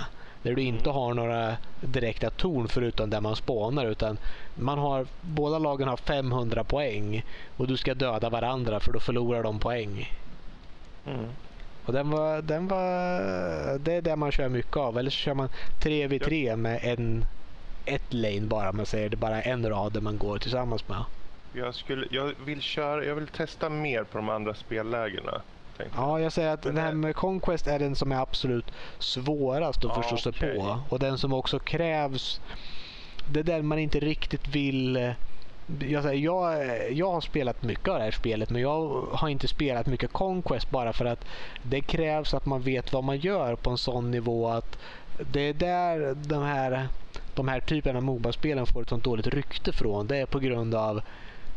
[0.41, 3.85] Där du inte har några direkta torn förutom där man spånar.
[3.85, 4.17] Utan
[4.53, 7.23] man har, båda lagen har 500 poäng
[7.57, 10.09] och du ska döda varandra för då förlorar de poäng.
[11.05, 11.29] Mm.
[11.89, 14.97] Och den var, den var, det är det man kör mycket av.
[14.97, 15.49] Eller så kör man
[15.81, 17.25] 3v3 med en,
[17.85, 18.71] ett lane bara.
[18.71, 21.03] Man säger det är bara en rad där man går tillsammans med.
[21.53, 25.41] Jag, skulle, jag, vill köra, jag vill testa mer på de andra spellägena.
[25.95, 29.85] Ja, jag säger att Men den här med Conquest är den som är absolut svårast
[29.85, 30.55] att Ja, förstå sig okej.
[30.57, 30.79] på.
[30.89, 32.41] Och den som också krävs.
[33.25, 35.13] Det är den man inte riktigt vill...
[35.79, 39.87] Jag, jag, jag har spelat mycket av det här spelet men jag har inte spelat
[39.87, 41.25] mycket Conquest bara för att
[41.61, 44.77] det krävs att man vet vad man gör på en sån nivå att
[45.17, 46.87] det är där de här,
[47.33, 50.07] de här typerna av Moba-spelen får ett sånt dåligt rykte från.
[50.07, 51.01] Det är på grund av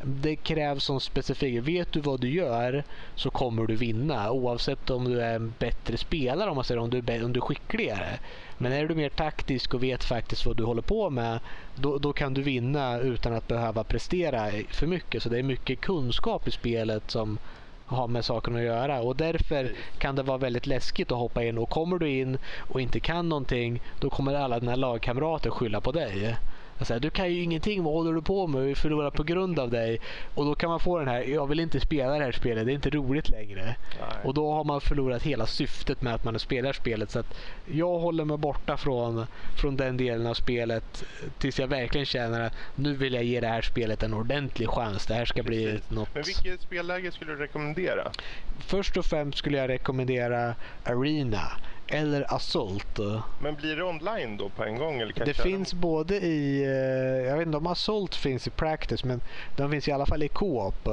[0.04, 1.68] det krävs som specifik.
[1.68, 2.84] Vet du vad du gör
[3.14, 6.90] så kommer du vinna oavsett om du är en bättre spelare om man säger om
[6.90, 8.18] du är, om du är skickligare.
[8.56, 11.40] Men är du mer taktisk och vet faktiskt vad du håller på med
[11.74, 15.22] då, då kan du vinna utan att behöva prestera för mycket.
[15.22, 17.38] Så det är mycket kunskap i spelet som
[17.84, 21.58] har med saken att göra och därför kan det vara väldigt läskigt att hoppa in
[21.58, 25.92] och kommer du in och inte kan någonting då kommer alla dina lagkamrater skylla på
[25.92, 26.36] dig.
[26.84, 28.62] Säger, du kan ju ingenting, vad håller du på med?
[28.62, 30.00] Vi förlorar på grund av dig.
[30.34, 32.72] Och då kan man få den här, jag vill inte spela det här spelet, det
[32.72, 33.76] är inte roligt längre.
[34.00, 34.08] Nej.
[34.24, 37.10] Och då har man förlorat hela syftet med att man spelar spelet.
[37.10, 37.34] Så att
[37.64, 39.26] jag håller mig borta från,
[39.60, 41.04] från den delen av spelet
[41.38, 45.06] tills jag verkligen känner att nu vill jag ge det här spelet en ordentlig chans.
[45.06, 45.90] Det här ska bli Precis.
[45.90, 46.14] något...
[46.14, 48.12] Men vilket spelläge skulle du rekommendera?
[48.60, 50.54] Först och främst skulle jag rekommendera
[50.84, 51.52] Arena
[51.86, 52.98] eller Assault.
[53.40, 55.00] Men blir det online då på en gång?
[55.00, 59.04] Eller kan Det finns både i, eh, jag vet inte om Assault finns i Practice,
[59.04, 59.20] men
[59.56, 60.88] de finns i alla fall i Co-op.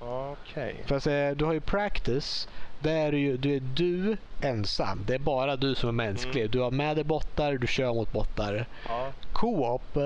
[0.00, 0.84] Okej.
[0.86, 2.48] För att säga, du har ju Practice,
[2.78, 5.04] där är du, du är du ensam.
[5.06, 6.40] Det är bara du som är mänsklig.
[6.40, 6.50] Mm.
[6.50, 8.66] Du har med dig bottar, du kör mot bottar.
[8.88, 9.12] Ja.
[9.32, 9.98] Co-op,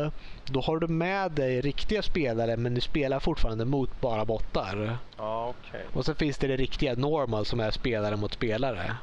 [0.44, 4.98] då har du med dig riktiga spelare men du spelar fortfarande mot bara bottar.
[5.16, 5.84] Ja, okej.
[5.92, 8.96] Och så finns det det riktiga normal som är spelare mot spelare.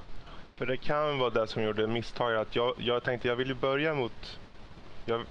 [0.61, 2.39] För det kan vara det som gjorde misstaget.
[2.39, 4.39] Att jag, jag tänkte jag vill ju börja mot...
[5.05, 5.25] Jag,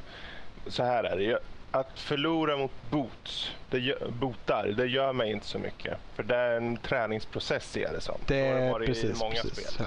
[0.67, 1.23] så här är det.
[1.23, 1.39] Jag,
[1.71, 5.99] att förlora mot boots, det gör, botar, det gör mig inte så mycket.
[6.15, 8.21] För det är en träningsprocess ser jag det som.
[8.27, 9.69] Det är varit precis, i många precis.
[9.69, 9.87] spel.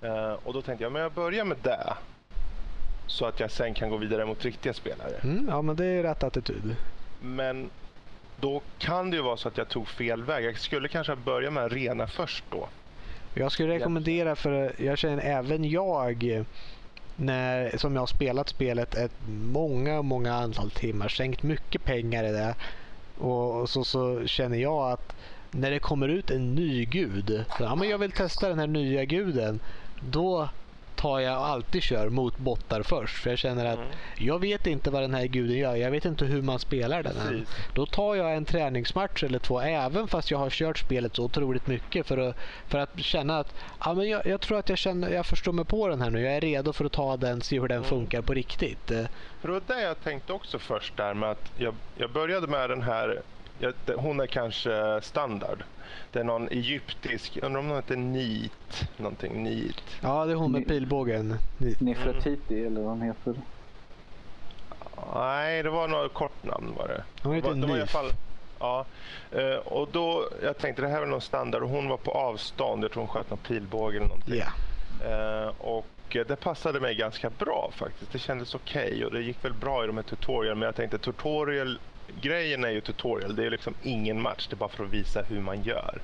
[0.00, 0.08] Ja.
[0.08, 1.94] Eh, och då tänkte jag, men jag börjar med det.
[3.06, 5.16] Så att jag sen kan gå vidare mot riktiga spelare.
[5.22, 6.76] Mm, ja, men det är rätt attityd.
[7.18, 7.70] Men
[8.36, 10.44] då kan det ju vara så att jag tog fel väg.
[10.44, 12.68] Jag skulle kanske börja med arena först då.
[13.38, 16.44] Jag skulle rekommendera för jag känner även jag
[17.16, 22.32] när, som jag har spelat spelet ett många, många antal timmar, skänkt mycket pengar i
[22.32, 22.54] det.
[23.14, 25.16] Och, och så, så känner jag att
[25.50, 28.66] när det kommer ut en ny gud, så, ja, men jag vill testa den här
[28.66, 29.60] nya guden.
[30.00, 30.48] Då
[30.98, 33.16] tar jag alltid kör mot bottar först.
[33.22, 33.90] För jag känner att Mm.
[34.18, 35.76] jag vet inte vad den här guden gör.
[35.76, 37.14] Jag vet inte hur man spelar den.
[37.14, 37.48] Precis.
[37.72, 41.66] Då tar jag en träningsmatch eller två även fast jag har kört spelet så otroligt
[41.66, 45.10] mycket för att, för att känna att ja, men jag, jag tror att jag, känner,
[45.10, 46.20] jag förstår mig på den här nu.
[46.22, 47.88] Jag är redo för att ta den se hur den Mm.
[47.88, 48.90] funkar på riktigt.
[48.90, 49.04] Eh,
[49.40, 52.70] För det var det jag tänkte också först där med att jag, jag började med
[52.70, 53.22] den här,
[53.58, 55.64] jag, hon är kanske standard.
[56.10, 59.82] Det är någon egyptisk, undrar om hon heter Nit, någonting Nit.
[60.02, 61.34] Ja, det är hon med pilbågen.
[61.58, 63.34] Ni- Nefretiti eller vad de heter.
[65.14, 67.04] Nej, det var något kort namn var det.
[67.22, 68.10] Hon det heter var, det var fall,
[68.58, 68.86] ja.
[69.30, 72.84] Eh, och då, jag tänkte det här är någon standard och hon var på avstånd.
[72.84, 74.34] Jag tror hon sköt någon pilbåge eller någonting.
[74.34, 74.46] Ja.
[75.44, 78.12] Eh, och eh, det passade mig ganska bra faktiskt.
[78.12, 80.56] Det kändes okej och det gick väl bra i de här tutorial.
[80.56, 81.80] Men jag tänkte tutorial,
[82.20, 83.36] grejen är ju tutorial.
[83.36, 84.46] Det är liksom ingen match.
[84.50, 86.02] Det är bara för att visa hur man gör.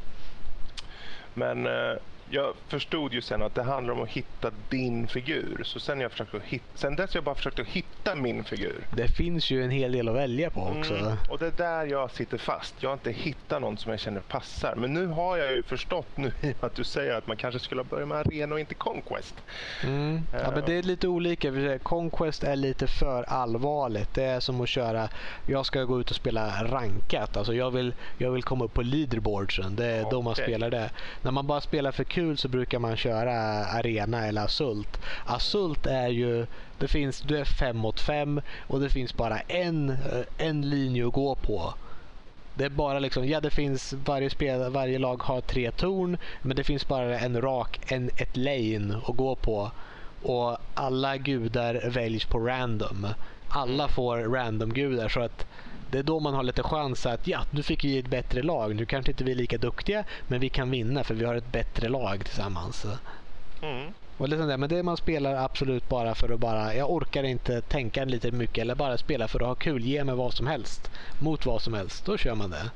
[1.34, 1.96] Men eh,
[2.30, 5.62] jag förstod ju sen att det handlar om att hitta din figur.
[5.64, 8.44] Så sen, jag försökt att hitta, sen dess har jag bara försökt att hitta min
[8.44, 8.86] figur.
[8.90, 10.94] Det finns ju en hel del att välja på också.
[10.94, 12.82] Mm, och det är där jag sitter fast.
[12.82, 14.74] Jag har inte hittat någon som jag känner passar.
[14.76, 17.84] Men nu har jag ju förstått nu i att du säger att man kanske skulle
[17.84, 19.42] börja med arena och inte Conquest.
[19.82, 20.26] Mm.
[20.32, 21.78] Ja, men det är lite olika.
[21.78, 24.14] Conquest är lite för allvarligt.
[24.14, 25.08] Det är som att köra,
[25.46, 27.36] jag ska gå ut och spela rankat.
[27.36, 29.76] Alltså jag vill, jag vill komma upp på leaderboardsen.
[29.76, 30.90] Det är då man spelar det.
[31.22, 33.34] När man bara spelar för kul så brukar man köra
[33.66, 35.00] arena eller asult.
[35.26, 36.46] Asult är ju,
[36.78, 41.06] det finns, du är fem mot fem och det finns bara en, eh, en linje
[41.06, 41.74] att gå på.
[42.54, 46.56] Det är bara liksom, ja det finns varje, spel, varje lag har tre torn men
[46.56, 49.70] det finns bara en rak, en, ett lane att gå på.
[50.22, 53.06] Och alla gudar väljs på random.
[53.48, 55.46] Alla får random gudar så att
[55.90, 58.76] det är då man har lite chans att ja, nu fick vi ett bättre lag.
[58.76, 61.52] Nu kanske inte vi är lika duktiga men vi kan vinna för vi har ett
[61.52, 62.86] bättre lag tillsammans.
[63.62, 63.92] Mm.
[64.16, 67.60] Och liksom det, men det man spelar absolut bara för att bara, jag orkar inte
[67.60, 69.82] tänka lite mycket eller bara spela för att ha kul.
[69.84, 70.90] Ge mig vad som helst.
[71.18, 72.04] Mot vad som helst.
[72.04, 72.70] Då kör man det.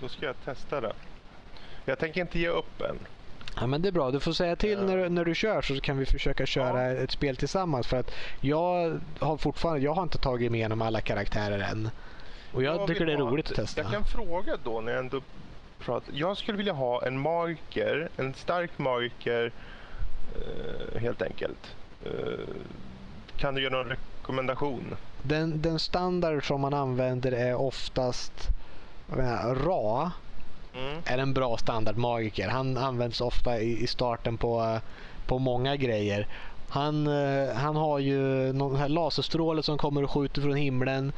[0.00, 0.92] Då ska jag testa det.
[1.84, 3.06] Jag tänker inte ge upp än.
[3.60, 4.10] Ja, men det är bra.
[4.10, 7.10] Du får säga till när, du- när du kör så kan vi försöka köra ett
[7.10, 7.86] spel tillsammans.
[7.86, 8.10] För att
[8.40, 11.90] jag har fortfarande jag har inte tagit mig igenom alla karaktärer än.
[12.54, 13.80] Och jag tycker det är roligt att testa.
[13.82, 15.22] Jag kan fråga då när jag ändå
[15.78, 16.12] pratar.
[16.12, 19.52] Jag skulle vilja ha en magiker, en stark magiker
[20.34, 21.76] eh, helt enkelt.
[22.06, 22.10] Eh,
[23.36, 24.96] kan du ge någon rekommendation?
[25.22, 28.50] Den, den standard som man använder är oftast
[29.06, 30.12] menar, Ra
[30.76, 31.02] Mm.
[31.06, 32.48] är en bra standardmagiker.
[32.48, 34.80] Han används ofta i, i starten på, eh,
[35.26, 36.28] på många grejer.
[36.68, 37.06] Han,
[37.56, 41.12] han har ju någon här laserstråle som kommer och skjuter från himlen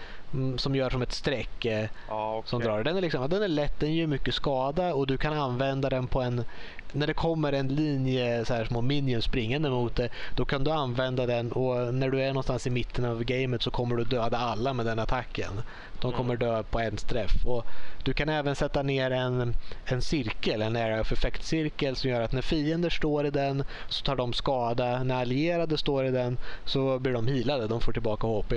[0.59, 1.65] som gör som ett streck.
[1.65, 2.69] eh, Ja, som okej.
[2.69, 2.85] drar.
[2.85, 6.09] Den är, liksom, den är lätt, den gör mycket skada och du kan använda den
[6.09, 6.45] på en...
[6.93, 10.71] När det kommer en linje så här små minions springande mot dig, då kan du
[10.71, 14.39] använda den och när du är någonstans i mitten av gamet så kommer du döda
[14.39, 15.63] alla med den attacken.
[16.01, 17.47] De kommer dö på en träff.
[17.47, 17.65] Och
[18.05, 19.55] du kan även sätta ner en,
[19.85, 24.03] en cirkel, en area of effect-cirkel som gör att när fiender står i den så
[24.03, 25.03] tar de skada.
[25.05, 28.53] När allierade står i den så blir de healade, de får tillbaka HP.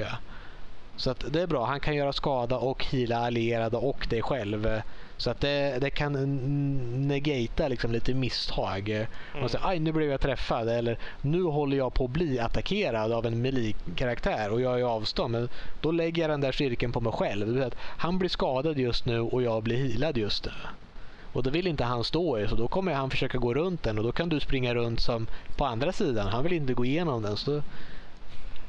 [0.99, 1.65] Så att det är bra.
[1.65, 4.81] Han kan göra skada och heala allierade och dig själv.
[5.17, 6.13] Så att det, det kan
[7.07, 9.07] negata liksom lite misstag.
[9.33, 13.11] Man säger aj nu blev jag träffad eller nu håller jag på att bli attackerad
[13.11, 15.31] av en melee-karaktär och jag är i avstånd.
[15.31, 15.49] Men
[15.79, 17.63] då lägger jag den där cirkeln på mig själv.
[17.63, 20.51] Att Han blir skadad just nu och jag blir healad just nu.
[21.31, 23.97] Och det vill inte han stå i så då kommer han försöka gå runt den
[23.97, 26.27] och då kan du springa runt som på andra sidan.
[26.27, 27.37] Han vill inte gå igenom den.
[27.37, 27.63] Så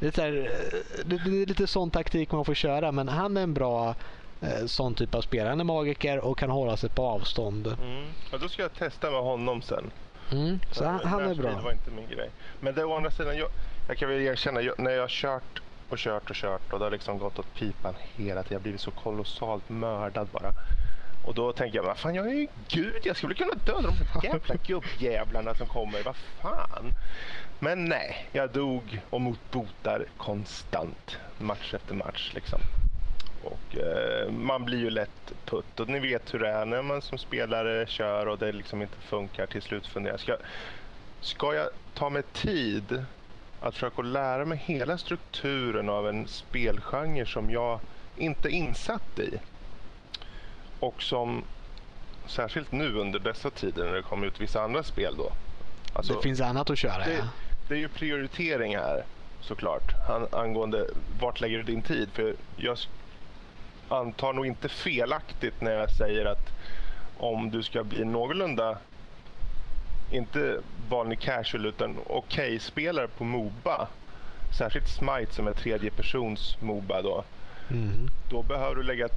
[0.00, 3.36] det, är här, eh, det, det är lite sån taktik man får köra men han
[3.36, 3.94] är en bra
[4.40, 5.48] eh, sån typ av spelare.
[5.48, 7.66] Han är magiker och kan hålla sig på avstånd.
[7.66, 8.04] Mm.
[8.32, 9.90] Ja, då ska jag testa med honom sen.
[10.32, 10.60] Mm.
[10.72, 11.60] Så han, han är bra.
[11.60, 12.30] var inte min grej.
[12.60, 13.48] Men det å andra sidan, jag,
[13.88, 16.84] jag kan väl erkänna, jag, när jag har kört och kört och kört och det
[16.84, 18.52] har liksom gått åt pipan hela tiden.
[18.52, 20.52] Jag har blivit så kolossalt mördad bara.
[21.26, 24.26] Och då tänker jag, vad fan jag är ju gud, jag skulle kunna döda de
[24.28, 26.92] jävla gubbjävlarna som kommer, vad fan.
[27.62, 32.60] Men nej, jag dog och motbotar konstant, match efter match liksom.
[33.42, 37.02] Och eh, man blir ju lätt putt och ni vet hur det är när man
[37.02, 40.36] som spelare kör och det liksom inte funkar till slut funderar ska,
[41.20, 43.04] ska jag ta mig tid
[43.60, 47.80] att försöka lära mig hela strukturen av en spelgenre som jag
[48.16, 49.40] inte är insatt i
[50.80, 51.44] och som
[52.26, 55.32] särskilt nu under dessa tider när det kommer ut vissa andra spel då.
[55.92, 57.04] Alltså, Det finns annat att köra.
[57.04, 57.24] det, ja.
[57.70, 59.04] Det är ju prioritering här
[59.40, 60.86] såklart an, angående
[61.20, 62.08] vart lägger du din tid.
[62.12, 62.78] För jag
[63.88, 66.52] antar nog inte felaktigt när jag säger att
[67.16, 68.78] om du ska bli någorlunda,
[70.10, 70.60] inte
[70.90, 73.88] vanlig casual utan okej spelare på Moba,
[74.58, 77.24] särskilt Smite som är tredje persons Moba då,
[77.68, 78.08] Mhm.
[78.28, 79.08] då behöver du lägga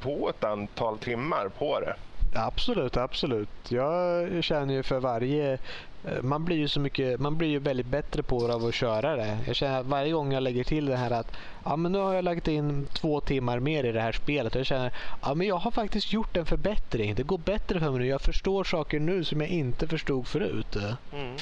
[0.00, 1.96] på ett antal timmar på det.
[2.34, 3.70] Absolut, absolut.
[3.70, 5.58] Jag känner ju för varje...
[6.04, 8.74] Eh, man blir ju så mycket, man blir ju väldigt bättre på det av att
[8.74, 9.38] köra det.
[9.46, 12.14] Jag känner att varje gång jag lägger till det här att ja, men nu har
[12.14, 14.54] jag lagt in två timmar mer i det här spelet.
[14.54, 14.92] Jag känner
[15.22, 17.14] ja, men jag har faktiskt gjort en förbättring.
[17.14, 18.06] Det går bättre för mig nu.
[18.06, 20.76] Jag förstår saker nu som jag inte förstod förut.
[21.12, 21.36] Mm.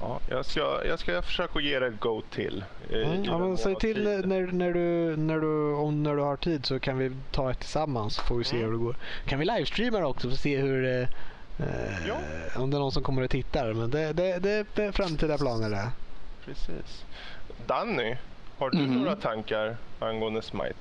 [0.00, 2.64] Ja, jag ska, jag ska försöka ge det ett go till.
[2.90, 4.04] eh, i Mm, ja, säg till tid.
[4.04, 7.58] när, när, du, när, du, om, när du har tid så kan vi ta ett
[7.60, 8.64] tillsammans så får vi se Mm.
[8.66, 8.96] hur det går.
[9.24, 11.08] Kan vi livestreama det också för att se hur det,
[11.58, 12.18] eh, Ja.
[12.56, 13.72] om det är någon som kommer och tittar.
[13.72, 15.90] Men det, det, det är framtida planer det.
[16.44, 17.04] Precis.
[17.66, 18.16] Danny,
[18.56, 18.94] har du Mhm.
[18.94, 20.74] några tankar angående Smite?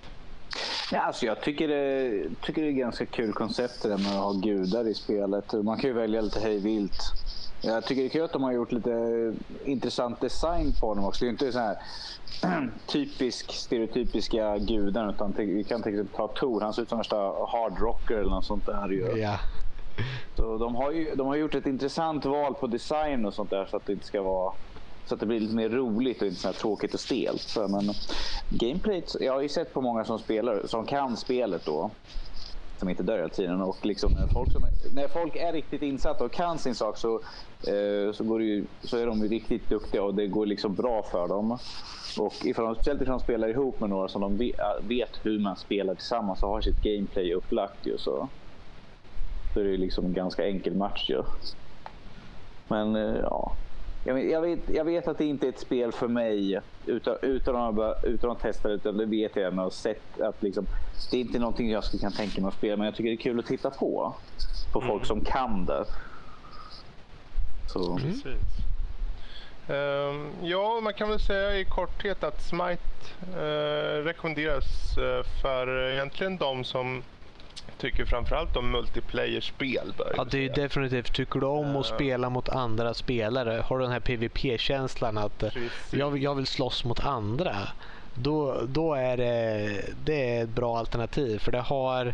[0.92, 4.24] Ja, alltså jag tycker det, tycker det är ganska kul koncept det där med att
[4.24, 5.54] ha gudar i spelet.
[5.54, 6.98] Man kan ju välja lite hej vilt.
[7.66, 8.92] Jag tycker det är kul att de har gjort lite
[9.66, 11.26] intressant design på dem också.
[11.26, 11.78] Det är inte så här
[12.88, 15.10] typisk, stereotypiska gudar.
[15.10, 16.62] Utan vi kan till exempel ta Tor.
[16.62, 18.90] Han ser ut som värsta hardrocker eller något sånt där.
[18.90, 19.20] Ju.
[19.22, 19.40] Ja.
[20.36, 23.66] Så de har ju de har gjort ett intressant val på design och sånt där
[23.66, 24.54] så att det inte ska vara
[25.06, 27.42] så att det blir lite mer roligt och inte så tråkigt och stelt.
[27.42, 27.94] Så, Men
[28.50, 31.92] gameplayet, jag har ju sett på många som spelar, som kan spelet då.
[32.84, 33.62] Som inte dör hela tiden.
[33.62, 37.16] Och liksom när, folk som, när folk är riktigt insatta och kan sin sak så,
[37.68, 40.76] eh, så, går det ju, så är de ju riktigt duktiga och det går liksom
[40.76, 41.52] bra för dem.
[42.20, 44.38] Och ifall de, speciellt ifall de spelar ihop med några som de
[44.88, 48.30] vet, hur man spelar tillsammans och har sitt gameplay upplagt ju så.
[49.54, 51.24] Så är det ju liksom en ganska enkel match ju.
[52.68, 53.56] Men eh, ja.
[54.04, 57.18] Jag vet, jag, vet, jag vet att det inte är ett spel för mig utan,
[57.22, 58.74] utan, att, utan att testa det.
[58.74, 60.66] Utan det vet jag med och sett att liksom,
[61.12, 62.78] det är inte någonting jag skulle kunna tänka mig att spela.
[62.78, 64.16] Men jag tycker det är kul att titta på.
[64.72, 65.86] På folk som kan det.
[67.68, 67.98] Så.
[67.98, 68.26] Precis.
[69.68, 72.84] Ehm, ja, man kan väl säga i korthet att Smite
[73.36, 77.04] eh, rekommenderas eh, för egentligen de som
[77.84, 79.94] tycker framförallt om multiplayer-spel.
[80.18, 81.14] Ja, det är ju definitivt.
[81.14, 85.50] Tycker du om att spela mot andra spelare, har du den här PVP-känslan att eh,
[85.50, 85.94] Precis.
[85.94, 87.56] jag, jag vill slåss mot andra.
[88.14, 89.70] Då, då är det,
[90.06, 91.40] det är ett bra alternativ.
[91.40, 92.14] För det har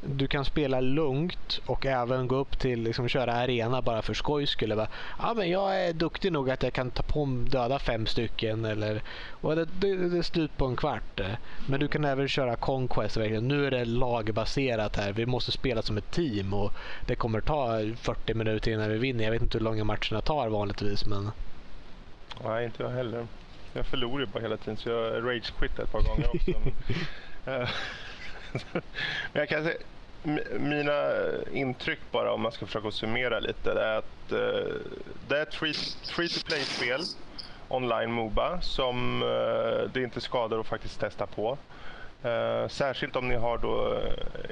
[0.00, 4.50] du kan spela lugnt och även gå upp till liksom, köra arena bara för skojs
[4.50, 4.86] skull.
[5.18, 8.64] Ja, men jag är duktig nog att jag kan ta på döda fem stycken.
[8.64, 11.20] Eller, och det, det, det är slut på en kvart.
[11.68, 13.16] Men du kan även köra Conquest.
[13.16, 13.48] Verkligen.
[13.48, 15.12] Nu är det lagbaserat här.
[15.12, 16.72] Vi måste spela som ett team och
[17.06, 19.24] det kommer ta 40 minuter innan vi vinner.
[19.24, 21.06] Jag vet inte hur långa matcherna tar vanligtvis.
[21.06, 21.30] Men
[22.44, 23.28] Nej, inte jag heller.
[23.72, 26.50] Jag förlorar ju bara hela tiden så jag rage-quittade ett par gånger också.
[26.50, 26.74] men,
[27.62, 27.68] eh,
[28.72, 28.82] men
[29.32, 29.78] jag kan säga,
[30.58, 31.12] mina
[31.52, 34.74] intryck bara om man ska försöka summera lite det är att uh,
[35.28, 35.74] det är ett free,
[36.16, 37.00] free to play-spel
[37.68, 41.58] online Moba som uh, det inte skadar att faktiskt testa på.
[42.24, 44.02] Uh, särskilt om ni har då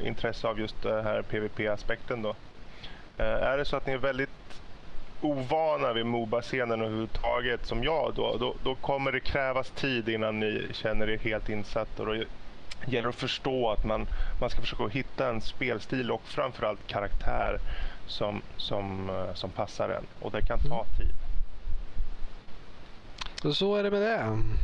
[0.03, 2.37] intresse av just den här PVP-aspekten då.
[3.20, 4.31] Är det så att ni är väldigt
[5.20, 10.69] ovana vid Moba-scenen överhuvudtaget som jag då, då, då kommer det krävas tid innan ni
[10.73, 12.05] känner er helt insatta.
[12.86, 14.06] Och gäller att förstå att man,
[14.40, 17.59] man ska försöka hitta en spelstil och framförallt karaktär
[18.06, 20.06] som, som, eh, som passar en.
[20.20, 21.14] Och det kan ta tid.
[23.42, 24.16] så, så är det med det.
[24.16, 24.56] Mm.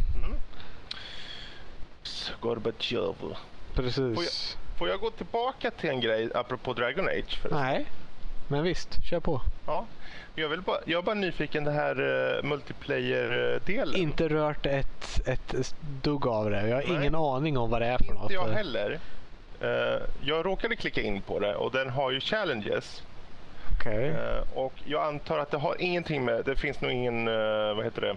[2.40, 3.36] Gorbatjov.
[3.74, 4.56] Precis.
[4.78, 7.38] Får jag gå tillbaka till en grej apropå Dragon Age?
[7.42, 7.86] För Nej,
[8.48, 9.04] men visst.
[9.04, 9.40] Kör på.
[9.66, 9.86] Ja.
[10.34, 13.96] Jag, vill bara, jag är bara nyfiken den här uh, multiplayer-delen.
[13.96, 16.68] Inte rört ett, ett dugg av det.
[16.68, 16.96] Jag har Nej.
[16.96, 18.22] ingen aning om vad det är för något.
[18.22, 19.00] Inte jag heller.
[19.60, 23.02] Eh, jag råkade klicka in på det och den har ju challenges.
[23.72, 24.08] Okej.
[24.08, 27.84] Eh, och jag antar att det har ingenting med, det finns nog ingen, eh, vad
[27.84, 28.16] heter det,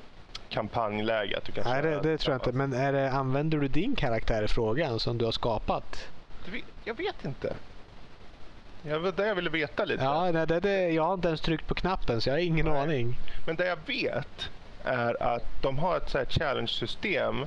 [0.49, 2.51] kampanjläge att du kan Nej, det, det tror jag inte.
[2.51, 6.11] Men är det, använder du din karaktär i frågan som du har skapat?
[6.83, 7.55] Jag vet inte.
[8.81, 10.03] Jag var det jag ville veta lite.
[10.03, 12.65] Ja, nej, det, det, jag har inte ens tryckt på knappen så jag har ingen
[12.65, 12.81] Nej.
[12.81, 13.19] aning.
[13.45, 14.51] Men det jag vet
[14.83, 17.45] är att de har ett så challenge-system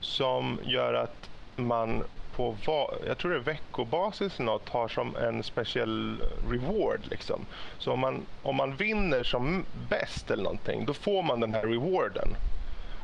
[0.00, 5.42] som gör att man på va- jag tror det är veckobasis något har som en
[5.42, 7.46] speciell reward liksom.
[7.78, 11.66] Så om man, om man vinner som bäst eller någonting då får man den här
[11.66, 12.36] rewarden.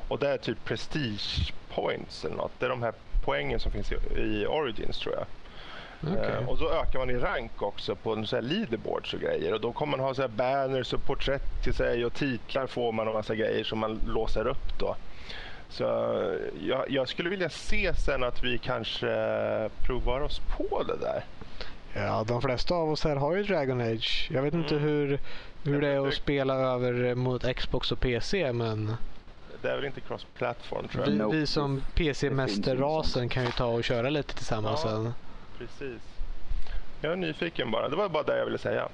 [0.09, 2.61] Och det är typ prestige points eller något.
[2.61, 2.95] Det är de här
[3.25, 5.27] poängen som finns i, i Origins tror jag.
[6.13, 6.31] Okej.
[6.41, 9.55] Eh, och så ökar man i rank också på så här leaderboards och grejer.
[9.55, 12.93] Och då kommer man ha så här banners och porträtt till sig och titlar får
[12.93, 14.97] man och massa grejer som man låser upp då.
[15.69, 19.07] Så eh, jag, jag skulle vilja se sen att vi kanske
[19.87, 21.25] provar oss på det där.
[21.97, 24.29] Ja, de flesta av oss här har ju Dragon Age.
[24.31, 24.89] Jag vet inte Mm.
[24.89, 25.21] hur,
[25.65, 28.97] hur det är att Det- spela över mot Xbox och PC men
[29.63, 31.31] Det är väl inte cross-platform tror jag.
[31.33, 34.91] vi, vi som Det PC-mästerrasen kan ju ta och köra lite tillsammans Ja.
[34.91, 35.13] sen.
[35.59, 36.03] Precis.
[37.01, 37.89] Jag är nyfiken bara.
[37.89, 38.89] Det var bara det jag ville säga.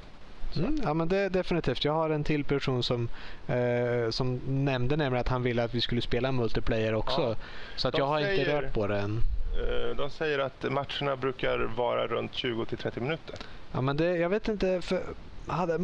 [0.56, 1.84] Mm, ja men det definitivt.
[1.84, 3.08] Jag har en till person som,
[3.46, 7.20] eh, som nämnde nämligen att han ville att vi skulle spela multiplayer också.
[7.22, 7.36] Ja.
[7.76, 9.20] Så att jag har inte säger- rört på det än.
[9.58, 13.36] Eh, De säger att matcherna brukar vara runt 20 till 30 minuter.
[13.72, 14.82] Ja men det, jag vet inte.
[14.82, 15.02] För,
[15.46, 15.78] hade,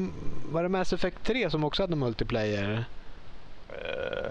[0.45, 2.85] var det Mass Effect 3 som också hade multiplayer?
[3.69, 4.27] Eh,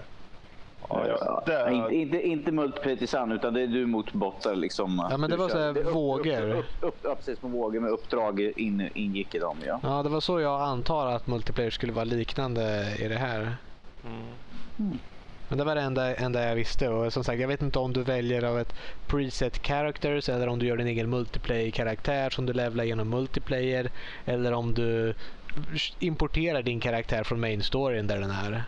[0.88, 5.06] Ja, ja, Ja, inte, inte, inte multiplayer tillsammans utan det är du mot bottar liksom.
[5.10, 6.50] Ja, men det var kör- så här det är upp- vågor.
[6.50, 9.80] Upp, upp, upp, upp, precis med vågor med uppdrag in, ingick i dem ja.
[9.82, 13.56] Ja det var så jag antar att multiplayer skulle vara liknande i det här.
[14.04, 14.98] mm.
[15.48, 17.92] Men det var det enda, enda jag visste och som sagt jag vet inte om
[17.92, 18.74] du väljer av ett
[19.06, 23.90] preset characters eller om du gör din egen multiplayer-karaktär som du levlar genom multiplayer
[24.24, 25.14] eller om du
[25.98, 28.64] importerar din karaktär från main storyn där den är.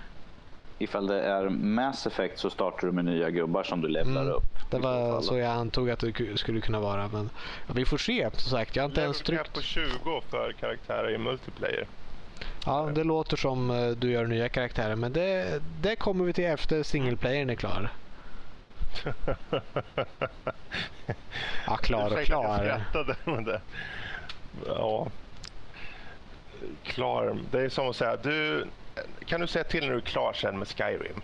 [0.80, 4.34] Ifall det är Mass Effect så startar du med nya gubbar som du levlar Mm,
[4.34, 4.44] upp.
[4.70, 7.30] Det var så jag antog att det ku- skulle kunna vara men
[7.66, 8.76] vi får se som sagt.
[8.76, 9.66] Jag har inte ens Level på tryckt.
[9.66, 11.88] 20 för karaktärer i multiplayer.
[12.66, 16.44] Ja, det låter som eh, du gör nya karaktärer men det, det kommer vi till
[16.44, 17.90] efter singleplayern är klar.
[21.66, 22.64] Ja, klar och klar.
[22.64, 23.60] Jag skrattade, det...
[24.66, 25.10] Ja.
[26.82, 27.38] Klar.
[27.50, 28.66] Det är som att säga, du...
[29.26, 31.20] Kan du säga till när du är klar sen med Skyrim?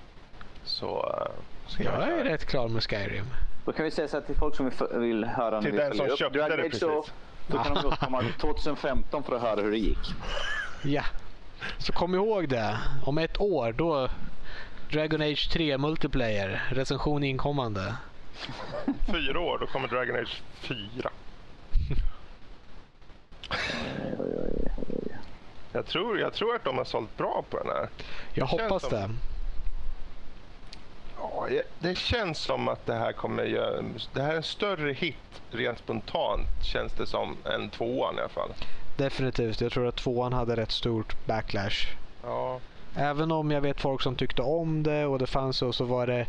[0.64, 1.16] Så...
[1.20, 2.24] eh, ska Jag är köra.
[2.24, 3.24] rätt klar med Skyrim.
[3.64, 5.78] Då kan vi säga så här till folk som vill, vill höra när Till vi
[5.78, 7.12] den som upp köpte Dragon det så, precis.
[7.46, 10.14] då kan de återkomma 2015 för att höra hur det gick.
[10.82, 11.02] Ja.
[11.78, 12.78] Så kom ihåg det.
[13.04, 14.08] Om ett år då
[14.92, 16.62] Dragon Age 3 multiplayer.
[16.70, 17.94] Recension inkommande.
[19.12, 21.10] Fyra år, då kommer Dragon Age 4.
[25.74, 27.88] Jag tror, jag tror att de har sålt bra på den här.
[28.34, 29.10] Jag Känns hoppas som- det.
[31.16, 33.82] Ja, Ja, det känns som att det här kommer göra...
[34.12, 38.28] Det här är en större hit rent spontant känns det som än tvåan i alla
[38.28, 38.54] fall.
[38.96, 39.60] Definitivt.
[39.60, 41.88] Jag tror att tvåan hade rätt stort backlash.
[42.22, 42.60] Ja.
[42.96, 46.06] Även om jag vet folk som tyckte om det och det fanns så, så var
[46.06, 46.26] det...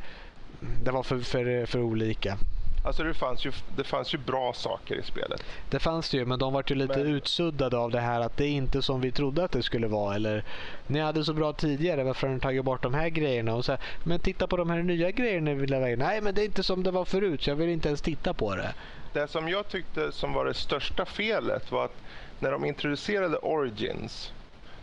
[0.84, 2.38] Det var för, för, för olika.
[2.86, 5.44] Alltså det fanns, ju, det fanns ju bra saker i spelet.
[5.70, 8.38] Det fanns det ju, men de var ju lite Men- utsuddade av det här att
[8.38, 10.16] det är inte som vi trodde att det skulle vara.
[10.16, 10.44] Eller,
[10.88, 13.56] ni hade så bra tidigare, varför har ni tagit bort de här grejerna?
[13.56, 16.00] Och så här, men titta på de här nya grejerna vi lägga in.
[16.00, 18.34] Nej, men det är inte som det var förut, så jag vill inte ens titta
[18.34, 18.74] på det.
[19.14, 22.02] Det som jag tyckte som var det största felet var att
[22.40, 24.34] när de introducerade Origins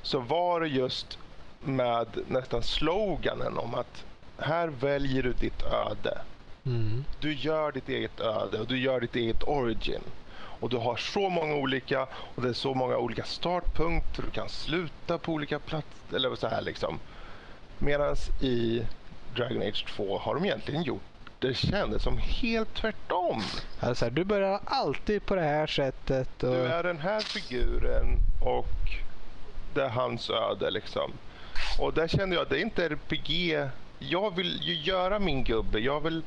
[0.03, 1.19] så var det just
[1.61, 4.05] med nästan sloganen om att
[4.39, 6.19] här väljer du ditt öde.
[6.67, 7.05] Mm.
[7.21, 10.03] Du gör ditt eget öde och du gör ditt eget origin.
[10.35, 14.23] Och du har så många olika och det är så många olika startpunkter.
[14.23, 16.99] Du kan sluta på olika platser eller så här liksom.
[17.79, 18.83] Medan i
[19.37, 21.03] Dragon Age 2 har de egentligen gjort
[21.43, 23.43] det kändes som helt tvärtom.
[23.81, 26.43] Alltså, du börjar alltid på det här sättet.
[26.43, 26.55] Och...
[26.55, 28.67] Du är den här figuren och
[29.75, 31.13] det är hans öde liksom.
[31.79, 33.69] Och där kände jag att det är inte RPG.
[33.99, 35.79] Jag vill ju göra min gubbe.
[35.79, 36.23] Jag vill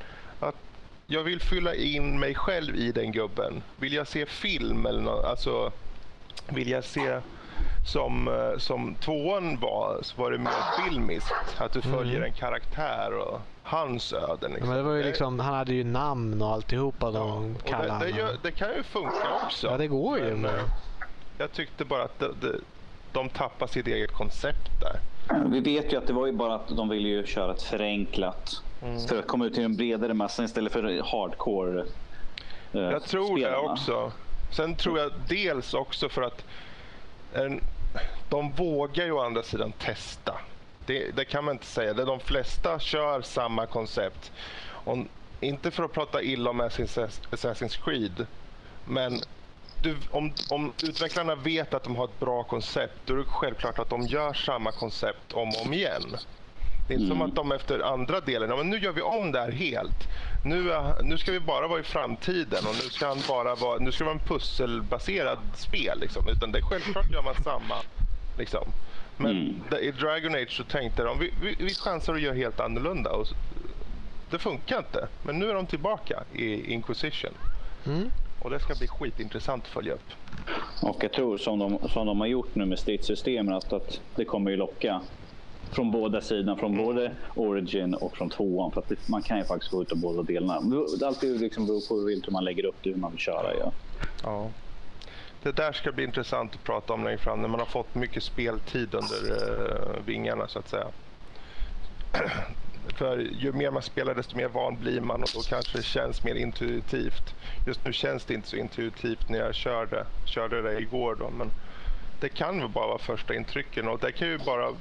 [1.08, 3.64] jag vill fylla in mig själv i den gubben.
[3.76, 5.72] Vill jag se film eller något, alltså
[6.48, 7.20] vill jag se
[7.86, 11.34] som, eh, som tvåan var, så var det mer filmiskt.
[11.58, 14.52] Att du följer en karaktär och hans öden.
[14.52, 14.70] Liksom.
[14.70, 17.06] men det var ju liksom, han hade ju namn och alltihopa.
[17.06, 19.68] ja, De och det, det, gör, det kan ju funka också.
[19.68, 20.62] Ja, det går ju, men- eh,
[21.38, 22.60] Jag tyckte bara att det, det,
[23.12, 25.00] de tappar sitt eget koncept där.
[25.50, 28.64] Vi vet ju att det var ju bara att de ville ju köra ett förenklat
[29.10, 31.80] för att komma ut till en bredare massa istället för hardcore.
[32.74, 33.62] eh, Jag tror spelarna.
[33.62, 34.12] det också.
[34.52, 36.46] Sen tror jag dels också för att
[37.34, 37.62] en,
[38.30, 40.40] de vågar ju å andra sidan testa.
[40.86, 41.94] Det, det kan man inte säga.
[41.94, 44.32] De flesta kör samma koncept.
[44.70, 45.08] Om,
[45.40, 48.28] inte för att prata illa om Assassin's Creed,
[48.84, 49.20] men
[49.82, 53.80] du, om, om utvecklarna vet att de har ett bra koncept, då är det självklart
[53.80, 56.04] att de gör samma koncept om och om igen.
[56.88, 59.32] Det är inte som att de efter andra delen, ja, men nu gör vi om
[59.32, 60.08] det här helt.
[60.42, 63.80] Nu, är- nu ska vi bara vara i framtiden och nu ska han bara vara,
[63.80, 66.00] nu ska det vara en pusselbaserad spel.
[66.00, 66.28] Liksom.
[66.28, 67.76] Utan det, självklart gör man samma.
[68.38, 68.72] Liksom.
[69.18, 69.64] Men Mm.
[69.70, 73.12] där- i Dragon Age så tänkte de, vi, vi, vi chansar att göra helt annorlunda.
[73.12, 73.28] Och
[74.30, 75.08] det funkar inte.
[75.22, 77.34] Men nu är de tillbaka i Inquisition.
[77.86, 78.12] Mm.
[78.40, 80.12] Och det ska bli skitintressant att följa upp.
[80.82, 84.26] Och jag tror som de, som de har gjort nu med stridssystemen att, att det
[84.26, 85.02] kommer ju locka
[85.76, 88.72] från båda sidorna, från både Origin och från tvåan.
[88.72, 90.60] För att det, man kan ju faktiskt gå ut av båda delarna.
[91.22, 93.56] Det liksom beror på hur man lägger upp det, hur man vill köra.
[93.60, 93.72] Ja.
[94.24, 94.50] Ja.
[95.44, 98.24] Det där ska bli intressant att prata om längre fram när man har fått mycket
[98.24, 100.88] speltid under uh, vingarna så att säga.
[102.96, 106.24] För ju mer man spelar desto mer van blir man och då kanske det känns
[106.24, 107.36] mer intuitivt.
[107.66, 111.52] Just nu känns det inte så intuitivt när jag körde, körde det igår då men
[112.20, 114.74] det kan väl bara vara första intrycken och det kan ju bara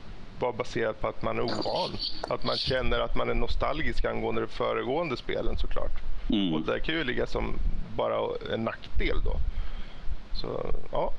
[0.44, 1.90] vara baserat på att man är ovan.
[2.28, 6.02] Att man känner att man är nostalgisk angående de föregående spelen såklart.
[6.30, 6.54] Mm.
[6.54, 7.54] Och det kan ju ligga som
[7.96, 9.36] bara en nackdel då.
[10.32, 11.12] Så ja,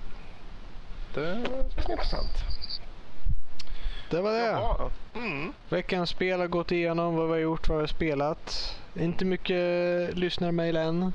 [1.13, 2.43] det bli intressant.
[4.09, 4.45] Det var det.
[4.45, 4.89] Ja.
[5.15, 5.53] Mm.
[5.69, 8.75] Veckans spel har gått igenom vad vi har gjort, vad vi har spelat.
[8.95, 11.13] Inte mycket lyssnarmail än.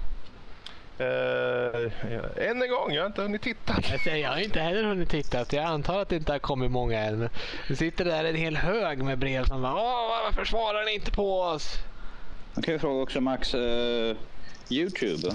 [1.01, 3.72] Eh, än en gång, jag har inte hunnit titta.
[3.74, 5.44] Alltså, jag har inte heller hunnit titta.
[5.51, 7.28] Jag antar att det inte har kommit många än.
[7.68, 11.10] Det sitter där en hel hög med brev som bara Åh, varför svarar ni inte
[11.10, 11.78] på oss?
[12.55, 14.16] Man kan ju fråga också Max, eh,
[14.70, 15.32] Youtube.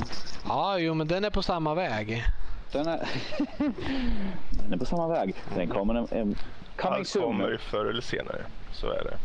[0.47, 2.23] Ja, jo, men den är på samma väg.
[2.71, 3.07] Den är,
[4.49, 5.35] den är på samma väg.
[5.55, 6.35] Den kommer en, en
[6.75, 7.23] coming Allt soon.
[7.23, 8.45] kommer ju förr eller senare.
[8.71, 9.17] Så är det.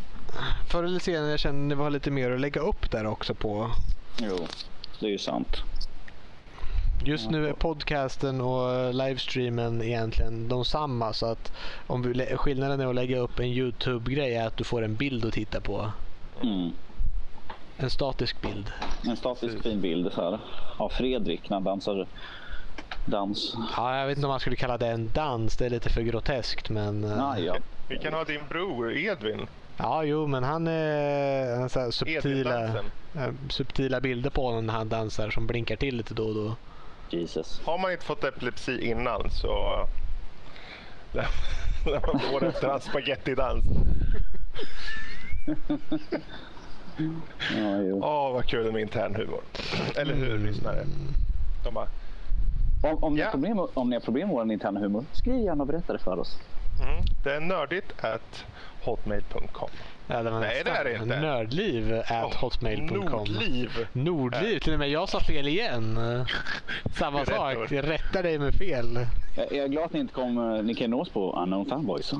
[0.68, 3.34] Förr eller senare jag kände att det var lite mer att lägga upp där också
[3.34, 3.70] på.
[4.18, 4.46] Jo,
[5.00, 5.62] det är ju sant.
[7.04, 11.12] Just nu är podcasten och livestreamen egentligen de samma.
[11.12, 11.52] Så att
[11.86, 15.24] om vi, skillnaden är att lägga upp en YouTube-grej är att du får en bild
[15.24, 15.92] att titta på.
[16.42, 16.70] Mm.
[17.76, 18.72] En statisk bild.
[19.04, 20.38] En statisk fin bild så här.
[20.76, 22.06] av Fredrik när han dansar
[23.04, 23.56] dans.
[23.76, 25.56] Ja, jag vet inte om man skulle kalla det en dans.
[25.56, 26.70] Det är lite för groteskt.
[26.70, 27.56] Men, eh, Ah, ja.
[27.88, 29.46] Vi kan ha din bror Edvin.
[29.76, 32.66] Ja, jo, men han är han så här subtila,
[33.14, 36.56] eh, subtila bilder på honom när han dansar som blinkar till lite då och då.
[37.12, 37.60] Jesus.
[37.64, 39.86] Har man inte fått epilepsi innan så...
[41.84, 43.64] När man får efter hans spagettidans.
[47.56, 48.00] Ja, jo.
[48.04, 49.40] Åh, vad kul med intern humor.
[49.96, 50.86] Eller hur, lyssnare?
[51.64, 51.86] De bara,
[52.82, 53.26] Om, om, ni Ja.
[53.26, 55.98] har problem, om ni har problem med vår interna humor, skriv gärna och berätta det
[55.98, 56.38] för oss.
[56.82, 57.04] Mm.
[57.24, 58.44] Det är nördigt at
[58.84, 59.68] hotmail.com.
[60.06, 61.20] Ja, det Nej, det är det inte.
[61.20, 62.98] Nördliv at hotmail.com.
[62.98, 63.86] Nordliv.
[63.92, 65.98] Nordliv, till och med jag sa fel igen.
[66.98, 69.06] Samma Rätt sak, jag rättar dig med fel.
[69.36, 72.12] Jag jag är glad att ni inte kom, ni kan nå oss på Unknown Fanboys.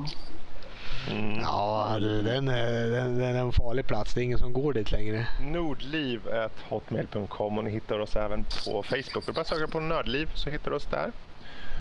[1.09, 1.39] Mm.
[1.41, 4.13] Ja, du, den, är, den, den är en farlig plats.
[4.13, 5.27] Det är ingen som går dit längre.
[5.41, 9.25] Nordliv at hotmail.com och ni hittar oss även på Facebook.
[9.25, 11.11] Du bara söka på Nördliv så hittar du oss där.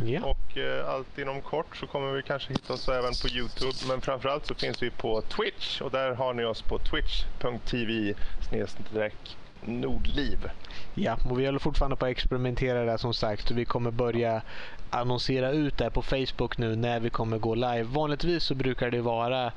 [0.05, 0.21] Ja.
[0.25, 3.75] Och eh, allt inom kort så kommer vi kanske hitta oss även på Youtube.
[3.89, 8.15] Men framförallt så finns vi på Twitch och där har ni oss på twitch.tv
[9.63, 10.51] Nordliv.
[10.95, 13.49] Ja, och vi håller fortfarande på att experimentera där som sagt.
[13.49, 14.43] Så vi kommer börja
[14.91, 17.83] annonsera ut det på Facebook nu när vi kommer gå live.
[17.83, 19.53] Vanligtvis så brukar det vara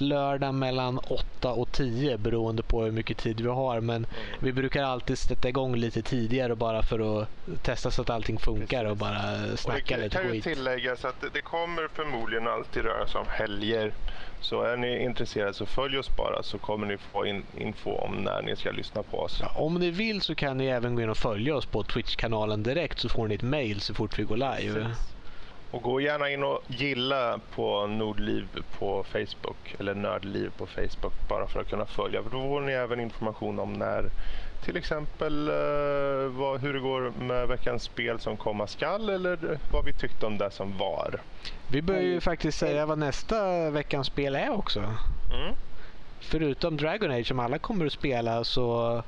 [0.00, 3.80] lördag mellan 8 och 10 beroende på hur mycket tid vi har.
[3.80, 4.06] Men
[4.40, 7.28] vi brukar alltid sätta igång lite tidigare bara för att
[7.62, 10.44] testa så att allting funkar och bara Och det snacka kan, lite kan ju skit.
[10.44, 13.94] tilläggas att det, det kommer förmodligen alltid röra sig om helger.
[14.40, 18.16] Så är ni intresserade så följ oss bara så kommer ni få in, info om
[18.16, 19.42] när ni ska lyssna på oss.
[19.54, 22.98] Om ni vill så kan ni även gå in och följa oss på Twitch-kanalen direkt
[22.98, 24.90] så får ni ett mail så fort vi går live.
[25.72, 31.46] Och gå gärna in och gilla på Nordliv på Facebook eller Nördliv på Facebook bara
[31.46, 32.22] för att kunna följa.
[32.22, 34.10] För då får ni även information om när
[34.64, 35.54] till exempel eh,
[36.30, 40.38] vad, hur det går med veckans spel som komma skall eller vad vi tyckte om
[40.38, 41.20] det som var.
[41.66, 44.80] Vi bör ju faktiskt säga vad nästa veckans spel är också.
[45.30, 45.54] Mm.
[46.20, 49.02] Förutom Dragon Age som alla kommer att spela så...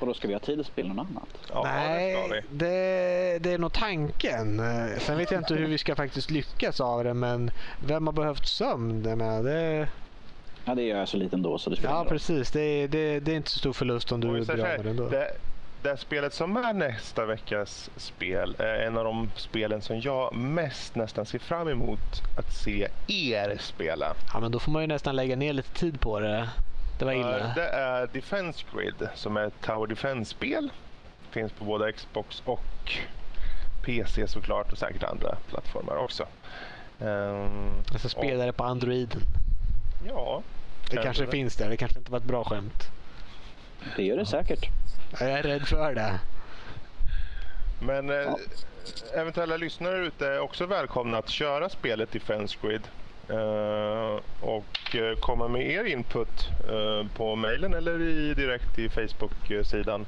[0.00, 1.28] Och då ska vi ha tid att spela något annat.
[1.48, 2.56] Ja, det nej, vi.
[2.56, 4.60] det, det är nog tanken.
[4.60, 8.12] Eh, Sen vet jag inte hur vi ska faktiskt lyckas av det men vem har
[8.14, 9.04] behövt sömn?
[9.04, 9.88] Jag menar, det,
[10.64, 12.12] Ja, det gör jag så lite ändå så det spelar ja ingen roll.
[12.12, 14.90] precis, det, det, det är inte så stor förlust om du av så med det
[14.90, 15.08] ändå.
[15.08, 15.30] det,
[15.82, 20.94] det spelet som är nästa veckas spel är en av de spelen som jag mest
[20.96, 24.14] nästan ser fram emot att se er spela.
[24.32, 26.48] Ja men då får man ju nästan lägga ner lite tid på det.
[27.00, 27.52] Det var illa.
[27.54, 30.72] Det är Defense Grid som är ett Tower Defense-spel.
[31.30, 32.92] Finns på både Xbox och
[33.84, 36.26] PC såklart och säkert andra plattformar också.
[37.00, 39.16] Ehm, Jag ska spela det på Android.
[40.08, 40.42] ja,
[40.90, 41.68] Det kanske finns det.
[41.68, 42.90] Det kanske inte var ett bra skämt.
[43.96, 44.66] Det gör det säkert.
[45.20, 46.20] Jag är rädd för det.
[47.82, 48.38] Men eh, Ja.
[49.14, 52.82] eventuella lyssnare ute är också välkomna att köra spelet Defense Grid.
[53.30, 60.06] Eh, och eh, komma med er input eh, på mejlen eller i, direkt i Facebook-sidan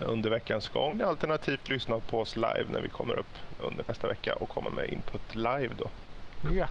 [0.00, 1.00] under veckans gång.
[1.00, 4.92] Alternativt lyssna på oss live när vi kommer upp under nästa vecka och komma med
[4.92, 5.90] input live då.
[6.54, 6.66] Ja.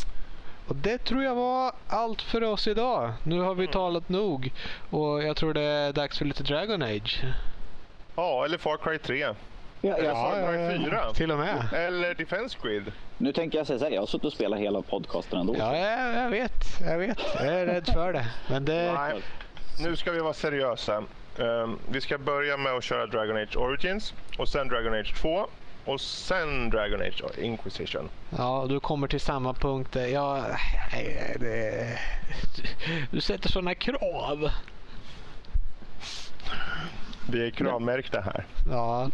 [0.68, 3.14] Och det tror jag var allt för oss idag.
[3.24, 4.54] Nu har vi talat nog.
[4.90, 7.24] Och jag tror det är dags för lite Dragon Age.
[8.16, 9.28] Ja, eller Far Cry 3.
[9.82, 11.14] Ja, jag, Far Cry 4.
[11.14, 11.74] Till och med.
[11.74, 12.92] Eller Defense Grid.
[13.18, 15.56] nu tänker jag säga så här, jag har suttit och spelat hela podcasten ändå.
[15.58, 16.66] Ja, jag, jag vet.
[16.82, 17.18] Jag vet.
[17.36, 18.28] Jag är rädd för det.
[18.50, 18.94] Men det...
[18.94, 19.22] Nej,
[19.84, 21.04] nu ska vi vara seriösa.
[21.40, 25.48] Ehm, vi ska börja med att köra Dragon Age Origins och sen Dragon Age 2
[25.86, 28.10] och sen Dragon Age Inquisition.
[28.38, 29.96] Ja, du kommer till samma punkt.
[29.96, 32.00] Nej, det...
[32.56, 32.64] Du,
[33.12, 34.50] du sätter sådana krav.
[37.32, 38.46] Vi är kravmärkta här.
[38.70, 39.10] Ja.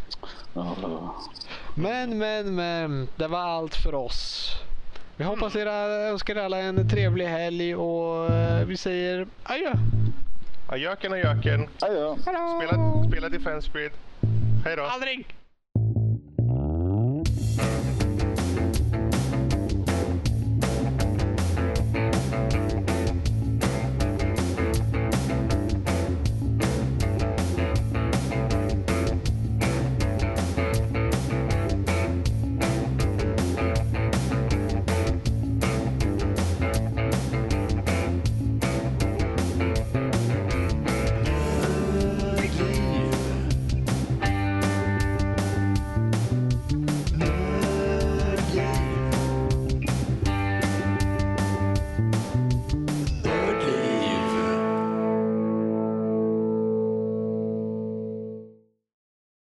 [1.76, 3.08] Men, men, men.
[3.16, 4.52] Det var allt för oss.
[5.18, 9.74] Vi hoppas era, önskar alla en trevlig helg och eh, vi säger adjö.
[10.70, 11.68] Ajöken och göken.
[11.80, 12.16] Adjö.
[12.18, 13.92] Spela, spela Defense Grid.
[14.66, 14.84] Hej då.
[14.84, 15.28] Aldrig!